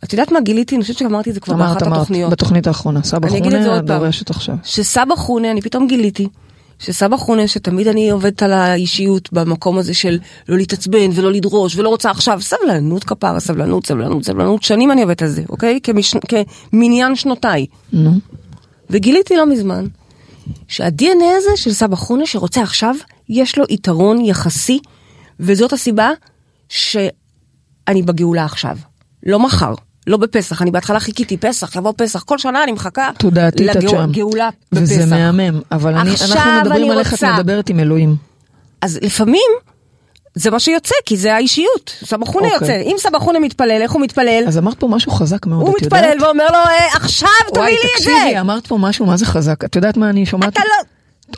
את 0.06 0.12
יודעת 0.12 0.32
מה 0.32 0.40
גיליתי? 0.40 0.74
אני 0.76 0.82
חושבת 0.82 0.98
שאמרתי 0.98 1.30
את 1.30 1.34
זה 1.34 1.40
כבר 1.40 1.54
באחת 1.54 1.82
התוכניות. 1.82 2.30
בתוכנית 2.30 2.66
האחרונה. 2.66 3.02
סבא 3.02 3.28
אני 3.28 3.38
אגיד 3.38 3.52
את 3.52 3.62
זה 3.62 3.68
חונה 3.68 3.76
עוד 3.76 3.86
פעם. 3.86 3.98
דורשת 3.98 4.30
עכשיו. 4.30 4.54
שסבא 4.64 5.16
חונה, 5.16 5.50
אני 5.50 5.62
פתאום 5.62 5.86
גיליתי, 5.86 6.28
שסבא 6.78 7.16
חונה, 7.16 7.48
שתמיד 7.48 7.88
אני 7.88 8.10
עובדת 8.10 8.42
על 8.42 8.52
האישיות 8.52 9.32
במקום 9.32 9.78
הזה 9.78 9.94
של 9.94 10.18
לא 10.48 10.56
להתעצבן 10.56 11.10
ולא 11.14 11.32
לדרוש 11.32 11.76
ולא 11.76 11.88
רוצה 11.88 12.10
עכשיו, 12.10 12.40
סבלנות 12.40 13.04
כפרה, 13.04 13.40
סבלנות, 13.40 13.86
סבלנות, 13.86 14.24
סבלנות, 14.24 14.62
שנים 14.62 14.90
אני 14.90 15.02
עובדת 15.02 15.22
על 15.22 15.28
זה, 15.28 15.42
אוקיי? 15.48 15.80
כמש... 15.82 16.14
כמניין 16.70 17.16
שנותיי. 17.16 17.66
נו. 17.92 18.10
וגיליתי 18.90 19.36
לא 19.36 19.46
מזמן, 19.46 19.86
שה-DNA 20.68 21.24
הזה 21.36 21.50
של 21.56 21.72
סבא 21.72 21.96
חונה 21.96 22.26
שרוצה 22.26 22.62
עכשיו, 22.62 22.94
יש 23.28 23.58
לו 23.58 23.64
יתרון 23.68 24.20
יחסי, 24.20 24.78
וזאת 25.40 25.72
הסיבה 25.72 26.10
שאני 26.68 28.02
בגאולה 28.04 28.44
עכשיו, 28.44 28.76
לא 29.26 29.38
מחר. 29.38 29.74
לא 30.06 30.16
בפסח, 30.16 30.62
אני 30.62 30.70
בהתחלה 30.70 31.00
חיכיתי 31.00 31.36
פסח, 31.36 31.76
יבוא 31.76 31.92
פסח, 31.96 32.22
כל 32.22 32.38
שנה 32.38 32.64
אני 32.64 32.72
מחכה 32.72 33.10
תודעתית 33.18 33.76
את 33.76 33.82
שם. 33.90 34.10
לגאולה 34.10 34.48
בפסח. 34.72 34.82
וזה 34.82 35.06
מהמם, 35.06 35.60
אבל 35.72 35.94
אני, 35.94 36.10
אנחנו 36.30 36.50
מדברים 36.60 36.82
אני 36.82 36.92
על 36.92 36.98
איך 36.98 37.14
את. 37.14 37.22
מדברת 37.38 37.68
עם 37.68 37.80
אלוהים. 37.80 38.16
אז 38.80 38.98
לפעמים 39.02 39.50
זה 40.34 40.50
מה 40.50 40.60
שיוצא, 40.60 40.94
כי 41.06 41.16
זה 41.16 41.34
האישיות. 41.34 41.92
סבא 42.04 42.24
חונה 42.26 42.46
אוקיי. 42.54 42.76
יוצא. 42.76 42.90
אם 42.90 42.96
סבא 42.98 43.18
חונה 43.18 43.38
מתפלל, 43.38 43.78
איך 43.82 43.92
הוא 43.92 44.02
מתפלל? 44.02 44.44
אז 44.46 44.58
אמרת 44.58 44.80
פה 44.80 44.88
משהו 44.88 45.12
חזק 45.12 45.46
מאוד, 45.46 45.66
הוא 45.66 45.76
את 45.76 45.82
יודעת? 45.82 46.04
מתפלל 46.04 46.24
ואומר 46.24 46.46
לו, 46.48 46.58
"אה, 46.58 46.86
עכשיו 46.94 47.28
תביא 47.50 47.60
וואי, 47.60 47.70
לי 47.72 47.76
את 47.76 48.02
זה. 48.02 48.10
תקשיבי, 48.14 48.40
אמרת 48.40 48.66
פה 48.66 48.78
משהו, 48.78 49.06
מה 49.06 49.16
זה 49.16 49.26
חזק? 49.26 49.64
את 49.64 49.76
יודעת 49.76 49.96
מה 49.96 50.10
אני 50.10 50.26
שומעת? 50.26 50.52
אתה 50.52 50.60
לא... 50.64 50.84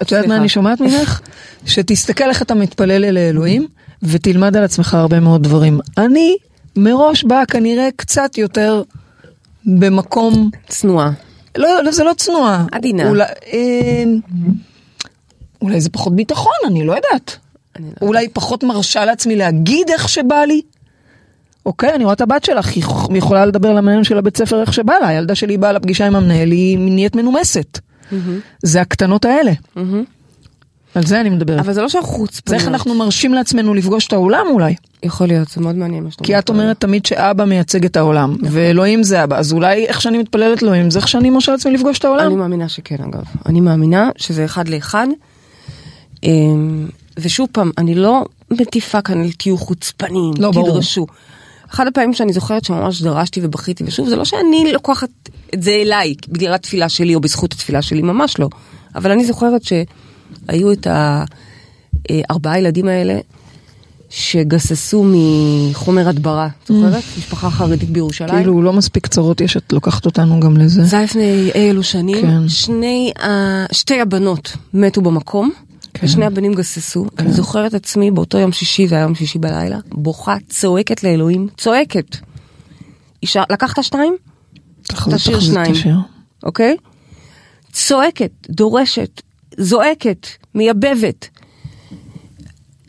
את 0.02 0.12
יודעת 0.12 0.26
מה. 0.26 0.36
אני 0.36 0.48
שומעת 0.48 0.80
ממך? 0.80 1.20
שתסתכל 1.66 2.24
איך 2.28 2.42
אתה 2.42 2.54
מתפלל 2.54 3.04
אל 3.04 3.16
האלוהים, 3.16 3.66
ותלמד 4.02 4.56
על 4.56 4.64
עצמך 4.64 4.94
הרבה 4.94 5.20
מאוד 5.20 5.42
דברים. 5.42 5.80
אני 5.98 6.36
מראש 6.78 7.24
באה 7.24 7.46
כנראה 7.46 7.88
קצת 7.96 8.38
יותר 8.38 8.82
במקום, 9.66 10.50
צנועה. 10.68 11.10
לא, 11.56 11.82
לא, 11.84 11.92
זה 11.92 12.04
לא 12.04 12.12
צנועה. 12.16 12.64
עדינה. 12.72 13.08
אולי, 13.08 13.24
אה, 13.52 14.04
אולי 15.62 15.80
זה 15.80 15.90
פחות 15.90 16.16
ביטחון, 16.16 16.52
אני 16.66 16.86
לא 16.86 16.92
יודעת. 16.92 17.36
אני 17.76 17.86
לא 18.02 18.06
אולי 18.06 18.28
פחות 18.28 18.64
מרשה 18.64 19.04
לעצמי 19.04 19.36
להגיד 19.36 19.90
איך 19.90 20.08
שבא 20.08 20.44
לי. 20.44 20.60
אוקיי, 21.66 21.94
אני 21.94 22.04
רואה 22.04 22.14
את 22.14 22.20
הבת 22.20 22.44
שלך, 22.44 22.68
היא 22.68 22.82
יכ- 22.82 23.08
היא 23.08 23.18
יכולה 23.18 23.46
לדבר 23.46 23.72
למנהל 23.72 24.04
של 24.04 24.18
הבית 24.18 24.36
ספר 24.36 24.60
איך 24.60 24.72
שבא 24.72 24.94
לה, 25.00 25.08
הילדה 25.08 25.34
שלי 25.34 25.56
באה 25.56 25.72
לפגישה 25.72 26.06
עם 26.06 26.16
המנהל, 26.16 26.50
היא 26.50 26.78
נהיית 26.78 27.16
מנומסת. 27.16 27.78
זה 28.62 28.80
הקטנות 28.80 29.24
האלה. 29.24 29.52
על 30.94 31.06
זה 31.06 31.20
אני 31.20 31.30
מדברת. 31.30 31.60
אבל 31.60 31.72
זה 31.72 31.82
לא 31.82 31.88
שאנחנו 31.88 32.10
זה 32.10 32.16
חוצפניות. 32.16 32.60
איך 32.60 32.68
אנחנו 32.68 32.94
מרשים 32.94 33.34
לעצמנו 33.34 33.74
לפגוש 33.74 34.06
את 34.06 34.12
העולם 34.12 34.46
אולי. 34.50 34.74
יכול 35.02 35.26
להיות, 35.26 35.48
זה 35.48 35.60
מאוד 35.60 35.76
מעניין 35.76 36.04
מה 36.04 36.10
שאתה 36.10 36.24
כי 36.24 36.38
את 36.38 36.48
אומרת 36.48 36.80
תמיד 36.80 37.06
שאבא 37.06 37.44
מייצג 37.44 37.84
את 37.84 37.96
העולם, 37.96 38.36
ואלוהים 38.42 39.02
זה 39.02 39.24
אבא, 39.24 39.38
אז 39.38 39.52
אולי 39.52 39.86
איך 39.86 40.00
שאני 40.00 40.18
מתפללת 40.18 40.62
אלוהים, 40.62 40.90
זה 40.90 40.98
איך 40.98 41.08
שאני 41.08 41.30
מרשה 41.30 41.52
לעצמי 41.52 41.72
לפגוש 41.72 41.98
את 41.98 42.04
אני 42.04 42.14
העולם. 42.14 42.38
מאמינה 42.38 42.68
שכן 42.68 42.96
אגב. 43.04 43.24
אני 43.46 43.60
מאמינה 43.60 44.10
שזה 44.16 44.44
אחד 44.44 44.68
לאחד. 44.68 45.06
אמ, 46.24 46.88
ושוב 47.18 47.48
פעם, 47.52 47.70
אני 47.78 47.94
לא 47.94 48.24
מטיפה 48.50 49.02
כאן 49.02 49.20
על 49.20 49.30
תהיו 49.38 49.58
חוצפנים, 49.58 50.32
לא, 50.38 50.50
ברור. 50.50 50.70
תדרשו. 50.70 51.06
אחד 51.70 51.86
הפעמים 51.86 52.14
שאני 52.14 52.32
זוכרת 52.32 52.64
שממש 52.64 53.02
דרשתי 53.02 53.40
ובכיתי, 53.42 53.84
ושוב, 53.86 54.08
זה 54.08 54.16
לא 54.16 54.24
שאני 54.24 54.72
לוקחת 54.72 55.08
את 55.54 55.62
זה 55.62 55.70
אליי 55.70 56.14
בגלל 56.28 56.54
התפילה 56.54 56.88
שלי 56.88 57.14
או 57.14 57.20
בזכות 57.20 57.52
התפילה 57.52 57.82
שלי, 57.82 58.02
ממש 58.02 58.38
לא. 58.38 58.48
אבל 58.94 59.10
אני 59.10 59.24
זוכרת 59.24 59.62
שהיו 60.46 60.72
את 60.72 60.86
הארבעה 62.10 62.58
ילדים 62.58 62.88
האלה 62.88 63.18
שגססו 64.10 65.04
מחומר 65.06 66.08
הדברה, 66.08 66.48
זוכרת? 66.68 67.02
משפחה 67.18 67.50
חרדית 67.50 67.90
בירושלים. 67.90 68.34
כאילו 68.34 68.62
לא 68.62 68.72
מספיק 68.72 69.06
צרות 69.06 69.40
יש, 69.40 69.56
את 69.56 69.72
לוקחת 69.72 70.06
אותנו 70.06 70.40
גם 70.40 70.56
לזה. 70.56 70.84
זה 70.84 70.96
היה 70.96 71.04
לפני 71.04 71.50
אי 71.54 71.70
אלו 71.70 71.82
שנים, 71.82 72.20
כן. 72.22 72.48
שני, 72.48 73.12
שתי 73.72 74.00
הבנות 74.00 74.56
מתו 74.74 75.02
במקום, 75.02 75.50
כן. 75.94 76.06
ושני 76.06 76.24
הבנים 76.24 76.54
גססו. 76.54 77.06
אני 77.18 77.32
זוכרת 77.32 77.74
עצמי 77.74 78.10
באותו 78.10 78.38
יום 78.38 78.52
שישי, 78.52 78.88
זה 78.88 78.94
היה 78.94 79.02
יום 79.02 79.14
שישי 79.14 79.38
בלילה, 79.38 79.78
בוכה, 79.88 80.36
צועקת 80.48 81.04
לאלוהים, 81.04 81.48
צועקת. 81.56 82.16
אישה, 83.22 83.42
לקחת 83.50 83.82
שתיים? 83.84 84.16
תחזיר- 84.82 85.16
תשאיר 85.16 85.36
תחזיר 85.36 85.52
שניים. 85.52 85.72
השיר. 85.72 85.96
אוקיי? 86.42 86.76
צועקת, 87.72 88.30
דורשת, 88.50 89.22
זועקת, 89.58 90.26
מייבבת. 90.54 91.28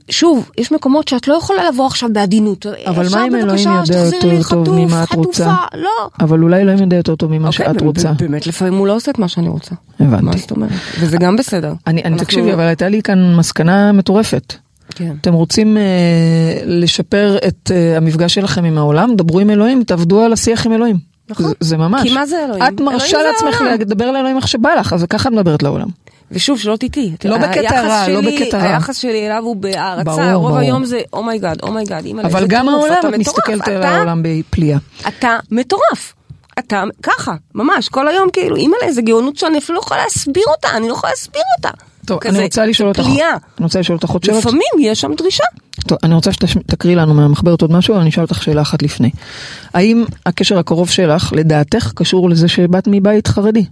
שוב, 0.10 0.50
יש 0.58 0.72
מקומות 0.72 1.08
שאת 1.08 1.28
לא 1.28 1.34
יכולה 1.34 1.70
לבוא 1.70 1.86
עכשיו 1.86 2.10
בעדינות. 2.14 2.66
אבל 2.86 3.06
מה 3.12 3.28
אם 3.28 3.36
אלוהים 3.36 3.70
יודע 3.70 4.00
יותר 4.00 4.44
טוב 4.50 4.70
ממה 4.80 5.04
את 5.04 5.14
רוצה? 5.14 5.56
לא. 5.74 6.10
אבל 6.20 6.44
אולי 6.44 6.62
אלוהים 6.62 6.80
יודע 6.80 6.98
יותר 6.98 7.16
טוב 7.16 7.32
ממה 7.32 7.48
אוקיי, 7.48 7.66
שאת 7.66 7.82
רוצה. 7.82 8.12
באמת 8.12 8.48
לפעמים 8.48 8.74
הוא 8.74 8.88
לא 8.88 8.96
עושה 8.96 9.12
את 9.12 9.20
מה 9.20 9.28
שאני 9.28 9.50
רוצה. 9.50 9.76
הבנתי. 10.00 10.26
מה 10.26 10.32
זאת 10.38 10.52
אומרת? 10.52 10.72
וזה 11.00 11.18
גם 11.18 11.36
בסדר. 11.36 11.74
אני, 11.88 12.18
תקשיבי, 12.18 12.54
אבל 12.54 12.64
הייתה 12.64 12.90
לי 12.90 13.02
כאן 13.02 13.36
מסקנה 13.36 13.92
מטורפת. 13.92 14.54
כן. 14.96 15.16
אתם 15.22 15.34
רוצים 15.34 15.78
אה, 15.78 16.62
לשפר 16.66 17.38
את 17.48 17.72
אה, 17.74 17.98
המפגש 17.98 18.34
שלכם 18.34 18.66
עם 18.66 18.78
העולם? 18.78 19.16
דברו 19.16 19.40
עם 19.40 19.50
אלוהים, 19.50 19.84
תעבדו 19.84 20.22
על 20.22 20.34
השיח 20.34 20.66
עם 20.66 20.74
אלוהים. 20.74 21.09
נכון. 21.30 21.46
זה, 21.46 21.54
זה 21.60 21.78
ממש. 21.78 22.04
כי 22.08 22.14
מה 22.14 22.26
זה 22.26 22.44
אלוהים? 22.46 22.64
את 22.64 22.82
מרשה 22.82 23.18
לעצמך. 23.24 23.62
לדבר 23.80 24.12
לאלוהים 24.12 24.38
איך 24.38 24.48
שבא 24.48 24.70
לך, 24.76 24.94
אז 24.94 25.06
ככה 25.10 25.30
את 25.30 25.34
מדברת 25.34 25.64
לעולם. 25.64 25.88
ושוב, 26.32 26.60
שלא 26.60 26.76
תטעי. 26.76 27.12
לא 27.26 27.38
בקטע 27.38 27.82
רע, 27.82 28.08
לא 28.08 28.22
בקטע 28.22 28.58
רע. 28.58 28.64
היחס 28.64 28.98
שלי 28.98 29.28
אליו 29.28 29.44
הוא 29.44 29.56
בהערצה, 29.56 30.04
ברור, 30.34 30.50
רוב. 30.50 30.58
היום 30.58 30.86
זה 30.86 31.02
אומייגאד, 31.14 31.62
אומייגאד, 31.64 32.06
אימא'לה, 32.06 32.28
אבל 32.28 32.36
איזה 32.44 32.48
גם 32.56 32.70
העולם, 32.70 32.94
את 33.10 33.20
מסתכלת 33.20 33.68
על 33.68 33.80
אתה- 33.80 33.90
העולם 33.90 34.22
בפליאה. 34.24 34.78
אתה 35.08 35.38
מטורף. 35.52 36.14
אתה 36.60 36.84
ככה, 37.04 37.34
ממש, 37.56 37.90
כל 37.90 38.08
היום 38.08 38.30
כאילו, 38.34 38.56
אימא'לה, 38.56 38.84
איזה 38.84 39.02
גאונות 39.02 39.38
שאני 39.38 39.58
אפילו 39.58 39.76
לא 39.76 39.84
יכולה 39.84 40.04
להסביר 40.04 40.44
אותה, 40.48 40.68
אני 40.78 40.88
לא 40.88 40.94
יכולה 40.94 41.12
להסביר 41.12 41.42
אותה. 41.58 41.70
טוב, 42.10 42.20
כזה, 42.20 42.38
אני 42.38 42.46
רוצה 42.46 42.66
לשאול 42.66 42.90
אותך, 42.90 43.02
פליאה. 43.02 43.30
אני 43.30 43.64
רוצה 43.64 43.80
לשאול 43.80 43.96
אותך 43.96 44.10
עוד 44.10 44.24
שאלות. 44.24 44.46
לפעמים 44.46 44.68
יש 44.80 45.02
שם 45.02 45.12
דרישה. 45.18 45.44
טוב, 45.88 45.98
אני 46.04 46.14
רוצה 46.14 46.32
שתקריא 46.32 46.96
לנו 46.96 47.14
מהמחברת 47.14 47.62
עוד 47.62 47.72
משהו, 47.72 47.94
אבל 47.94 48.02
אני 48.02 48.10
אשאל 48.10 48.24
אותך 48.24 48.44
שאלה 48.44 48.62
אחת 48.62 48.84
לפני. 48.84 49.10
האם 49.74 50.06
הקשר 50.26 50.60
הקרוב 50.60 50.90
שלך, 50.90 51.34
לדעתך, 51.36 51.92
קשור 51.96 52.30
לזה 52.30 52.48
שבאת 52.48 52.88
מבית 52.92 53.28
חרדי? 53.28 53.66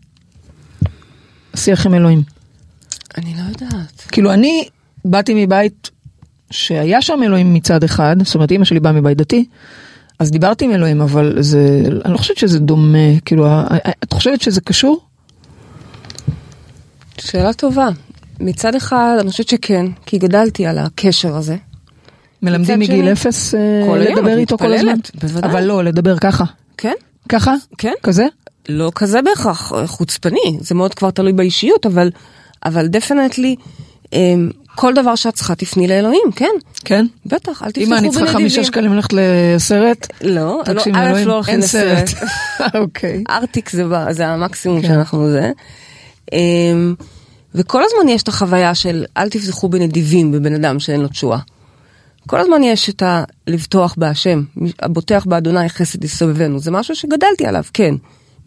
שיח 1.56 1.86
עם 1.86 1.94
אלוהים. 1.94 2.24
אני 3.18 3.34
לא 3.38 3.42
יודעת. 3.50 4.04
כאילו 4.12 4.34
אני 4.34 4.68
באתי 5.06 5.46
מבית 5.46 5.92
שהיה 6.52 7.02
שם 7.02 7.20
אלוהים 7.24 7.54
מצד 7.54 7.84
אחד, 7.84 8.16
זאת 8.24 8.36
אומרת 8.36 8.52
אמא 8.52 8.66
שלי 8.66 8.80
באה 8.80 8.92
מבית 8.92 9.18
דתי, 9.18 9.46
אז 10.20 10.32
דיברתי 10.32 10.66
עם 10.66 10.72
אלוהים, 10.72 11.02
אבל 11.02 11.38
זה, 11.40 11.84
אני 12.06 12.14
לא 12.14 12.18
חושבת 12.18 12.38
שזה 12.38 12.60
דומה, 12.60 13.20
כאילו, 13.26 13.48
את 14.04 14.14
חושבת 14.14 14.42
שזה 14.42 14.62
קשור? 14.62 15.02
שאלה 17.18 17.54
טובה. 17.54 17.90
מצד 18.40 18.76
אחד, 18.76 19.18
אני 19.20 19.32
חושבת 19.32 19.48
שכן, 19.48 19.86
כי 20.06 20.18
גדלתי 20.18 20.66
על 20.66 20.78
הקשר 20.78 21.36
הזה. 21.36 21.56
מלמדים 22.42 22.80
מגיל 22.80 23.12
אפס 23.12 23.56
אה, 23.56 23.98
לדבר 23.98 24.38
איתו 24.38 24.58
כל 24.58 24.74
הזמן? 24.74 24.94
בוודאי. 25.22 25.52
אבל 25.52 25.64
לא, 25.64 25.84
לדבר 25.84 26.18
ככה. 26.18 26.44
כן? 26.78 26.94
ככה? 27.30 27.54
כן. 27.78 27.94
כזה? 28.04 28.26
לא 28.70 28.92
כזה 28.96 29.22
בהכרח 29.22 29.74
אה, 29.74 29.88
חוצפני, 29.88 30.58
זה 30.60 30.76
מאוד 30.76 30.94
כבר 30.94 31.12
תלוי 31.12 31.34
באישיות, 31.34 31.86
אבל, 31.86 32.10
אבל 32.66 32.88
דפנטלי, 32.88 33.56
כל 34.76 34.94
דבר 34.94 35.16
שאת 35.16 35.34
צריכה 35.34 35.56
תפני 35.56 35.88
לאלוהים, 35.88 36.32
כן? 36.36 36.52
כן. 36.86 37.06
בטח, 37.26 37.64
אל 37.64 37.72
תפתחו 37.72 37.84
אם 37.88 37.94
אני 37.94 38.10
צריכה 38.10 38.26
בנדיבים. 38.26 38.50
חמישה 38.50 38.64
שקלים 38.64 38.94
ללכת 38.94 39.14
לסרט, 39.14 40.08
לא, 40.22 40.62
לא, 40.76 40.82
א' 40.94 41.24
לא 41.26 41.34
הולכים 41.34 41.60
לסרט. 41.60 42.08
סרט. 42.08 42.30
אוקיי. 42.82 43.24
ארטיק 43.30 43.70
זה, 43.70 44.28
המקסימום 44.28 44.82
כן. 44.82 44.88
שאנחנו 44.88 45.30
זה. 45.30 45.52
וכל 47.58 47.84
הזמן 47.84 48.10
יש 48.10 48.24
את 48.24 48.28
החוויה 48.28 48.76
של 48.76 49.06
אל 49.18 49.30
תפתחו 49.30 49.70
בנדיבים 49.70 50.32
בבן 50.32 50.54
אדם 50.54 50.80
שאין 50.80 51.02
לו 51.02 51.08
תשואה. 51.08 51.40
כל 52.28 52.40
הזמן 52.40 52.64
יש 52.64 52.90
את 52.90 53.02
ה... 53.02 53.24
לבטוח 53.48 53.96
בהשם, 53.98 54.44
הבוטח 54.82 55.26
באדוני 55.26 55.70
חסד 55.70 56.04
יסובבנו, 56.04 56.60
זה 56.60 56.72
משהו 56.72 56.96
שגדלתי 56.96 57.46
עליו, 57.46 57.64
כן. 57.74 57.96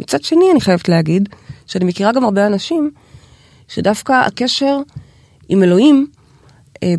מצד 0.00 0.22
שני 0.22 0.44
אני 0.52 0.60
חייבת 0.60 0.88
להגיד 0.88 1.28
שאני 1.66 1.84
מכירה 1.84 2.12
גם 2.12 2.24
הרבה 2.24 2.46
אנשים 2.46 2.90
שדווקא 3.68 4.12
הקשר 4.12 4.78
עם 5.48 5.62
אלוהים 5.62 6.06
אה, 6.82 6.94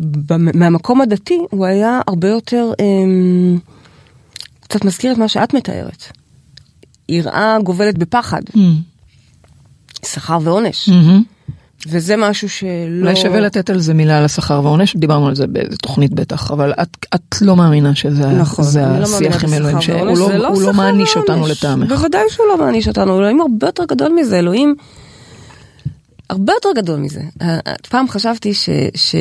מהמקום 0.54 1.00
הדתי 1.00 1.38
הוא 1.50 1.66
היה 1.66 2.00
הרבה 2.06 2.28
יותר 2.28 2.72
אה, 2.80 2.84
קצת 4.60 4.84
מזכיר 4.84 5.12
את 5.12 5.18
מה 5.18 5.28
שאת 5.28 5.54
מתארת. 5.54 6.04
יראה 7.08 7.56
גובלת 7.64 7.98
בפחד, 7.98 8.42
שכר 10.06 10.38
ועונש, 10.42 10.88
מהמם. 10.88 11.22
וזה 11.88 12.16
משהו 12.16 12.48
שלא... 12.48 13.00
אולי 13.00 13.16
שווה 13.16 13.40
לתת 13.40 13.70
על 13.70 13.80
זה 13.80 13.94
מילה 13.94 14.18
על 14.18 14.24
השכר 14.24 14.60
והעונש, 14.64 14.96
דיברנו 14.96 15.28
על 15.28 15.34
זה 15.34 15.46
באיזה 15.46 15.76
תוכנית 15.76 16.12
בטח, 16.12 16.50
אבל 16.50 16.72
את, 16.72 17.06
את 17.14 17.42
לא 17.42 17.56
מאמינה 17.56 17.94
שזה 17.94 18.26
נכון, 18.26 18.64
לא 18.76 19.02
השיח 19.02 19.44
עם 19.44 19.52
אלוהים, 19.52 19.80
שהוא 19.80 20.06
לא, 20.06 20.14
זה 20.14 20.36
הוא 20.48 20.62
לא 20.62 20.72
מעניש 20.72 21.16
אותנו. 21.16 21.46
לטעמך. 21.46 21.88
בוודאי 21.88 22.22
שהוא 22.28 22.46
לא 22.46 22.58
מעניש 22.58 22.88
אותנו, 22.88 23.18
אלוהים 23.18 23.40
הרבה 23.40 23.66
יותר 23.66 23.84
גדול 23.84 24.12
מזה, 24.12 24.38
אלוהים 24.38 24.74
הרבה 26.30 26.52
יותר 26.52 26.68
גדול 26.76 27.00
מזה. 27.00 27.20
אה, 27.42 27.58
פעם 27.88 28.08
חשבתי 28.08 28.54
ש... 28.54 28.68
ש... 28.94 29.14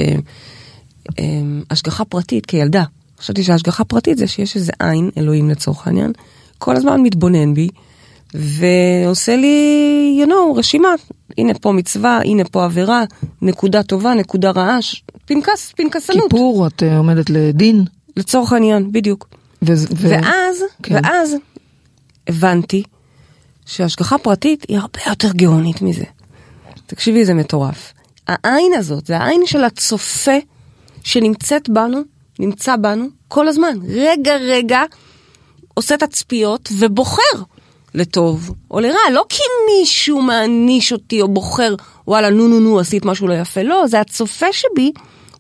אמ, 1.20 1.62
פרטית 2.10 2.46
כילדה, 2.46 2.84
חשבתי 3.20 3.44
שהשגחה 3.44 3.84
פרטית 3.84 4.18
זה 4.18 4.28
שיש 4.28 4.56
איזה 4.56 4.72
עין, 4.80 5.10
אלוהים 5.18 5.50
לצורך 5.50 5.88
העניין, 5.88 6.12
כל 6.58 6.76
הזמן 6.76 7.02
מתבונן 7.02 7.54
בי, 7.54 7.68
ועושה 8.34 9.36
לי, 9.36 10.24
you 10.26 10.30
know, 10.30 10.58
רשימה. 10.58 10.90
הנה 11.38 11.54
פה 11.54 11.72
מצווה, 11.72 12.20
הנה 12.26 12.44
פה 12.44 12.66
עבירה, 12.66 13.04
נקודה 13.42 13.84
טובה, 13.84 14.14
נקודה 14.14 14.52
רעה, 14.52 14.82
ש- 14.82 15.04
פנקס, 15.26 15.74
פנקסנות. 15.78 16.24
כיפור, 16.24 16.68
את 16.68 16.84
אה, 16.84 16.98
עומדת 16.98 17.30
לדין. 17.30 17.84
לצורך 18.18 18.54
העניין, 18.54 18.92
בדיוק. 18.92 19.28
ו- 19.62 19.74
ו- 19.74 20.10
ואז, 20.10 20.64
כן. 20.84 20.96
ואז 20.96 21.36
הבנתי 22.28 22.84
שהשגחה 23.66 24.18
פרטית 24.18 24.66
היא 24.68 24.78
הרבה 24.78 25.00
יותר 25.10 25.32
גאונית 25.32 25.82
מזה. 25.82 26.04
תקשיבי, 26.88 27.26
זה 27.26 27.34
מטורף. 27.34 27.94
העין 28.28 28.74
הזאת, 28.78 29.08
זה 29.08 29.18
העין 29.18 29.42
של 29.46 29.64
הצופה 29.64 30.38
שנמצאת 31.04 31.70
בנו, 31.70 32.02
נמצא 32.40 32.76
בנו 32.76 33.06
כל 33.28 33.48
הזמן. 33.48 33.78
רגע 33.88 34.36
רגע 34.38 34.82
עושה 35.74 35.98
תצפיות 35.98 36.70
ובוחר 36.80 37.22
לטוב 37.94 38.52
או 38.72 38.80
לרע. 38.80 39.10
לא 39.12 39.26
כי 39.30 39.44
מישהו 39.72 40.22
מעניש 40.22 40.92
אותי 40.92 41.22
או 41.22 41.28
בוחר, 41.28 41.76
וואלה, 42.08 42.30
נו 42.30 42.48
נו 42.48 42.60
נו, 42.60 42.80
עשית 42.80 43.06
משהו 43.06 43.28
לא 43.28 43.34
יפה. 43.34 43.64
לא, 43.64 43.88
זה 43.88 44.00
הצופה 44.00 44.46
שבי 44.52 44.92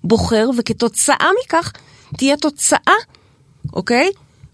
בוחר, 0.03 0.49
וכתוצאה 0.57 1.29
מכך 1.43 1.71
תהיה 2.17 2.37
תוצאה 2.37 2.95
אוקיי? 3.73 4.11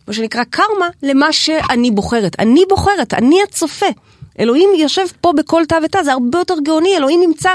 מה 0.08 0.14
שנקרא 0.14 0.44
קרמה 0.44 0.90
למה 1.04 1.34
שאני 1.34 1.92
בוחרת. 1.92 2.40
אני 2.40 2.64
בוחרת, 2.70 3.14
אני 3.14 3.44
הצופה. 3.44 3.86
אלוהים 4.40 4.70
יושב 4.78 5.06
פה 5.22 5.32
בכל 5.38 5.64
תא 5.66 5.80
ותא, 5.84 6.04
זה 6.04 6.14
הרבה 6.14 6.40
יותר 6.40 6.56
גאוני, 6.64 6.98
אלוהים 6.98 7.22
נמצא 7.22 7.50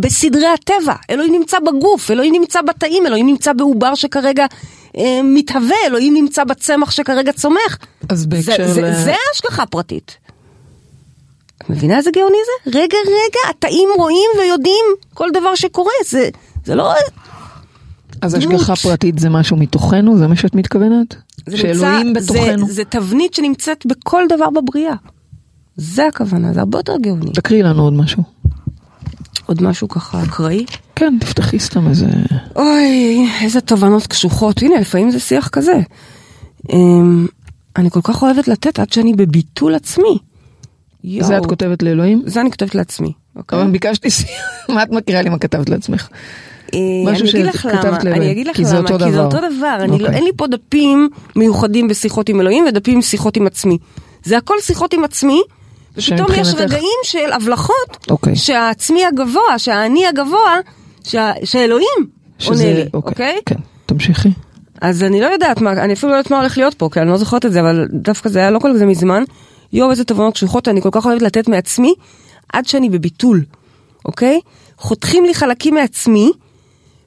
בסדרי 0.00 0.46
הטבע, 0.46 0.94
אלוהים 1.10 1.32
נמצא 1.34 1.58
בגוף, 1.58 2.10
אלוהים 2.10 2.32
נמצא 2.34 2.62
בתאים, 2.62 3.06
אלוהים 3.06 3.26
נמצא 3.26 3.52
בעובר 3.52 3.94
שכרגע 3.94 4.46
אה, 4.96 5.20
מתהווה, 5.24 5.76
אלוהים 5.86 6.14
נמצא 6.14 6.44
בצמח 6.44 6.90
שכרגע 6.90 7.32
צומח. 7.32 7.78
אז 8.08 8.20
זה, 8.20 8.26
בהקשר 8.26 8.72
זה, 8.72 8.82
ל- 8.82 8.94
זה 9.04 9.14
השגחה 9.34 9.66
פרטית. 9.66 10.16
את 11.58 11.70
מבינה 11.70 11.96
איזה 11.96 12.10
גאוני 12.10 12.36
זה? 12.64 12.78
רגע, 12.78 12.96
רגע, 13.06 13.38
התאים 13.50 13.88
רואים 13.96 14.30
ויודעים 14.40 14.84
כל 15.14 15.28
דבר 15.34 15.54
שקורה, 15.54 15.92
זה, 16.06 16.28
זה 16.64 16.74
לא... 16.74 16.92
אז 18.22 18.34
דמות. 18.34 18.54
השגחה 18.60 18.76
פרטית 18.76 19.18
זה 19.18 19.28
משהו 19.28 19.56
מתוכנו? 19.56 20.18
זה 20.18 20.26
מה 20.26 20.36
שאת 20.36 20.54
מתכוונת? 20.54 21.14
זה 21.46 21.56
שאלוהים 21.56 22.06
נמצא- 22.06 22.20
בתוכנו? 22.32 22.66
זה, 22.66 22.72
זה 22.72 22.84
תבנית 22.84 23.34
שנמצאת 23.34 23.86
בכל 23.86 24.22
דבר 24.28 24.50
בבריאה. 24.50 24.94
זה 25.76 26.06
הכוונה, 26.06 26.52
זה 26.52 26.60
הרבה 26.60 26.78
יותר 26.78 26.96
גאוני. 27.00 27.32
תקריאי 27.32 27.62
לנו 27.62 27.82
עוד 27.82 27.92
משהו. 27.92 28.33
עוד 29.46 29.62
משהו 29.62 29.88
ככה 29.88 30.22
אקראי? 30.22 30.64
כן, 30.96 31.14
תפתחי 31.20 31.58
סתם 31.58 31.88
איזה... 31.88 32.06
אוי, 32.56 33.26
איזה 33.42 33.60
תובנות 33.60 34.06
קשוחות. 34.06 34.62
הנה, 34.62 34.80
לפעמים 34.80 35.10
זה 35.10 35.20
שיח 35.20 35.48
כזה. 35.48 35.80
אמ, 36.72 37.26
אני 37.76 37.90
כל 37.90 38.00
כך 38.02 38.22
אוהבת 38.22 38.48
לתת 38.48 38.78
עד 38.78 38.92
שאני 38.92 39.12
בביטול 39.14 39.74
עצמי. 39.74 40.18
יואו. 41.04 41.26
זה 41.26 41.38
את 41.38 41.46
כותבת 41.46 41.82
לאלוהים? 41.82 42.22
זה 42.26 42.40
אני 42.40 42.50
כותבת 42.50 42.74
לעצמי. 42.74 43.12
אוקיי? 43.36 43.62
אבל 43.62 43.70
ביקשתי, 43.70 44.10
ס- 44.10 44.24
מה 44.74 44.82
את 44.82 44.90
מקריאה 44.90 45.22
לי 45.22 45.28
מה 45.28 45.38
כתבת 45.38 45.68
לעצמך? 45.68 46.08
אה, 46.74 46.78
משהו 47.12 47.26
שכתבת 47.26 47.64
לאלוהים, 48.04 48.22
אני 48.22 48.32
אגיד 48.32 48.46
לך 48.46 48.56
כי 48.56 48.64
זה 48.64 48.78
אותו 48.78 48.98
כי 48.98 49.04
זה 49.04 49.10
דבר. 49.10 49.24
אותו 49.24 49.36
דבר, 49.36 49.78
לא, 49.88 49.92
אוקיי. 49.92 50.06
אין 50.14 50.24
לי 50.24 50.30
פה 50.36 50.46
דפים 50.46 51.08
מיוחדים 51.36 51.88
בשיחות 51.88 52.28
עם 52.28 52.40
אלוהים 52.40 52.64
ודפים 52.68 53.02
שיחות 53.02 53.36
עם 53.36 53.46
עצמי. 53.46 53.78
זה 54.24 54.36
הכל 54.36 54.54
שיחות 54.60 54.92
עם 54.94 55.04
עצמי, 55.04 55.42
ופתאום 55.96 56.26
יש 56.40 56.48
רגעים 56.56 56.98
של 57.02 57.32
הבלחות, 57.32 58.06
אוקיי. 58.10 58.36
שהעצמי 58.36 59.04
הגבוה, 59.06 59.58
שהאני 59.58 60.06
הגבוה, 60.06 60.58
שה- 61.04 61.32
שאלוהים 61.44 61.86
עונה 62.44 62.56
שזה- 62.58 62.64
לי, 62.74 62.84
אוקיי? 62.94 63.38
כן, 63.46 63.54
תמשיכי. 63.86 64.28
אז 64.80 65.02
אני 65.02 65.20
לא 65.20 65.26
יודעת 65.26 65.60
מה, 65.60 65.72
אני 65.72 65.92
אפילו 65.92 66.12
לא 66.12 66.16
יודעת 66.16 66.30
מה 66.30 66.38
הולך 66.40 66.58
להיות 66.58 66.74
פה, 66.74 66.88
כי 66.92 67.00
אני 67.00 67.08
לא 67.08 67.16
זוכרת 67.16 67.46
את 67.46 67.52
זה, 67.52 67.60
אבל 67.60 67.86
דווקא 67.92 68.28
זה 68.28 68.38
היה 68.38 68.50
לא 68.50 68.58
כל 68.58 68.72
כך 68.76 68.82
מזמן. 68.82 69.22
יואו, 69.72 69.90
איזה 69.90 70.04
תובנות 70.04 70.34
קשוחות, 70.34 70.68
אני 70.68 70.82
כל 70.82 70.88
כך 70.92 71.06
אוהבת 71.06 71.22
לתת 71.22 71.48
מעצמי, 71.48 71.94
עד 72.52 72.66
שאני 72.66 72.90
בביטול, 72.90 73.44
אוקיי? 74.04 74.40
חותכים 74.78 75.24
לי 75.24 75.34
חלקים 75.34 75.74
מעצמי, 75.74 76.30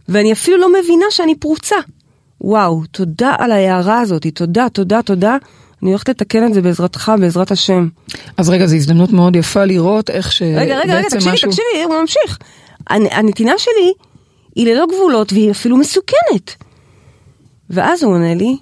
ואני 0.10 0.32
אפילו 0.34 0.58
לא 0.58 0.68
מבינה 0.82 1.06
שאני 1.10 1.36
פרוצה. 1.36 1.76
וואו, 2.42 2.82
תודה 2.92 3.36
על 3.38 3.52
ההערה 3.52 4.00
הזאת, 4.00 4.28
תודה, 4.34 4.68
תודה, 4.70 5.02
תודה. 5.02 5.38
אני 5.82 5.90
הולכת 5.90 6.10
לתקן 6.10 6.46
את 6.48 6.54
זה 6.54 6.62
בעזרתך, 6.62 7.12
בעזרת 7.20 7.52
השם. 7.52 7.88
אז 8.38 8.50
רגע, 8.50 8.66
זו 8.66 8.76
הזדמנות 8.76 9.12
מאוד 9.12 9.36
יפה 9.36 9.66
לראות 9.66 10.10
איך 10.10 10.32
שבעצם 10.32 10.58
רגע, 10.60 10.80
רגע, 10.80 10.94
רגע, 10.98 11.10
תקשיבי, 11.10 11.34
משהו... 11.34 11.50
תקשיבי, 11.52 11.84
הוא 11.86 11.96
ממשיך. 12.02 12.38
הנ- 12.90 13.12
הנתינה 13.12 13.52
שלי 13.58 13.94
היא 14.56 14.68
ללא 14.68 14.86
גבולות 14.94 15.34
והיא 15.34 15.52
אפילו 15.52 15.78
מסוכנת. 15.78 16.56
ואז 17.70 18.04
הוא 18.04 18.14
עונה 18.14 18.36
לי, 18.36 18.58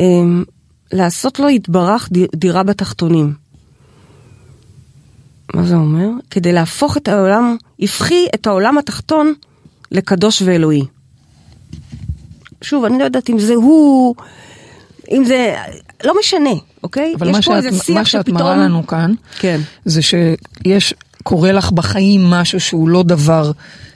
אמ, 0.00 0.44
לעשות 0.92 1.38
לו 1.38 1.48
יתברך 1.48 2.08
דירה 2.36 2.62
בתחתונים. 2.62 3.34
מה 5.54 5.62
זה 5.66 5.74
אומר? 5.74 6.08
כדי 6.30 6.52
להפוך 6.52 6.96
את 6.96 7.08
העולם, 7.08 7.56
הפכי 7.80 8.26
את 8.34 8.46
העולם 8.46 8.78
התחתון 8.78 9.32
לקדוש 9.92 10.42
ואלוהי. 10.42 10.82
שוב, 12.62 12.84
אני 12.84 12.98
לא 12.98 13.04
יודעת 13.04 13.30
אם 13.30 13.38
זה 13.38 13.54
הוא, 13.54 14.14
אם 15.10 15.24
זה, 15.24 15.56
לא 16.04 16.14
משנה, 16.20 16.50
אוקיי? 16.82 17.14
אבל 17.18 17.28
יש 17.28 17.36
מה 17.36 17.42
פה 17.42 17.62
שאת, 17.62 17.90
מה 17.94 18.04
שאת 18.04 18.20
שפתאום- 18.26 18.38
מראה 18.38 18.56
לנו 18.56 18.86
כאן, 18.86 19.12
כן. 19.38 19.60
זה 19.84 20.00
שיש, 20.02 20.94
קורה 21.22 21.52
לך 21.52 21.72
בחיים 21.72 22.24
משהו 22.24 22.60
שהוא 22.60 22.88
לא 22.88 23.02
דבר 23.02 23.50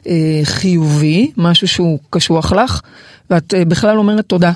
אה, 0.07 0.41
חיובי, 0.45 1.31
משהו 1.37 1.69
שהוא 1.69 1.99
קשוח 2.11 2.53
לך, 2.53 2.81
ואת 3.31 3.55
אה, 3.55 3.65
בכלל 3.65 3.99
אומרת 3.99 4.25
תודה. 4.27 4.53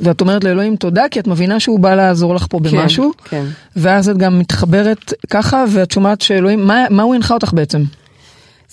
ואת 0.00 0.20
אומרת 0.20 0.44
לאלוהים 0.44 0.76
תודה, 0.76 1.04
כי 1.10 1.20
את 1.20 1.26
מבינה 1.26 1.60
שהוא 1.60 1.80
בא 1.80 1.94
לעזור 1.94 2.34
לך 2.34 2.46
פה 2.50 2.58
במשהו, 2.60 3.12
כן. 3.28 3.44
ואז 3.76 4.08
את 4.08 4.16
גם 4.16 4.38
מתחברת 4.38 5.12
ככה, 5.30 5.64
ואת 5.72 5.90
שומעת 5.90 6.20
שאלוהים, 6.20 6.66
מה, 6.66 6.84
מה 6.90 7.02
הוא 7.02 7.14
הנחה 7.14 7.34
אותך 7.34 7.52
בעצם? 7.52 7.82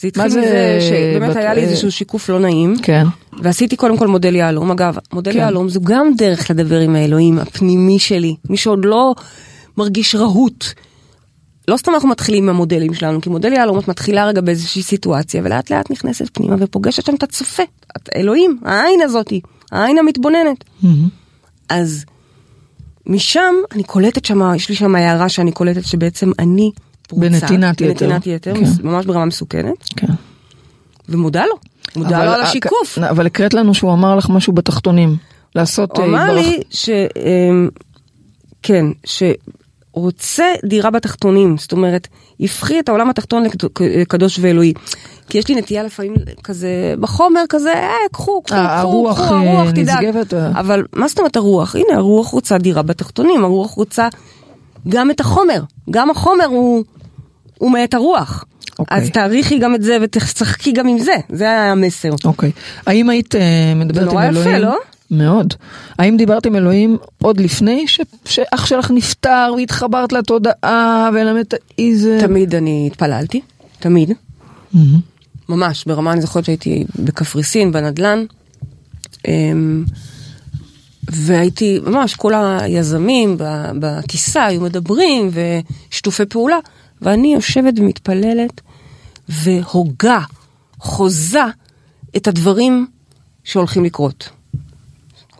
זה 0.02 0.08
התחיל 0.08 0.30
זה, 0.30 0.40
מזה 0.40 0.80
שבאמת 0.90 1.30
בת- 1.30 1.36
היה 1.36 1.54
לי 1.54 1.62
איזשהו 1.62 1.92
שיקוף 1.92 2.30
לא 2.30 2.40
נעים, 2.40 2.76
כן. 2.82 3.06
ועשיתי 3.42 3.76
קודם 3.76 3.98
כל 3.98 4.08
מודל 4.08 4.36
יהלום. 4.36 4.72
אגב, 4.72 4.98
מודל 5.14 5.34
כן. 5.34 5.38
יהלום 5.40 5.70
זו 5.70 5.82
גם 5.84 6.14
דרך 6.18 6.52
לדבר 6.52 6.80
עם 6.80 6.96
האלוהים 6.96 7.40
הפנימי 7.40 8.00
שלי, 8.00 8.36
מי 8.50 8.58
שעוד 8.58 8.86
לא 8.86 9.16
מרגיש 9.78 10.16
רהוט. 10.16 10.66
לא 11.68 11.78
סתם 11.78 11.94
אנחנו 11.94 12.10
מתחילים 12.10 12.44
עם 12.44 12.50
המודלים 12.50 12.94
שלנו, 12.94 13.22
כי 13.22 13.30
מודל 13.30 13.54
יהלום 13.54 13.80
את 13.80 13.88
מתחילה 13.88 14.26
רגע 14.26 14.42
באיזושהי 14.42 14.84
סיטואציה, 14.84 15.42
ולאט 15.46 15.70
לאט 15.72 15.92
נכנסת 15.92 16.30
פנימה 16.34 16.56
ופוגשת 16.60 17.06
שם 17.06 17.16
את 17.16 17.24
הצופה, 17.24 17.64
את 17.98 18.10
אלוהים, 18.16 18.60
העין 18.66 19.02
הזאתי, 19.04 19.42
העין 19.72 19.98
המתבוננת. 19.98 20.64
אז 21.70 22.06
משם 23.06 23.54
אני 23.72 23.84
קולטת 23.84 24.26
שם, 24.26 24.42
יש 24.56 24.70
לי 24.70 24.76
שם 24.76 24.96
הערה 24.96 25.30
שאני 25.30 25.52
קולטת 25.52 25.86
שבעצם 25.86 26.32
אני 26.40 26.72
פרוצה. 27.10 27.30
בנתינת 27.30 27.82
יתר. 27.82 27.88
בנתינת 27.88 28.28
יתר, 28.28 28.54
כן. 28.56 28.64
ממש 28.84 29.06
ברמה 29.06 29.26
מסוכנת. 29.26 29.84
כן. 29.96 30.08
ומודה 31.10 31.44
לו, 31.46 31.56
מודה 31.96 32.18
אבל- 32.18 32.26
לו 32.26 32.32
על 32.32 32.42
השיקוף. 32.42 32.98
אבל 32.98 33.26
הקראת 33.26 33.54
לנו 33.54 33.74
שהוא 33.74 33.94
אמר 33.94 34.16
לך 34.16 34.30
משהו 34.30 34.54
בתחתונים. 34.54 35.16
לעשות... 35.56 35.92
הוא 35.98 36.00
אה, 36.02 36.06
אמר 36.10 36.26
יתברך- 36.28 36.46
לי 36.46 36.60
ש... 36.70 36.90
אמ, 36.90 37.70
כן, 38.64 38.86
שרוצה 39.94 40.44
דירה 40.66 40.90
בתחתונים, 40.92 41.58
זאת 41.58 41.72
אומרת, 41.72 42.08
יפחי 42.40 42.80
את 42.80 42.90
העולם 42.90 43.10
התחתון 43.10 43.44
לקדוש 43.98 44.40
ואלוהי. 44.42 44.74
כי 45.30 45.38
יש 45.38 45.48
לי 45.48 45.56
נטייה 45.56 45.84
לפעמים 45.84 46.14
כזה, 46.44 46.94
בחומר 47.00 47.42
כזה, 47.50 47.74
אה, 47.74 47.90
קחו, 48.12 48.42
קחו, 48.42 48.56
אה, 48.56 48.80
קחו, 48.80 48.88
הרוח, 48.90 49.22
קחו, 49.22 49.34
אה, 49.36 49.40
הרוח, 49.52 49.70
תדאג. 49.72 50.06
נשגבת. 50.06 50.34
אבל 50.34 50.84
מה 50.94 51.08
זאת 51.08 51.20
אומרת 51.20 51.36
הרוח? 51.36 51.76
הנה, 51.76 51.94
הרוח 51.98 52.28
רוצה 52.28 52.58
דירה 52.58 52.82
בתחתונים, 52.82 53.44
הרוח 53.44 53.72
רוצה 53.72 54.08
גם 54.90 55.12
את 55.12 55.20
החומר. 55.20 55.62
גם 55.90 56.10
החומר 56.10 56.46
הוא, 56.46 56.84
הוא 57.60 57.72
מאת 57.72 57.94
הרוח. 57.94 58.46
אוקיי. 58.80 58.98
אז 58.98 59.10
תעריכי 59.10 59.60
גם 59.60 59.76
את 59.76 59.82
זה 59.82 59.98
ותשחקי 60.02 60.72
גם 60.72 60.88
עם 60.88 61.00
זה, 61.00 61.16
זה 61.30 61.44
היה 61.44 61.72
המסר. 61.72 62.10
אוקיי. 62.26 62.52
האם 62.86 63.10
היית 63.10 63.36
אה, 63.36 63.74
מדברת 63.76 64.04
עם 64.04 64.10
נורא 64.10 64.26
יפה, 64.26 64.40
אלוהים? 64.40 64.62
לא? 64.62 64.78
מאוד. 65.12 65.54
האם 66.00 66.18
דיברת 66.18 66.46
עם 66.46 66.56
אלוהים 66.56 66.98
עוד 67.22 67.40
לפני 67.40 67.88
ש... 67.88 68.02
שאח 68.26 68.66
שלך 68.66 68.92
נפטר 68.92 69.54
והתחברת 69.58 70.14
לתודעה 70.14 71.10
ולמדת 71.14 71.54
איזה... 71.80 72.18
תמיד 72.22 72.56
אני 72.56 72.90
התפללתי, 72.92 73.42
תמיד. 73.80 74.14
מהמם. 74.74 75.00
ממש, 75.50 75.86
ברמה 75.86 76.14
אני 76.14 76.22
זוכרת 76.22 76.46
שהייתי 76.46 76.86
בקפריסין, 76.96 77.72
בנדלן, 77.72 78.26
אמ, 79.28 79.84
והייתי, 81.12 81.80
ממש 81.84 82.16
כל 82.16 82.34
היזמים 82.34 83.38
בטיסה 83.80 84.46
היו 84.46 84.62
מדברים 84.62 85.30
ושיתופי 85.34 86.26
פעולה, 86.26 86.58
ואני 87.02 87.34
יושבת 87.34 87.74
ומתפללת 87.80 88.62
והוגה, 89.30 90.20
חוזה 90.80 91.44
את 92.18 92.28
הדברים 92.28 92.88
שהולכים 93.44 93.84
לקרות. 93.86 94.30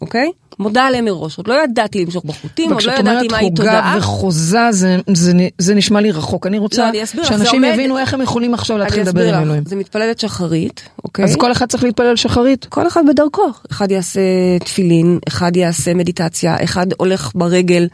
אוקיי? 0.02 0.32
מודה 0.60 0.84
עליהם 0.86 1.06
מראש, 1.06 1.38
עוד 1.38 1.48
לא 1.48 1.64
ידעתי 1.64 2.06
למשוך 2.06 2.26
בחוטים, 2.26 2.66
עוד 2.66 2.72
לא 2.72 2.78
וכשאת 2.78 3.00
ידעתי 3.00 3.10
אומרת 3.18 3.32
מהי 3.32 3.44
הוגה 3.44 3.56
תודעה. 3.56 3.96
וחוזה 3.98 4.72
זה, 4.72 4.98
זה, 5.14 5.34
זה 5.58 5.76
נשמע 5.76 6.02
לי 6.02 6.12
רחוק. 6.12 6.48
אני 6.48 6.58
לא, 6.58 6.62
רוצה 6.62 6.90
אני 6.90 7.04
אסביר 7.04 7.24
שאנשים 7.24 7.64
עומד- 7.64 7.74
יבינו 7.74 7.98
איך 7.98 8.14
הם 8.14 8.22
יכולים 8.22 8.54
עכשיו 8.54 8.78
להתחיל 8.78 9.02
לדבר 9.02 9.36
עם 9.36 9.44
אלוהים. 9.44 9.64
זה 9.66 9.76
מתפללת 9.76 10.20
שחרית, 10.20 10.90
אוקיי? 11.04 11.26
אז 11.26 11.36
כל 11.36 11.52
אחד 11.52 11.66
צריך 11.70 11.84
להתפלל 11.84 12.16
שחרית. 12.16 12.66
כל 12.66 12.88
אחד 12.88 13.04
בדרכו. 13.10 13.50
אחד 13.72 13.92
יעשה 13.92 14.20
תפילין, 14.66 15.20
אחד 15.28 15.56
יעשה 15.56 15.94
מדיטציה, 15.94 16.64
אחד 16.64 16.88
הולך 16.98 17.32
ברגל 17.36 17.88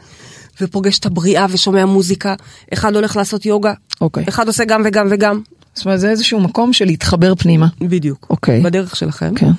ופוגש 0.60 0.98
את 0.98 1.06
הבריאה 1.06 1.46
ושומע 1.50 1.84
מוזיקה, 1.84 2.34
אחד 2.72 2.94
הולך 2.94 3.16
לעשות 3.16 3.46
יוגה, 3.46 3.72
אוקיי. 4.00 4.24
אחד 4.28 4.46
עושה 4.46 4.64
גם 4.64 4.82
וגם 4.84 5.06
וגם. 5.10 5.40
זאת 5.74 5.84
אומרת 5.84 6.00
זה 6.00 6.10
איזשהו 6.10 6.40
מקום 6.40 6.72
של 6.72 6.84
להתחבר 6.84 7.34
פנימה. 7.34 7.66
בדיוק. 7.80 8.26
אוקיי. 8.30 8.60
בדרך 8.60 8.96
שלכם. 8.96 9.34
כן. 9.34 9.50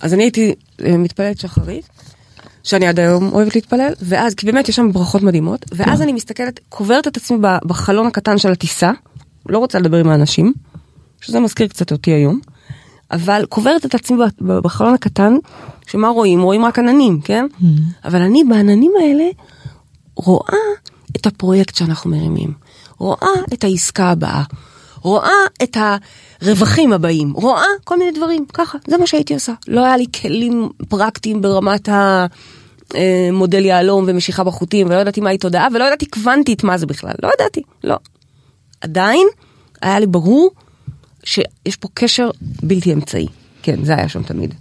אז 0.00 0.14
אני 0.14 0.22
הייתי 0.22 0.54
אה, 0.84 0.96
מתפללת 0.96 1.38
שחרית, 1.38 1.88
שאני 2.62 2.86
עד 2.86 3.00
היום 3.00 3.32
אוהבת 3.32 3.54
להתפלל, 3.54 3.92
ואז, 4.02 4.34
כי 4.34 4.46
באמת 4.46 4.68
יש 4.68 4.76
שם 4.76 4.92
ברכות 4.92 5.22
מדהימות, 5.22 5.64
ואז 5.72 6.02
אני 6.02 6.12
מסתכלת, 6.12 6.60
קוברת 6.68 7.08
את 7.08 7.16
עצמי 7.16 7.38
בחלון 7.64 8.06
הקטן 8.06 8.38
של 8.38 8.52
הטיסה, 8.52 8.92
לא 9.48 9.58
רוצה 9.58 9.78
לדבר 9.78 9.96
עם 9.96 10.08
האנשים, 10.08 10.52
שזה 11.20 11.40
מזכיר 11.40 11.66
קצת 11.66 11.92
אותי 11.92 12.10
היום, 12.10 12.40
אבל 13.10 13.44
קוברת 13.48 13.86
את 13.86 13.94
עצמי 13.94 14.16
בחלון 14.40 14.94
הקטן, 14.94 15.36
שמה 15.86 16.08
רואים? 16.08 16.42
רואים 16.42 16.64
רק 16.64 16.78
עננים, 16.78 17.20
כן? 17.20 17.46
אבל 18.04 18.22
אני 18.22 18.44
בעננים 18.44 18.92
האלה 19.00 19.24
רואה 20.16 20.58
את 21.16 21.26
הפרויקט 21.26 21.74
שאנחנו 21.74 22.10
מרימים, 22.10 22.52
רואה 22.98 23.28
את 23.52 23.64
העסקה 23.64 24.10
הבאה, 24.10 24.42
רואה 25.00 25.32
את 25.62 25.76
הרווחים 26.42 26.92
הבאים, 26.92 27.32
רואה 27.32 27.66
כל 27.84 27.98
מיני 27.98 28.12
דברים, 28.12 28.46
ככה, 28.52 28.78
זה 28.86 28.98
מה 28.98 29.06
שהייתי 29.06 29.34
עושה. 29.34 29.52
לא 29.68 29.84
היה 29.84 29.96
לי 29.96 30.06
כלים 30.20 30.68
פרקטיים 30.88 31.42
ברמת 31.42 31.88
המודל 32.94 33.64
יהלום 33.64 34.04
ומשיכה 34.08 34.44
בחוטים, 34.44 34.86
ולא 34.86 35.00
ידעתי 35.00 35.20
מהי 35.20 35.38
תודעה, 35.38 35.68
ולא 35.74 35.84
ידעתי 35.84 36.06
קוונטית 36.06 36.64
מה 36.64 36.78
זה 36.78 36.86
בכלל, 36.86 37.14
לא 37.22 37.30
ידעתי, 37.34 37.62
לא. 37.84 37.96
עדיין 38.80 39.26
היה 39.82 39.98
לי 39.98 40.06
ברור 40.06 40.50
שיש 41.24 41.76
פה 41.80 41.88
קשר 41.94 42.30
בלתי 42.62 42.92
אמצעי. 42.92 43.26
כן, 43.62 43.84
זה 43.84 43.94
היה 43.94 44.08
שם 44.08 44.22
תמיד. 44.22 44.54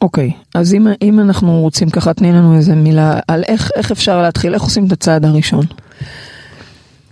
אוקיי, 0.00 0.32
אז 0.54 0.74
אם, 0.74 0.86
אם 1.02 1.20
אנחנו 1.20 1.60
רוצים 1.60 1.90
ככה, 1.90 2.14
תני 2.14 2.32
לנו 2.32 2.56
איזה 2.56 2.74
מילה 2.74 3.20
על 3.28 3.44
איך, 3.48 3.70
איך 3.76 3.90
אפשר 3.90 4.22
להתחיל, 4.22 4.54
איך 4.54 4.62
עושים 4.62 4.86
את 4.86 4.92
הצעד 4.92 5.24
הראשון. 5.24 5.64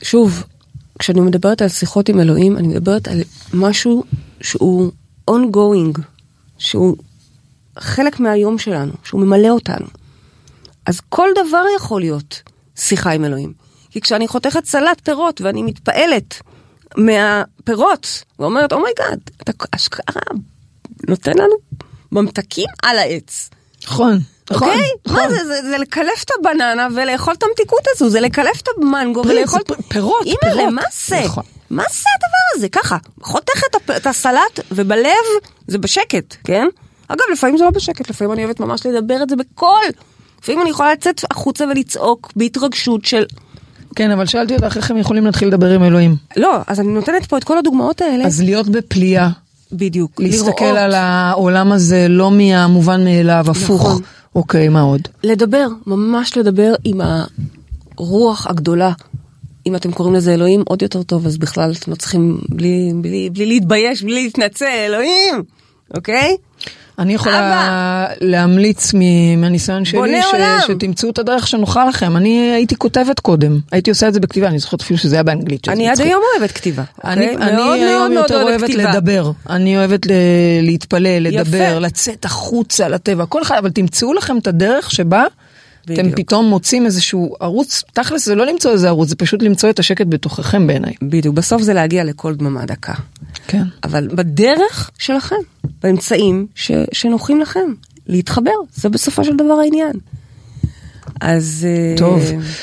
שוב, 0.02 0.44
כשאני 0.98 1.20
מדברת 1.20 1.62
על 1.62 1.68
שיחות 1.68 2.08
עם 2.08 2.20
אלוהים, 2.20 2.56
אני 2.56 2.68
מדברת 2.68 3.08
על 3.08 3.20
משהו 3.54 4.04
שהוא 4.40 4.90
ongoing, 5.30 6.00
שהוא 6.58 6.96
חלק 7.78 8.20
מהיום 8.20 8.58
שלנו, 8.58 8.92
שהוא 9.04 9.20
ממלא 9.20 9.48
אותנו. 9.48 9.86
אז 10.86 11.00
כל 11.08 11.28
דבר 11.46 11.64
יכול 11.76 12.00
להיות 12.00 12.42
שיחה 12.76 13.12
עם 13.12 13.24
אלוהים. 13.24 13.52
כי 13.90 14.00
כשאני 14.00 14.28
חותכת 14.28 14.64
סלט 14.64 15.00
פירות 15.04 15.40
ואני 15.40 15.62
מתפעלת 15.62 16.42
מהפירות, 16.96 18.24
ואומרת, 18.38 18.72
oh 18.72 18.84
my 18.84 18.96
God, 18.96 19.20
אתה 19.42 19.52
אשכרה 19.72 20.22
נותן 21.08 21.32
לנו 21.32 21.54
ממתקים 22.12 22.66
על 22.82 22.98
העץ. 22.98 23.50
נכון, 23.84 24.20
נכון. 24.50 24.68
אוקיי? 24.68 24.90
נכון. 25.06 25.22
מה 25.22 25.28
זה, 25.28 25.44
זה, 25.46 25.62
זה 25.70 25.78
לקלף 25.78 26.24
את 26.24 26.30
הבננה 26.40 26.88
ולאכול 26.94 27.34
את 27.34 27.42
המתיקות 27.42 27.84
הזו, 27.94 28.10
זה 28.10 28.20
לקלף 28.20 28.60
את 28.62 28.68
המנגו 28.76 29.22
פרי, 29.22 29.38
ולאכול... 29.38 29.60
זה 29.68 29.74
פ- 29.74 29.88
פירות, 29.88 30.26
אימא'לה, 30.26 30.54
פירות. 30.56 30.72
מה 30.74 30.82
זה? 31.06 31.20
נכון. 31.24 31.44
מה 31.70 31.82
זה 31.90 32.08
הדבר 32.16 32.56
הזה? 32.56 32.68
ככה, 32.68 32.96
חותך 33.22 33.62
את, 33.70 33.74
הפ... 33.74 33.90
את 33.90 34.06
הסלט 34.06 34.60
ובלב 34.70 35.24
זה 35.66 35.78
בשקט, 35.78 36.36
כן? 36.44 36.66
אגב, 37.08 37.24
לפעמים 37.32 37.56
זה 37.56 37.64
לא 37.64 37.70
בשקט, 37.70 38.10
לפעמים 38.10 38.32
אני 38.32 38.44
אוהבת 38.44 38.60
ממש 38.60 38.86
לדבר 38.86 39.22
את 39.22 39.30
זה 39.30 39.36
בקול. 39.36 39.84
לפעמים 40.42 40.62
אני 40.62 40.70
יכולה 40.70 40.92
לצאת 40.92 41.24
החוצה 41.30 41.64
ולצעוק 41.64 42.32
בהתרגשות 42.36 43.04
של... 43.04 43.24
כן, 43.96 44.10
אבל 44.10 44.26
שאלתי 44.26 44.54
אותך 44.54 44.76
איך 44.76 44.90
הם 44.90 44.96
יכולים 44.96 45.26
להתחיל 45.26 45.48
לדבר 45.48 45.70
עם 45.70 45.82
אלוהים. 45.84 46.16
לא, 46.36 46.58
אז 46.66 46.80
אני 46.80 46.88
נותנת 46.88 47.26
פה 47.26 47.38
את 47.38 47.44
כל 47.44 47.58
הדוגמאות 47.58 48.00
האלה. 48.00 48.24
אז 48.26 48.42
להיות 48.42 48.68
בפליאה, 48.68 49.28
בדיוק. 49.72 50.20
להסתכל 50.20 50.64
לראות, 50.64 50.78
על 50.78 50.94
העולם 50.94 51.72
הזה 51.72 52.06
לא 52.08 52.30
מהמובן 52.30 53.04
מאליו, 53.04 53.46
הפוך. 53.48 53.82
נכון. 53.82 54.02
אוקיי, 54.34 54.68
מה 54.68 54.80
עוד? 54.80 55.00
לדבר, 55.24 55.66
ממש 55.86 56.36
לדבר 56.36 56.74
עם 56.84 57.00
הרוח 57.98 58.46
הגדולה. 58.46 58.92
אם 59.66 59.76
אתם 59.76 59.92
קוראים 59.92 60.14
לזה 60.14 60.34
אלוהים, 60.34 60.62
עוד 60.66 60.82
יותר 60.82 61.02
טוב, 61.02 61.26
אז 61.26 61.38
בכלל 61.38 61.72
אתם 61.72 61.90
לא 61.90 61.96
צריכים, 61.96 62.40
בלי, 62.48 62.92
בלי, 62.94 63.30
בלי 63.30 63.46
להתבייש, 63.46 64.02
בלי 64.02 64.14
להתנצל, 64.14 64.64
אלוהים, 64.64 65.42
אוקיי? 65.94 66.36
אני 66.98 67.14
יכולה 67.14 67.66
להמליץ 68.20 68.94
מ- 68.94 69.40
מהניסיון 69.40 69.84
שלי, 69.84 70.22
ש-. 70.22 70.34
שתמצאו 70.66 71.10
את 71.10 71.18
הדרך 71.18 71.46
שנוחה 71.48 71.84
לכם. 71.88 72.16
אני 72.16 72.52
הייתי 72.54 72.76
כותבת 72.76 73.20
קודם, 73.20 73.58
הייתי 73.72 73.90
עושה 73.90 74.08
את 74.08 74.14
זה 74.14 74.20
בכתיבה, 74.20 74.46
אני 74.48 74.58
זוכרת 74.58 74.80
אפילו 74.80 74.98
שזה 74.98 75.16
היה 75.16 75.22
באנגלית. 75.22 75.68
אני 75.68 75.88
עד. 75.88 76.00
היום 76.00 76.22
אוהבת 76.38 76.52
כתיבה. 76.52 76.82
אני, 77.04 77.30
אוקיי? 77.34 77.48
אני 77.48 77.56
מאוד 77.56 77.78
היום 77.78 77.90
מאוד 77.98 78.10
מאוד 78.10 78.30
יותר 78.30 78.42
אוהבת 78.42 78.64
כתיבה. 78.64 78.90
לדבר, 78.90 79.30
אני 79.50 79.76
אוהבת 79.78 80.06
ל- 80.06 80.10
להתפלל, 80.62 81.26
יפה. 81.26 81.40
לדבר, 81.40 81.78
לצאת 81.78 82.24
החוצה 82.24 82.88
לטבע, 82.88 83.26
כל 83.26 83.42
אחד, 83.42 83.56
אבל 83.58 83.70
תמצאו 83.70 84.12
לכם 84.14 84.38
את 84.38 84.46
הדרך 84.46 84.90
שבה 84.90 85.24
אתם 85.92 86.02
בדיוק. 86.02 86.16
פתאום 86.16 86.46
מוצאים 86.46 86.86
איזשהו 86.86 87.36
ערוץ, 87.40 87.84
תכלס 87.92 88.26
זה 88.26 88.34
לא 88.34 88.46
למצוא 88.46 88.70
איזה 88.70 88.88
ערוץ, 88.88 89.08
זה 89.08 89.16
פשוט 89.16 89.42
למצוא 89.42 89.70
את 89.70 89.78
השקט 89.78 90.06
בתוככם 90.08 90.66
בעיניי. 90.66 90.92
בדיוק, 91.02 91.34
בסוף 91.34 91.62
זה 91.62 91.74
להגיע 91.74 92.04
לכל 92.04 92.34
דממה 92.34 92.66
דקה. 92.66 92.94
כן. 93.46 93.62
אבל 93.84 94.08
בדרך 94.08 94.90
שלכם, 94.98 95.36
באמצעים 95.82 96.46
ש, 96.54 96.70
שנוחים 96.92 97.40
לכם, 97.40 97.72
להתחבר, 98.06 98.50
זה 98.74 98.88
בסופו 98.88 99.24
של 99.24 99.36
דבר 99.36 99.54
העניין. 99.54 99.92
אז... 101.20 101.66
אה, 101.68 101.94
טוב, 101.96 102.20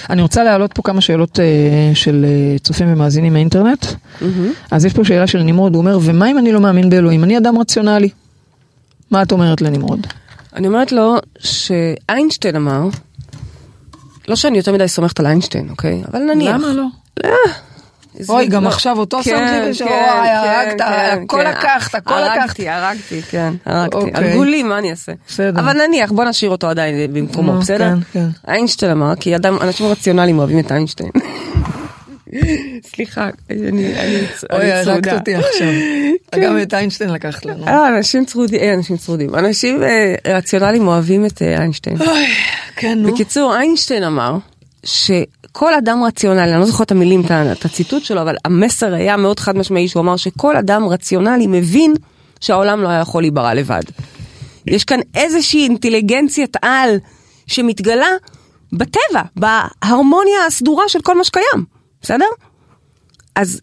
אני 0.09 0.21
רוצה 0.21 0.43
להעלות 0.43 0.73
פה 0.73 0.81
כמה 0.81 1.01
שאלות 1.01 1.39
אה, 1.39 1.45
של 1.93 2.25
אה, 2.27 2.59
צופים 2.59 2.93
ומאזינים 2.93 3.33
מהאינטרנט. 3.33 3.85
אז 4.71 4.85
יש 4.85 4.93
פה 4.93 5.05
שאלה 5.05 5.27
של 5.27 5.43
נמרוד, 5.43 5.75
הוא 5.75 5.81
אומר, 5.81 5.99
ומה 6.01 6.31
אם 6.31 6.37
אני 6.37 6.51
לא 6.51 6.61
מאמין 6.61 6.89
באלוהים? 6.89 7.23
אני 7.23 7.37
אדם 7.37 7.57
רציונלי. 7.57 8.09
מה 9.11 9.21
את 9.21 9.31
אומרת 9.31 9.61
לנמרוד? 9.61 10.07
אני 10.55 10.67
אומרת 10.67 10.91
לו 10.91 11.15
שאיינשטיין 11.39 12.55
אמר, 12.55 12.89
לא 14.27 14.35
שאני 14.35 14.57
יותר 14.57 14.73
מדי 14.73 14.87
סומכת 14.87 15.19
על 15.19 15.25
איינשטיין, 15.25 15.69
אוקיי? 15.69 16.01
אבל 16.11 16.19
נניח. 16.19 16.55
למה 16.55 16.67
לא? 16.73 16.83
זה- 18.19 18.33
אוי, 18.33 18.47
גם 18.47 18.63
לא. 18.63 18.67
עכשיו 18.69 18.97
אותו 18.99 19.17
כן, 19.23 19.23
שמת 19.23 19.67
לב 19.67 19.73
ש- 19.73 19.81
כן, 19.81 19.87
אוי, 20.19 20.29
הרגת, 20.29 20.81
כן, 20.81 21.19
הכל 21.23 21.37
כן. 21.43 21.49
לקחת, 21.49 21.95
הכל 21.95 22.21
לקחת. 22.21 22.37
הרגתי, 22.39 22.69
הרגתי, 22.69 23.21
כן, 23.21 23.53
הרגתי. 23.65 23.95
אוקיי. 23.97 24.11
הרגו 24.15 24.43
לי, 24.43 24.63
מה 24.63 24.77
אני 24.77 24.91
אעשה? 24.91 25.11
בסדר. 25.27 25.59
אבל 25.61 25.87
נניח, 25.87 26.11
בוא 26.11 26.25
נשאיר 26.25 26.51
אותו 26.51 26.67
עדיין 26.67 27.13
במקומו, 27.13 27.53
נו, 27.53 27.59
בסדר? 27.59 27.89
כן, 27.89 27.99
כן. 28.13 28.27
איינשטיין 28.47 28.91
אמר, 28.91 29.15
כי 29.15 29.35
אנשים 29.35 29.85
רציונליים 29.87 30.39
אוהבים 30.39 30.59
את 30.59 30.71
איינשטיין. 30.71 31.09
סליחה, 32.95 33.29
אני 33.49 33.69
אני- 33.99 34.21
אוי, 34.53 34.71
הרגת 34.71 34.85
צרודה. 34.85 35.13
אותי 35.19 35.35
עכשיו. 35.35 35.67
גם 36.43 36.61
את 36.61 36.73
איינשטיין 36.73 37.09
לקחת 37.09 37.45
לנו. 37.45 37.67
אה, 37.67 37.87
אנשים 37.87 38.25
צרודים, 38.25 38.59
אה, 38.59 38.73
אנשים 38.73 38.97
צרודים. 38.97 39.35
אנשים 39.35 39.83
אה, 39.83 40.15
רציונליים 40.37 40.87
אוהבים 40.87 41.25
את 41.25 41.41
אה, 41.41 41.57
איינשטיין. 41.57 41.97
כן, 42.75 42.99
נו. 42.99 43.11
בקיצור, 43.13 43.55
איינשטיין 43.55 44.03
אמר 44.03 44.37
שכל 44.83 45.73
אדם 45.73 46.03
רציונלי, 46.03 46.51
אני 46.51 46.59
לא 46.59 46.65
זוכרת 46.65 46.85
את 46.87 46.91
המילים, 46.91 47.21
את 47.51 47.65
הציטוט 47.65 48.03
שלו, 48.03 48.21
אבל 48.21 48.35
המסר 48.45 48.93
היה 48.93 49.17
מאוד 49.17 49.39
חד 49.39 49.57
משמעי, 49.57 49.87
שהוא 49.87 50.01
אמר 50.01 50.17
שכל 50.17 50.55
אדם 50.57 50.85
רציונלי 50.87 51.47
מבין 51.47 51.93
שהעולם 52.39 52.81
לא 52.81 52.87
היה 52.87 52.99
יכול 52.99 53.23
להיברא 53.23 53.53
לבד. 53.53 53.81
יש 54.67 54.83
כאן 54.83 54.99
איזושהי 55.15 55.63
אינטליגנציית 55.63 56.57
על 56.61 56.95
שמתגלה 57.47 58.07
בטבע, 58.73 59.21
בהרמוניה 59.35 60.45
הסדורה 60.47 60.83
של 60.89 60.99
כל 61.01 61.17
מה 61.17 61.23
שקיים, 61.23 61.65
בסדר? 62.03 62.25
אז 63.35 63.61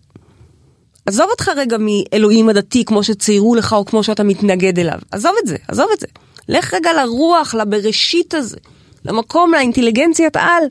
עזוב 1.07 1.27
אותך 1.31 1.51
רגע 1.57 1.77
מאלוהים 1.81 2.49
הדתי 2.49 2.85
כמו 2.85 3.03
שציירו 3.03 3.55
לך 3.55 3.73
או 3.73 3.85
כמו 3.85 4.03
שאתה 4.03 4.23
מתנגד 4.23 4.79
אליו, 4.79 4.99
עזוב 5.11 5.33
את 5.43 5.47
זה, 5.47 5.57
עזוב 5.69 5.87
את 5.95 6.01
זה. 6.01 6.07
לך 6.49 6.75
רגע 6.75 6.93
לרוח, 6.93 7.55
לבראשית 7.55 8.35
הזה, 8.35 8.57
למקום, 9.05 9.53
לאינטליגנציית 9.53 10.37
על, 10.37 10.65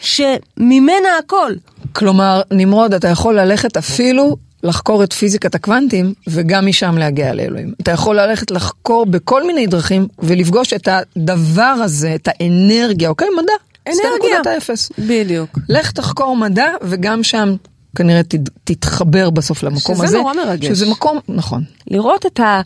שממנה 0.00 1.18
הכל. 1.18 1.52
כלומר, 1.92 2.42
נמרוד, 2.50 2.94
אתה 2.94 3.08
יכול 3.08 3.40
ללכת 3.40 3.76
אפילו 3.76 4.36
לחקור 4.62 5.04
את 5.04 5.12
פיזיקת 5.12 5.54
הקוונטים, 5.54 6.14
וגם 6.28 6.66
משם 6.66 6.98
להגיע 6.98 7.34
לאלוהים. 7.34 7.72
אתה 7.82 7.90
יכול 7.90 8.20
ללכת 8.20 8.50
לחקור 8.50 9.06
בכל 9.06 9.46
מיני 9.46 9.66
דרכים, 9.66 10.08
ולפגוש 10.18 10.72
את 10.72 10.88
הדבר 10.90 11.62
הזה, 11.62 12.14
את 12.14 12.28
האנרגיה, 12.28 13.08
אוקיי? 13.08 13.28
מדע. 13.36 13.67
אנרגיה. 13.88 14.04
סתם 14.18 14.38
נקודת 14.40 14.46
האפס. 14.46 14.90
בדיוק. 14.98 15.58
לך 15.68 15.90
תחקור 15.92 16.36
מדע, 16.36 16.66
וגם 16.82 17.22
שם 17.22 17.54
כנראה 17.96 18.22
תת- 18.22 18.50
תתחבר 18.64 19.30
בסוף 19.30 19.62
למקום 19.62 19.94
שזה 19.94 20.04
הזה. 20.04 20.18
נורא 20.18 20.34
מרגש. 20.34 20.66
שזה 20.68 20.86
מקום, 20.86 21.18
נכון. 21.28 21.64
לראות 21.90 22.26
את 22.26 22.40
ה... 22.40 22.60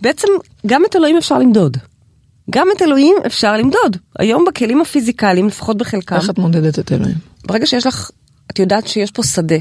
בעצם 0.00 0.28
גם 0.66 0.82
את 0.90 0.96
אלוהים 0.96 1.16
אפשר 1.16 1.38
למדוד. 1.38 1.76
גם 2.50 2.68
את 2.76 2.82
אלוהים 2.82 3.16
אפשר 3.26 3.56
למדוד. 3.56 3.96
היום 4.18 4.44
בכלים 4.48 4.80
הפיזיקליים, 4.80 5.46
לפחות 5.46 5.78
בחלקם, 5.78 6.16
איך 6.16 6.30
את 6.30 6.38
מודדת 6.38 6.78
את 6.78 6.92
אלוהים? 6.92 7.14
ברגע 7.46 7.66
שיש 7.66 7.86
לך, 7.86 8.10
את 8.50 8.58
יודעת 8.58 8.88
שיש 8.88 9.10
פה 9.10 9.22
שדה, 9.22 9.56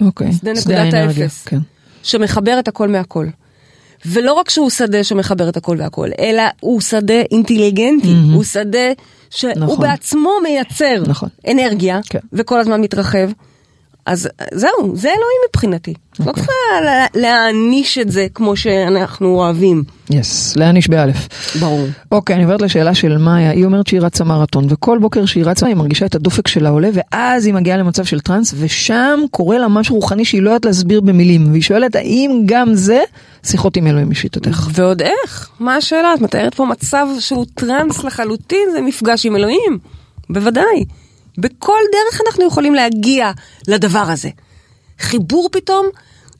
אוקיי. 0.00 0.32
שדה 0.32 0.52
נקודת 0.52 0.94
האפס. 0.94 1.44
כן. 1.46 1.58
שמחבר 2.02 2.58
את 2.58 2.68
הכל 2.68 2.88
מהכל. 2.88 3.26
ולא 4.06 4.32
רק 4.32 4.50
שהוא 4.50 4.70
שדה 4.70 5.04
שמחבר 5.04 5.48
את 5.48 5.56
הכל 5.56 5.76
והכל, 5.80 6.08
אלא 6.18 6.42
הוא 6.60 6.80
שדה 6.80 7.20
אינטליגנטי, 7.30 8.14
הוא 8.32 8.44
שדה 8.44 8.88
שהוא 9.32 9.52
נכון. 9.56 9.80
בעצמו 9.80 10.30
מייצר 10.42 11.02
נכון. 11.06 11.28
אנרגיה, 11.50 12.00
כן. 12.10 12.18
וכל 12.32 12.60
הזמן 12.60 12.80
מתרחב. 12.80 13.30
אז 14.06 14.28
זהו, 14.52 14.92
זה 14.94 15.08
אלוהים 15.08 15.40
מבחינתי. 15.50 15.94
לא 16.20 16.24
אוקיי. 16.26 16.34
צריכה 16.42 16.52
לה- 16.84 17.06
להעניש 17.14 17.98
את 17.98 18.10
זה 18.10 18.26
כמו 18.34 18.56
שאנחנו 18.56 19.26
אוהבים. 19.34 19.82
יס, 20.10 20.56
להעניש 20.56 20.88
באלף. 20.88 21.28
ברור. 21.60 21.86
אוקיי, 22.12 22.36
אני 22.36 22.44
עוברת 22.44 22.62
לשאלה 22.62 22.94
של 22.94 23.18
מאיה, 23.18 23.50
היא 23.50 23.64
אומרת 23.64 23.86
שהיא 23.86 24.00
רצה 24.00 24.24
מרתון, 24.24 24.66
וכל 24.68 24.98
בוקר 24.98 25.26
שהיא 25.26 25.44
רצה 25.44 25.66
היא 25.66 25.74
מרגישה 25.74 26.06
את 26.06 26.14
הדופק 26.14 26.48
שלה 26.48 26.68
עולה, 26.68 26.88
ואז 26.92 27.46
היא 27.46 27.54
מגיעה 27.54 27.76
למצב 27.76 28.04
של 28.04 28.20
טראנס, 28.20 28.54
ושם 28.58 29.20
קורה 29.30 29.58
לה 29.58 29.68
משהו 29.68 29.96
רוחני 29.96 30.24
שהיא 30.24 30.42
לא 30.42 30.50
יודעת 30.50 30.64
להסביר 30.64 31.00
במילים, 31.00 31.50
והיא 31.50 31.62
שואלת 31.62 31.96
האם 31.96 32.42
גם 32.46 32.74
זה 32.74 33.00
שיחות 33.46 33.76
עם 33.76 33.86
אלוהים 33.86 34.10
לשיטתך. 34.10 34.68
ועוד 34.72 35.02
איך? 35.02 35.48
מה 35.60 35.76
השאלה? 35.76 36.14
את 36.14 36.20
מתארת 36.20 36.54
פה 36.54 36.64
מצב 36.64 37.06
שהוא 37.18 37.46
טראנס 37.54 38.04
לחלוטין, 38.04 38.68
זה 38.72 38.80
מפגש 38.80 39.26
עם 39.26 39.36
אלוהים. 39.36 39.78
בוודאי. 40.30 40.84
בכל 41.38 41.78
דרך 41.92 42.20
אנחנו 42.26 42.46
יכולים 42.46 42.74
להגיע 42.74 43.30
לדבר 43.68 43.98
הזה. 43.98 44.30
חיבור 44.98 45.48
פתאום 45.52 45.86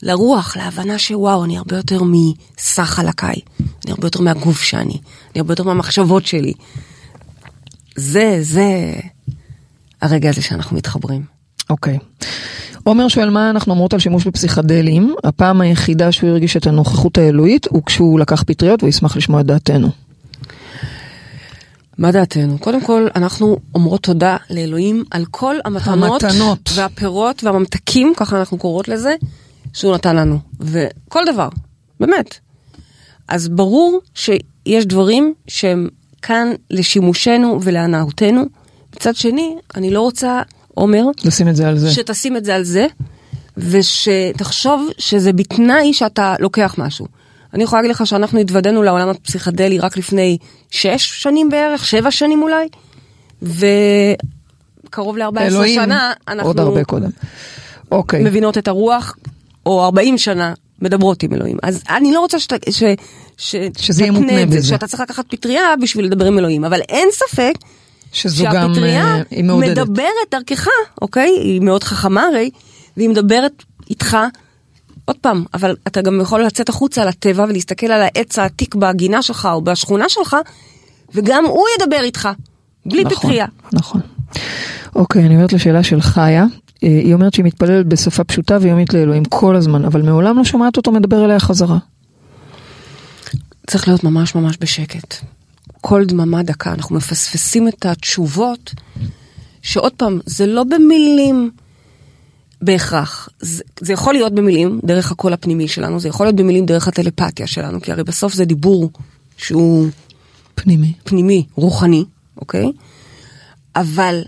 לרוח, 0.02 0.56
להבנה 0.56 0.98
שוואו, 0.98 1.44
אני 1.44 1.58
הרבה 1.58 1.76
יותר 1.76 2.02
מסך 2.02 2.82
חלקיי. 2.82 3.34
אני 3.84 3.92
הרבה 3.92 4.06
יותר 4.06 4.20
מהגוף 4.20 4.62
שאני. 4.62 4.98
אני 5.32 5.40
הרבה 5.40 5.52
יותר 5.52 5.64
מהמחשבות 5.64 6.26
שלי. 6.26 6.52
זה, 7.96 8.38
זה 8.40 8.94
הרגע 10.02 10.28
הזה 10.28 10.42
שאנחנו 10.42 10.76
מתחברים. 10.76 11.22
אוקיי. 11.70 11.98
עומר 12.84 13.08
שואל 13.08 13.30
מה 13.30 13.50
אנחנו 13.50 13.72
אומרות 13.72 13.92
על 13.92 13.98
שימוש 13.98 14.26
בפסיכדלים, 14.26 15.14
הפעם 15.24 15.60
היחידה 15.60 16.12
שהוא 16.12 16.30
הרגיש 16.30 16.56
את 16.56 16.66
הנוכחות 16.66 17.18
האלוהית 17.18 17.66
הוא 17.70 17.82
כשהוא 17.86 18.20
לקח 18.20 18.42
פטריות, 18.42 18.80
הוא 18.80 18.88
ישמח 18.88 19.16
לשמוע 19.16 19.40
את 19.40 19.46
דעתנו. 19.46 19.88
מה 21.98 22.12
דעתנו? 22.12 22.58
קודם 22.58 22.80
כל, 22.80 23.06
אנחנו 23.16 23.58
אומרות 23.74 24.02
תודה 24.02 24.36
לאלוהים 24.50 25.04
על 25.10 25.24
כל 25.30 25.56
המתנות, 25.64 26.22
המתנות. 26.22 26.70
והפירות 26.74 27.44
והממתקים, 27.44 28.12
ככה 28.16 28.38
אנחנו 28.38 28.58
קוראות 28.58 28.88
לזה, 28.88 29.14
שהוא 29.72 29.94
נתן 29.94 30.16
לנו. 30.16 30.38
וכל 30.60 31.22
דבר, 31.32 31.48
באמת. 32.00 32.38
אז 33.28 33.48
ברור 33.48 34.00
שיש 34.14 34.86
דברים 34.86 35.34
שהם 35.46 35.88
כאן 36.22 36.52
לשימושנו 36.70 37.58
ולהנאותנו. 37.62 38.44
מצד 38.96 39.16
שני, 39.16 39.56
אני 39.76 39.90
לא 39.90 40.00
רוצה, 40.00 40.42
עומר, 40.74 41.04
לשים 41.24 41.48
את 41.48 41.56
זה 41.56 41.68
על 41.68 41.78
זה. 41.78 41.90
שתשים 41.90 42.36
את 42.36 42.44
זה 42.44 42.54
על 42.54 42.64
זה, 42.64 42.86
ושתחשוב 43.56 44.88
שזה 44.98 45.32
בתנאי 45.32 45.94
שאתה 45.94 46.34
לוקח 46.40 46.74
משהו. 46.78 47.06
אני 47.54 47.62
יכולה 47.62 47.82
להגיד 47.82 47.96
לך 47.96 48.06
שאנחנו 48.06 48.40
התוודענו 48.40 48.82
לעולם 48.82 49.08
הפסיכדלי 49.08 49.78
רק 49.78 49.96
לפני 49.96 50.38
שש 50.70 51.22
שנים 51.22 51.48
בערך, 51.48 51.86
שבע 51.86 52.10
שנים 52.10 52.42
אולי, 52.42 52.68
וקרוב 54.88 55.16
ל-14 55.16 55.40
אלוהים, 55.40 55.74
שנה 55.74 56.12
עוד 56.28 56.38
אנחנו 56.38 56.62
הרבה 56.62 56.84
קודם. 56.84 57.10
אוקיי. 57.90 58.24
מבינות 58.24 58.58
את 58.58 58.68
הרוח, 58.68 59.16
או 59.66 59.84
40 59.84 60.18
שנה 60.18 60.54
מדברות 60.82 61.22
עם 61.22 61.34
אלוהים. 61.34 61.56
אז 61.62 61.82
אני 61.90 62.12
לא 62.12 62.20
רוצה 62.20 62.38
שת, 62.38 62.52
ש, 62.70 62.82
ש, 63.36 63.56
שזה 63.78 64.02
יהיה 64.02 64.12
מותנה 64.12 64.46
בזה. 64.46 64.68
שאתה 64.68 64.86
צריך 64.86 65.02
לקחת 65.02 65.24
פטריה 65.28 65.62
בשביל 65.82 66.04
לדבר 66.04 66.26
עם 66.26 66.38
אלוהים, 66.38 66.64
אבל 66.64 66.80
אין 66.80 67.08
ספק 67.12 67.52
שזו 68.12 68.44
גם, 68.44 68.52
שהפטריה 68.52 69.04
אה, 69.04 69.22
היא 69.30 69.44
מעודדת. 69.44 69.78
מדברת 69.78 70.06
דרכך, 70.30 70.68
אוקיי? 71.02 71.30
היא 71.30 71.60
מאוד 71.60 71.84
חכמה 71.84 72.22
הרי, 72.22 72.50
והיא 72.96 73.08
מדברת 73.08 73.62
איתך. 73.90 74.16
עוד 75.04 75.16
פעם, 75.16 75.44
אבל 75.54 75.76
אתה 75.86 76.02
גם 76.02 76.20
יכול 76.20 76.44
לצאת 76.44 76.68
החוצה 76.68 77.04
לטבע 77.04 77.44
ולהסתכל 77.48 77.86
על 77.86 78.02
העץ 78.02 78.38
העתיק 78.38 78.74
בגינה 78.74 79.22
שלך 79.22 79.48
או 79.52 79.62
בשכונה 79.62 80.08
שלך, 80.08 80.36
וגם 81.14 81.44
הוא 81.44 81.64
ידבר 81.78 82.00
איתך, 82.02 82.28
בלי 82.86 83.04
נכון, 83.04 83.16
פטריה. 83.16 83.46
נכון. 83.72 84.00
אוקיי, 84.96 85.26
אני 85.26 85.34
עוברת 85.34 85.52
לשאלה 85.52 85.82
של 85.82 86.00
חיה. 86.00 86.44
אה, 86.84 86.88
היא 86.88 87.14
אומרת 87.14 87.34
שהיא 87.34 87.44
מתפללת 87.44 87.86
בשפה 87.86 88.24
פשוטה 88.24 88.58
ויומית 88.60 88.94
לאלוהים 88.94 89.24
כל 89.24 89.56
הזמן, 89.56 89.84
אבל 89.84 90.02
מעולם 90.02 90.38
לא 90.38 90.44
שומעת 90.44 90.76
אותו 90.76 90.92
מדבר 90.92 91.24
אליה 91.24 91.40
חזרה. 91.40 91.78
צריך 93.66 93.88
להיות 93.88 94.04
ממש 94.04 94.34
ממש 94.34 94.58
בשקט. 94.60 95.14
כל 95.80 96.04
דממה 96.04 96.42
דקה, 96.42 96.72
אנחנו 96.72 96.96
מפספסים 96.96 97.68
את 97.68 97.86
התשובות, 97.86 98.74
שעוד 99.62 99.92
פעם, 99.92 100.20
זה 100.26 100.46
לא 100.46 100.64
במילים 100.64 101.50
בהכרח. 102.62 103.28
זה, 103.40 103.62
זה 103.80 103.92
יכול 103.92 104.14
להיות 104.14 104.34
במילים, 104.34 104.80
דרך 104.84 105.12
הקול 105.12 105.32
הפנימי 105.32 105.68
שלנו, 105.68 106.00
זה 106.00 106.08
יכול 106.08 106.26
להיות 106.26 106.36
במילים 106.36 106.66
דרך 106.66 106.88
הטלפתיה 106.88 107.46
שלנו, 107.46 107.80
כי 107.80 107.92
הרי 107.92 108.04
בסוף 108.04 108.34
זה 108.34 108.44
דיבור 108.44 108.90
שהוא 109.36 109.88
פנימי. 110.54 110.92
פנימי, 111.04 111.46
רוחני, 111.54 112.04
אוקיי? 112.36 112.72
אבל 113.76 114.22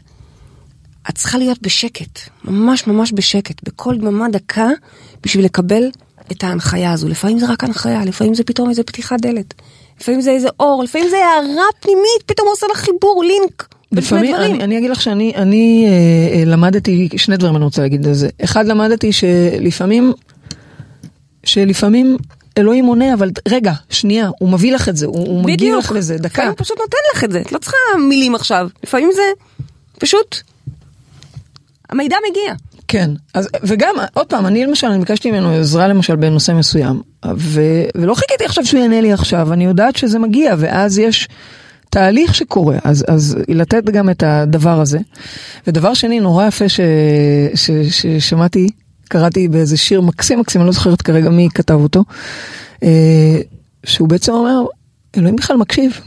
את 1.09 1.15
צריכה 1.15 1.39
להיות 1.39 1.63
בשקט, 1.63 2.19
ממש 2.45 2.87
ממש 2.87 3.13
בשקט, 3.15 3.69
בכל 3.69 3.97
דממה 3.99 4.29
דקה, 4.29 4.69
בשביל 5.23 5.45
לקבל 5.45 5.91
את 6.33 6.45
ההנחיה 6.45 6.93
הזו. 6.93 7.09
לפעמים 7.09 7.39
זה 7.39 7.53
רק 7.53 7.65
הנחיה, 7.65 8.05
לפעמים 8.05 8.35
זה 8.35 8.45
פתאום 8.45 8.71
איזה 8.71 8.83
פתיחת 8.83 9.21
דלת, 9.21 9.55
לפעמים 10.01 10.21
זה 10.21 10.31
איזה 10.31 10.49
אור, 10.61 10.83
לפעמים 10.85 11.09
זה 11.09 11.17
הערה 11.17 11.65
פנימית, 11.81 12.23
פתאום 12.27 12.49
עושה 12.49 12.67
לך 12.73 12.79
חיבור, 12.79 13.25
לינק. 13.25 13.74
לפעמים. 13.95 14.35
אני, 14.35 14.65
אני 14.65 14.79
אגיד 14.79 14.91
לך 14.91 15.03
שאני 15.03 15.33
אני, 15.37 15.87
אה, 15.89 16.39
אה, 16.39 16.45
למדתי, 16.45 17.09
שני 17.17 17.37
דברים 17.37 17.57
אני 17.57 17.65
רוצה 17.65 17.83
להגיד 17.83 18.07
על 18.07 18.15
זה. 18.15 18.29
אחד, 18.45 18.67
למדתי 18.67 19.13
שלפעמים, 19.13 20.13
שלפעמים 21.45 22.17
אלוהים 22.59 22.87
עונה, 22.87 23.15
אבל 23.15 23.31
רגע, 23.49 23.73
שנייה, 23.91 24.31
הוא 24.39 24.49
מביא 24.49 24.73
לך 24.73 24.89
את 24.89 24.97
זה, 24.97 25.07
הוא, 25.07 25.27
הוא 25.27 25.45
מגיע. 25.45 25.79
לך 25.79 25.93
לזה, 25.93 26.17
דקה. 26.17 26.27
לפעמים 26.29 26.51
הוא 26.51 26.57
פשוט 26.59 26.79
נותן 26.79 26.97
לך 27.15 27.25
את 27.25 27.33
זה, 27.33 27.41
את 27.41 27.53
לא 27.53 27.59
צריכה 27.59 27.77
מילים 28.09 28.35
עכשיו. 28.35 28.69
לפעמים 28.85 29.11
זה 29.15 29.23
פשוט, 29.99 30.41
המידע 31.91 32.17
מגיע. 32.31 32.55
כן, 32.89 33.11
אז, 33.35 33.49
וגם, 33.63 33.95
עוד 34.15 34.27
פעם, 34.27 34.47
אני 34.47 34.67
למשל, 34.67 34.87
אני 34.87 34.99
ביקשתי 34.99 35.31
ממנו 35.31 35.51
עזרה 35.51 35.89
למשל 35.89 36.17
בנושא 36.17 36.53
מסוים, 36.53 37.03
ו, 37.37 37.61
ולא 37.95 38.15
חיכיתי 38.15 38.45
עכשיו 38.45 38.67
שהוא 38.67 38.81
יענה 38.81 39.01
לי 39.01 39.13
עכשיו, 39.13 39.53
אני 39.53 39.65
יודעת 39.65 39.97
שזה 39.97 40.19
מגיע, 40.19 40.55
ואז 40.59 40.99
יש 40.99 41.29
תהליך 41.95 42.35
שקורה, 42.35 42.79
אז, 42.85 43.05
אז 43.09 43.37
לתת 43.49 43.85
גם 43.85 44.11
את 44.11 44.23
הדבר 44.23 44.81
הזה. 44.81 44.99
ודבר 45.67 45.95
שני, 45.95 46.21
נורא 46.21 46.47
יפה 46.47 46.69
ש, 46.69 46.81
ש, 47.55 47.71
ששמעתי, 47.71 48.69
קראתי 49.09 49.49
באיזה 49.49 49.77
שיר 49.77 50.01
מקסים 50.01 50.39
מקסים, 50.41 50.61
אני 50.61 50.67
לא 50.67 50.73
זוכרת 50.73 51.03
כרגע 51.03 51.31
מי 51.31 51.49
כתב 51.55 51.75
אותו, 51.75 52.05
אה, 52.83 53.41
שהוא 53.87 54.09
בעצם 54.09 54.33
אומר, 54.33 54.65
אלוהים 55.17 55.37
בכלל 55.37 55.57
מקשיב, 55.57 56.01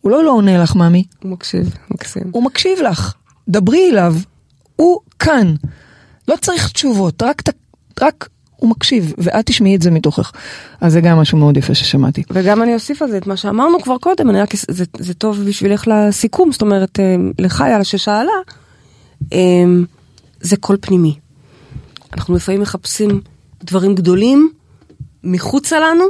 הוא 0.00 0.10
לא 0.10 0.24
לא 0.24 0.30
עונה 0.30 0.58
לך, 0.58 0.76
מאמי, 0.76 1.04
הוא 1.22 1.30
מקשיב, 1.30 1.74
מקסים. 1.90 2.30
הוא 2.30 2.42
מקשיב 2.42 2.78
לך, 2.80 3.14
דברי 3.48 3.90
אליו, 3.90 4.14
הוא 4.76 5.00
כאן. 5.18 5.54
לא 6.28 6.36
צריך 6.40 6.68
תשובות, 6.68 7.22
רק, 7.22 7.42
רק 8.00 8.28
הוא 8.66 8.70
מקשיב, 8.70 9.14
ואת 9.18 9.46
תשמעי 9.46 9.76
את 9.76 9.82
זה 9.82 9.90
מתוכך. 9.90 10.32
אז 10.80 10.92
זה 10.92 11.00
גם 11.00 11.18
משהו 11.18 11.38
מאוד 11.38 11.56
יפה 11.56 11.74
ששמעתי. 11.74 12.22
וגם 12.30 12.62
אני 12.62 12.74
אוסיף 12.74 13.02
על 13.02 13.10
זה 13.10 13.18
את 13.18 13.26
מה 13.26 13.36
שאמרנו 13.36 13.82
כבר 13.82 13.98
קודם, 13.98 14.30
אני 14.30 14.40
רק, 14.40 14.54
זה, 14.68 14.84
זה 14.98 15.14
טוב 15.14 15.44
בשבילך 15.48 15.88
לסיכום, 15.88 16.52
זאת 16.52 16.62
אומרת, 16.62 17.00
אה, 17.00 17.16
לחיה 17.38 17.84
ששאלה, 17.84 18.32
אה, 19.32 19.38
זה 20.40 20.56
קול 20.56 20.76
פנימי. 20.80 21.14
אנחנו 22.12 22.36
לפעמים 22.36 22.60
מחפשים 22.60 23.20
דברים 23.64 23.94
גדולים 23.94 24.50
מחוצה 25.24 25.80
לנו, 25.80 26.04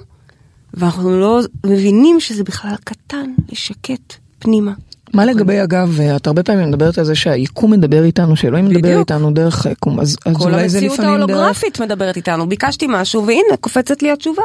ואנחנו 0.75 1.21
לא 1.21 1.41
מבינים 1.67 2.21
שזה 2.21 2.45
בכלל 2.45 2.75
קטן, 2.85 3.31
לשקט 3.53 4.15
פנימה. 4.39 4.73
מה 5.15 5.25
לגבי 5.25 5.63
אגב, 5.63 6.01
את 6.17 6.27
הרבה 6.27 6.43
פעמים 6.43 6.69
מדברת 6.69 6.99
על 6.99 7.05
זה 7.05 7.15
שהיקום 7.15 7.71
מדבר 7.71 8.05
איתנו, 8.05 8.37
שאלוהים 8.37 8.65
מדבר. 8.65 8.99
איתנו 8.99 9.31
דרך 9.31 9.67
היקום, 9.67 10.01
אז, 10.01 10.17
אז 10.27 10.37
כל 10.37 10.45
אולי 10.45 10.69
זה 10.69 10.79
המציאות 10.79 10.99
לפעמים 10.99 11.21
דרך... 11.21 11.31
ההולוגרפית 11.31 11.81
מדברת 11.81 12.17
איתנו, 12.17 12.49
ביקשתי 12.49 12.87
משהו 12.89 13.27
והנה 13.27 13.57
קופצת 13.61 14.03
לי 14.03 14.11
התשובה. 14.11 14.43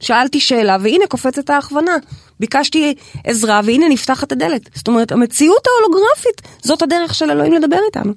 שאלתי 0.00 0.40
שאלה 0.40 0.76
והנה 0.80 1.06
קופצת 1.08 1.50
ההכוונה. 1.50 1.96
ביקשתי 2.40 2.94
עזרה 3.24 3.60
והנה 3.64 3.88
נפתחת 3.88 4.32
הדלת. 4.32 4.70
זאת 4.74 4.88
אומרת, 4.88 5.12
המציאות 5.12 5.66
ההולוגרפית 5.66 6.42
זאת 6.62 6.82
הדרך 6.82 7.14
של 7.14 7.30
אלוהים 7.30 7.52
לדבר 7.52 7.78
איתנו. 7.86 8.12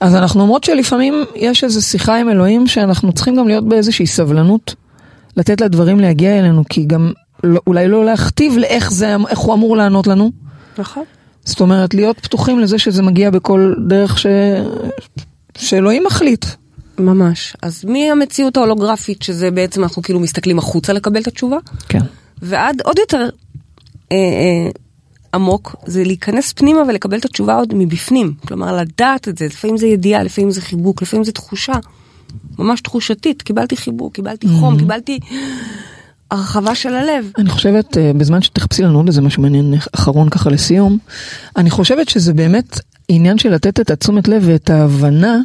אז 0.00 0.14
אנחנו 0.14 0.40
אומרות 0.40 0.64
שלפעמים 0.64 1.24
יש 1.34 1.64
איזו 1.64 1.82
שיחה 1.82 2.16
עם 2.16 2.28
אלוהים 2.28 2.66
שאנחנו 2.66 3.12
צריכים 3.12 3.36
גם 3.36 3.48
להיות 3.48 3.68
באיזושהי 3.68 4.06
סבלנות, 4.06 4.74
לתת 5.36 5.60
לדברים 5.60 6.00
להגיע 6.00 6.38
אלינו, 6.38 6.62
כי 6.68 6.84
גם 6.84 7.12
לא, 7.44 7.60
אולי 7.66 7.88
לא 7.88 8.04
להכתיב 8.04 8.56
לאיך 8.58 8.92
זה, 8.92 9.16
איך 9.28 9.38
הוא 9.38 9.54
אמור 9.54 9.76
לענות 9.76 10.06
לנו. 10.06 10.30
נכון. 10.78 11.04
זאת 11.44 11.60
אומרת, 11.60 11.94
להיות 11.94 12.20
פתוחים 12.20 12.58
לזה 12.58 12.78
שזה 12.78 13.02
מגיע 13.02 13.30
בכל 13.30 13.74
דרך 13.88 14.18
ש... 14.18 14.26
שאלוהים 15.58 16.04
מחליט. 16.06 16.44
ממש. 16.98 17.56
אז 17.62 17.84
מהמציאות 17.84 18.56
ההולוגרפית, 18.56 19.22
שזה 19.22 19.50
בעצם 19.50 19.82
אנחנו 19.82 20.02
כאילו 20.02 20.20
מסתכלים 20.20 20.58
החוצה 20.58 20.92
לקבל 20.92 21.20
את 21.20 21.26
התשובה, 21.26 21.56
כן. 21.88 22.00
ועד 22.42 22.80
עוד 22.84 22.98
יותר 22.98 23.28
אה, 24.12 24.16
אה, 24.16 24.70
עמוק, 25.34 25.76
זה 25.86 26.04
להיכנס 26.04 26.52
פנימה 26.52 26.82
ולקבל 26.88 27.18
את 27.18 27.24
התשובה 27.24 27.54
עוד 27.56 27.74
מבפנים. 27.74 28.34
כלומר, 28.46 28.76
לדעת 28.76 29.28
את 29.28 29.38
זה, 29.38 29.46
לפעמים 29.46 29.76
זה 29.76 29.86
ידיעה, 29.86 30.22
לפעמים 30.22 30.50
זה 30.50 30.60
חיבוק, 30.60 31.02
לפעמים 31.02 31.24
זה 31.24 31.32
תחושה. 31.32 31.72
ממש 32.58 32.80
תחושתית, 32.80 33.42
קיבלתי 33.42 33.76
חיבוק, 33.76 34.14
קיבלתי 34.14 34.48
חום, 34.60 34.78
קיבלתי 34.78 35.18
הרחבה 36.34 36.74
של 36.74 36.94
הלב. 36.94 37.30
אני 37.38 37.50
חושבת, 37.50 37.98
אה, 37.98 38.12
בזמן 38.16 38.42
שתחפשי 38.42 38.82
לנו 38.82 38.98
עוד 38.98 39.06
איזה 39.06 39.22
משהו 39.22 39.42
מעניין 39.42 39.74
אחרון 39.94 40.28
ככה 40.28 40.50
לסיום, 40.50 40.98
אני 41.56 41.70
חושבת 41.70 42.08
שזה 42.08 42.34
באמת 42.34 42.80
עניין 43.08 43.38
של 43.38 43.54
לתת 43.54 43.80
את 43.80 43.90
התשומת 43.90 44.28
לב 44.28 44.42
ואת 44.46 44.70
ההבנה 44.70 45.38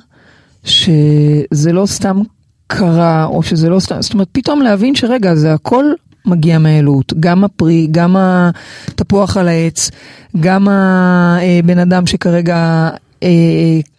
שזה 0.63 1.71
לא 1.71 1.85
סתם 1.85 2.21
קרה, 2.67 3.25
או 3.25 3.43
שזה 3.43 3.69
לא 3.69 3.79
סתם, 3.79 4.01
זאת 4.01 4.13
אומרת, 4.13 4.27
פתאום 4.31 4.61
להבין 4.61 4.95
שרגע, 4.95 5.35
זה 5.35 5.53
הכל 5.53 5.85
מגיע 6.25 6.57
מהאלוהות, 6.57 7.13
גם 7.19 7.43
הפרי, 7.43 7.87
גם 7.91 8.15
התפוח 8.17 9.37
על 9.37 9.47
העץ, 9.47 9.91
גם 10.39 10.67
הבן 10.67 11.79
אדם 11.79 12.07
שכרגע 12.07 12.89
אה, 13.23 13.29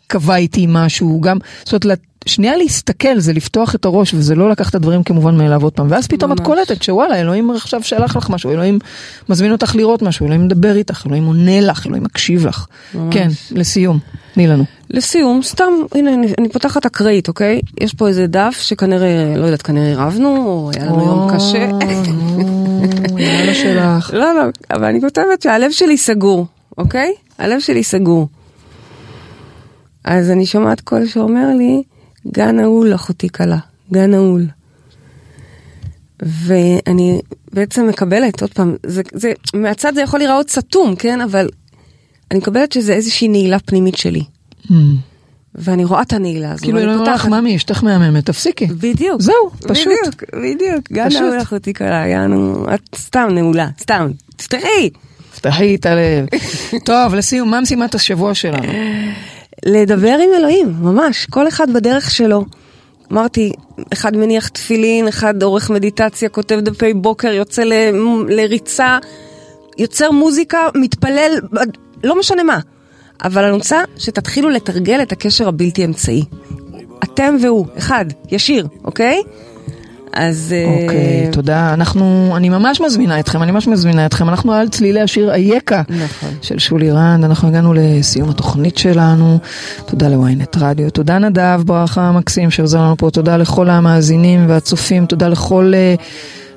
קבע 0.07 0.37
איתי 0.37 0.67
משהו, 0.69 1.21
גם, 1.21 1.39
זאת 1.65 1.85
אומרת, 1.85 2.01
שנייה 2.27 2.57
להסתכל 2.57 3.19
זה 3.19 3.33
לפתוח 3.33 3.75
את 3.75 3.85
הראש 3.85 4.15
וזה 4.15 4.35
לא 4.35 4.51
לקחת 4.51 4.71
את 4.71 4.75
הדברים 4.75 5.03
כמובן 5.03 5.37
מאליו 5.37 5.63
עוד 5.63 5.73
פעם 5.73 5.87
ואז 5.91 6.07
פתאום 6.07 6.33
את 6.33 6.41
קולטת 6.41 6.83
שוואלה 6.83 7.21
אלוהים 7.21 7.51
עכשיו 7.51 7.83
שלח 7.83 8.17
לך 8.17 8.31
משהו 8.31 8.51
אלוהים 8.51 8.79
מזמין 9.29 9.53
אותך 9.53 9.77
לראות 9.77 10.03
משהו 10.03 10.27
אלוהים 10.27 10.45
מדבר 10.45 10.77
איתך 10.77 11.07
אלוהים 11.07 11.27
עונה 11.27 11.61
לך 11.61 11.87
אלוהים 11.87 12.03
מקשיב 12.03 12.47
לך 12.47 12.67
ממש. 12.95 13.15
כן 13.15 13.29
לסיום 13.51 13.99
תני 14.35 14.47
לנו. 14.47 14.65
לסיום 14.91 15.43
סתם 15.43 15.73
הנה 15.95 16.15
אני, 16.15 16.27
אני 16.39 16.49
פותחת 16.49 16.87
אקראית 16.87 17.29
אוקיי 17.29 17.61
יש 17.81 17.95
פה 17.95 18.09
איזה 18.09 18.27
דף 18.27 18.57
שכנראה 18.61 19.35
לא 19.37 19.45
יודעת 19.45 19.63
כנראה 19.63 20.07
רבנו 20.07 20.37
או 20.37 20.71
היה 20.75 20.87
לנו 20.87 21.05
יום 21.05 21.31
קשה. 21.35 21.59
יאללה 23.19 23.55
שלך. 23.55 24.11
לא 24.15 24.35
לא 24.35 24.43
אבל 24.71 24.85
אני 24.85 25.01
כותבת 25.01 25.43
שהלב 25.43 25.71
שלי 25.71 25.97
סגור 25.97 26.47
אוקיי 26.79 27.15
הלב 27.39 27.61
שלי 27.61 27.83
סגור. 27.83 28.29
אז 30.05 30.31
אני 30.31 30.47
שומעת 30.47 30.81
קול 30.81 31.07
שאומר 31.07 31.47
לי 31.59 31.83
גן 32.29 32.57
נעול 32.57 32.95
אחותי 32.95 33.29
כלה, 33.29 33.59
גן 33.93 34.11
נעול. 34.11 34.47
ואני 36.23 37.21
בעצם 37.53 37.89
מקבלת, 37.89 38.41
עוד 38.41 38.55
פעם, 38.55 38.77
זה, 38.87 39.03
זה, 39.13 39.33
מהצד 39.55 39.95
זה 39.95 40.03
יכול 40.03 40.21
להיראות 40.21 40.51
סתום, 40.51 40.97
כן? 40.97 41.21
אבל 41.21 41.49
אני 42.31 42.39
מקבלת 42.39 42.73
שזה 42.73 42.93
איזושהי 42.93 43.29
נעילה 43.29 43.59
פנימית 43.59 43.97
שלי. 43.97 44.23
Mm. 44.67 44.73
ואני 45.55 45.85
רואה 45.85 46.03
את 46.03 46.13
הנעילה 46.13 46.53
הזו. 46.53 46.63
כאילו, 46.63 46.79
אני 46.79 46.95
אומר 46.95 47.15
לך, 47.15 47.27
ממי, 47.27 47.57
אשתך 47.57 47.85
מהממת, 47.85 48.27
תפסיקי. 48.27 48.67
בדיוק. 48.67 49.21
זהו, 49.21 49.51
פשוט. 49.69 49.87
בדיוק, 49.87 50.25
בדיוק. 50.33 50.93
גן 50.93 51.09
נעול 51.13 51.43
אחותי 51.43 51.75
כלה, 51.75 52.07
יענו, 52.07 52.67
את 52.75 52.81
סתם 52.97 53.29
נעולה, 53.35 53.69
סתם, 53.81 54.11
תפתחי. 54.37 54.91
תפתחי 55.33 55.75
את 55.75 55.87
הלב. 55.87 56.27
טוב, 56.85 57.15
לסיום, 57.15 57.51
מה 57.51 57.61
משימת 57.61 57.95
השבוע 57.95 58.35
שלנו? 58.35 58.73
לדבר 59.65 60.19
עם 60.23 60.31
אלוהים, 60.39 60.75
ממש, 60.81 61.27
כל 61.27 61.49
אחד 61.49 61.73
בדרך 61.73 62.11
שלו. 62.11 62.45
אמרתי, 63.13 63.53
אחד 63.93 64.17
מניח 64.17 64.49
תפילין, 64.49 65.09
אחד 65.09 65.43
עורך 65.43 65.71
מדיטציה, 65.71 66.29
כותב 66.29 66.61
דפי 66.61 66.95
בוקר, 66.95 67.29
יוצא 67.29 67.63
ל, 67.63 67.73
לריצה, 68.29 68.99
יוצר 69.79 70.11
מוזיקה, 70.11 70.59
מתפלל, 70.75 71.41
לא 72.05 72.19
משנה 72.19 72.43
מה. 72.43 72.59
אבל 73.25 73.45
אני 73.45 73.53
רוצה 73.53 73.83
שתתחילו 73.97 74.49
לתרגל 74.49 75.03
את 75.03 75.13
הקשר 75.13 75.49
הבלתי 75.49 75.85
אמצעי. 75.85 76.25
אתם 77.05 77.37
והוא, 77.43 77.67
אחד, 77.79 78.05
ישיר, 78.31 78.67
אוקיי? 78.85 79.23
אז... 80.13 80.55
אוקיי, 80.67 81.29
uh... 81.31 81.33
תודה. 81.33 81.75
אנחנו, 81.75 82.33
אני 82.37 82.49
ממש 82.49 82.81
מזמינה 82.81 83.21
אתכם, 83.21 83.43
אני 83.43 83.53
ממש 83.53 83.69
מזמינה 83.69 84.07
אתכם. 84.07 84.29
אנחנו 84.29 84.53
על 84.53 84.69
צלילי 84.69 85.01
השיר 85.01 85.33
אייקה 85.33 85.83
נכון. 85.89 86.29
של 86.43 86.59
שולי 86.59 86.91
רנד. 86.91 87.25
אנחנו 87.25 87.49
הגענו 87.49 87.75
לסיום 87.75 88.31
התוכנית 88.31 88.79
שלנו. 88.79 89.39
תודה 89.87 90.09
לוויינט 90.09 90.57
רדיו. 90.57 90.91
תודה 90.91 91.19
נדב 91.19 91.63
ברכה 91.67 92.03
המקסים 92.03 92.51
שעוזר 92.51 92.79
לנו 92.79 92.97
פה. 92.97 93.11
תודה 93.11 93.37
לכל 93.37 93.71
המאזינים 93.71 94.45
והצופים. 94.49 95.07
תודה 95.07 95.29
לכל... 95.29 95.73
Uh, 95.97 96.01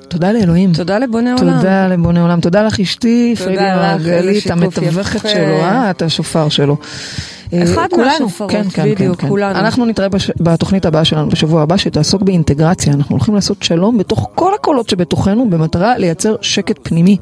תודה 0.08 0.32
לאלוהים. 0.32 0.72
תודה 0.72 0.98
לבונה 0.98 1.34
עולם. 1.34 1.56
תודה 1.56 1.88
לבונה 1.88 2.22
עולם. 2.22 2.40
תודה 2.40 2.62
לך 2.62 2.80
אשתי, 2.80 3.34
פרידי 3.44 3.62
מרגלית, 3.76 4.50
המתווכת 4.50 5.28
שלו, 5.28 5.56
אה, 5.56 5.90
את 5.90 6.02
השופר 6.02 6.48
שלו. 6.48 6.76
אחד 7.52 7.88
מהשופרות, 7.96 8.50
כן, 8.50 8.62
כן, 8.72 8.90
בדיוק, 8.90 9.20
כן, 9.20 9.28
כולנו. 9.28 9.58
אנחנו 9.58 9.86
נתראה 9.86 10.08
בש... 10.08 10.30
בתוכנית 10.40 10.86
הבאה 10.86 11.04
שלנו 11.04 11.28
בשבוע 11.28 11.62
הבא, 11.62 11.76
שתעסוק 11.76 12.22
באינטגרציה. 12.22 12.92
אנחנו 12.92 13.14
הולכים 13.14 13.34
לעשות 13.34 13.62
שלום 13.62 13.98
בתוך 13.98 14.30
כל 14.34 14.54
הקולות 14.54 14.88
שבתוכנו, 14.88 15.50
במטרה 15.50 15.98
לייצר 15.98 16.36
שקט 16.40 16.78
פנימי. 16.82 17.16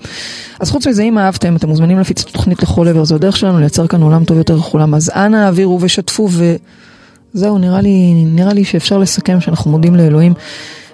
אז 0.61 0.71
חוץ 0.71 0.87
מזה, 0.87 1.03
אם 1.03 1.19
אהבתם, 1.19 1.57
אתם 1.57 1.69
מוזמנים 1.69 1.99
להפיץ 1.99 2.23
את 2.23 2.29
התוכנית 2.29 2.63
לכל 2.63 2.89
עבר, 2.89 3.05
זו 3.05 3.15
הדרך 3.15 3.37
שלנו 3.37 3.59
לייצר 3.59 3.87
כאן 3.87 4.03
עולם 4.03 4.25
טוב 4.25 4.39
יותר 4.39 4.57
לכולם. 4.57 4.95
אז 4.95 5.11
אנא 5.15 5.37
העבירו 5.37 5.79
ושתפו 5.81 6.29
וזהו, 7.35 7.59
נראה 7.59 7.81
לי, 7.81 8.25
נראה 8.27 8.53
לי 8.53 8.65
שאפשר 8.65 8.99
לסכם 8.99 9.41
שאנחנו 9.41 9.71
מודים 9.71 9.97
לאלוהים. 9.97 10.35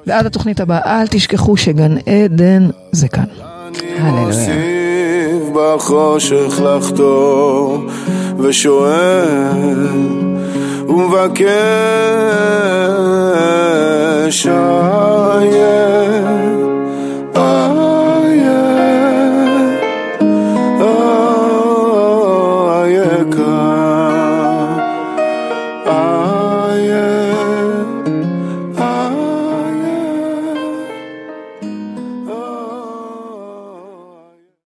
ועד 0.06 0.26
התוכנית 0.26 0.60
הבאה, 0.60 1.00
אל 1.00 1.06
תשכחו 1.06 1.56
שגן 1.56 1.96
עדן 1.96 2.68
זה 2.92 3.08
כאן. 3.08 3.24
הללויה. 3.98 4.77
בחושך 5.57 6.61
לחתור 6.63 7.86
ושואל 8.39 9.88
ומבקש 10.88 11.47
איה 14.47 15.84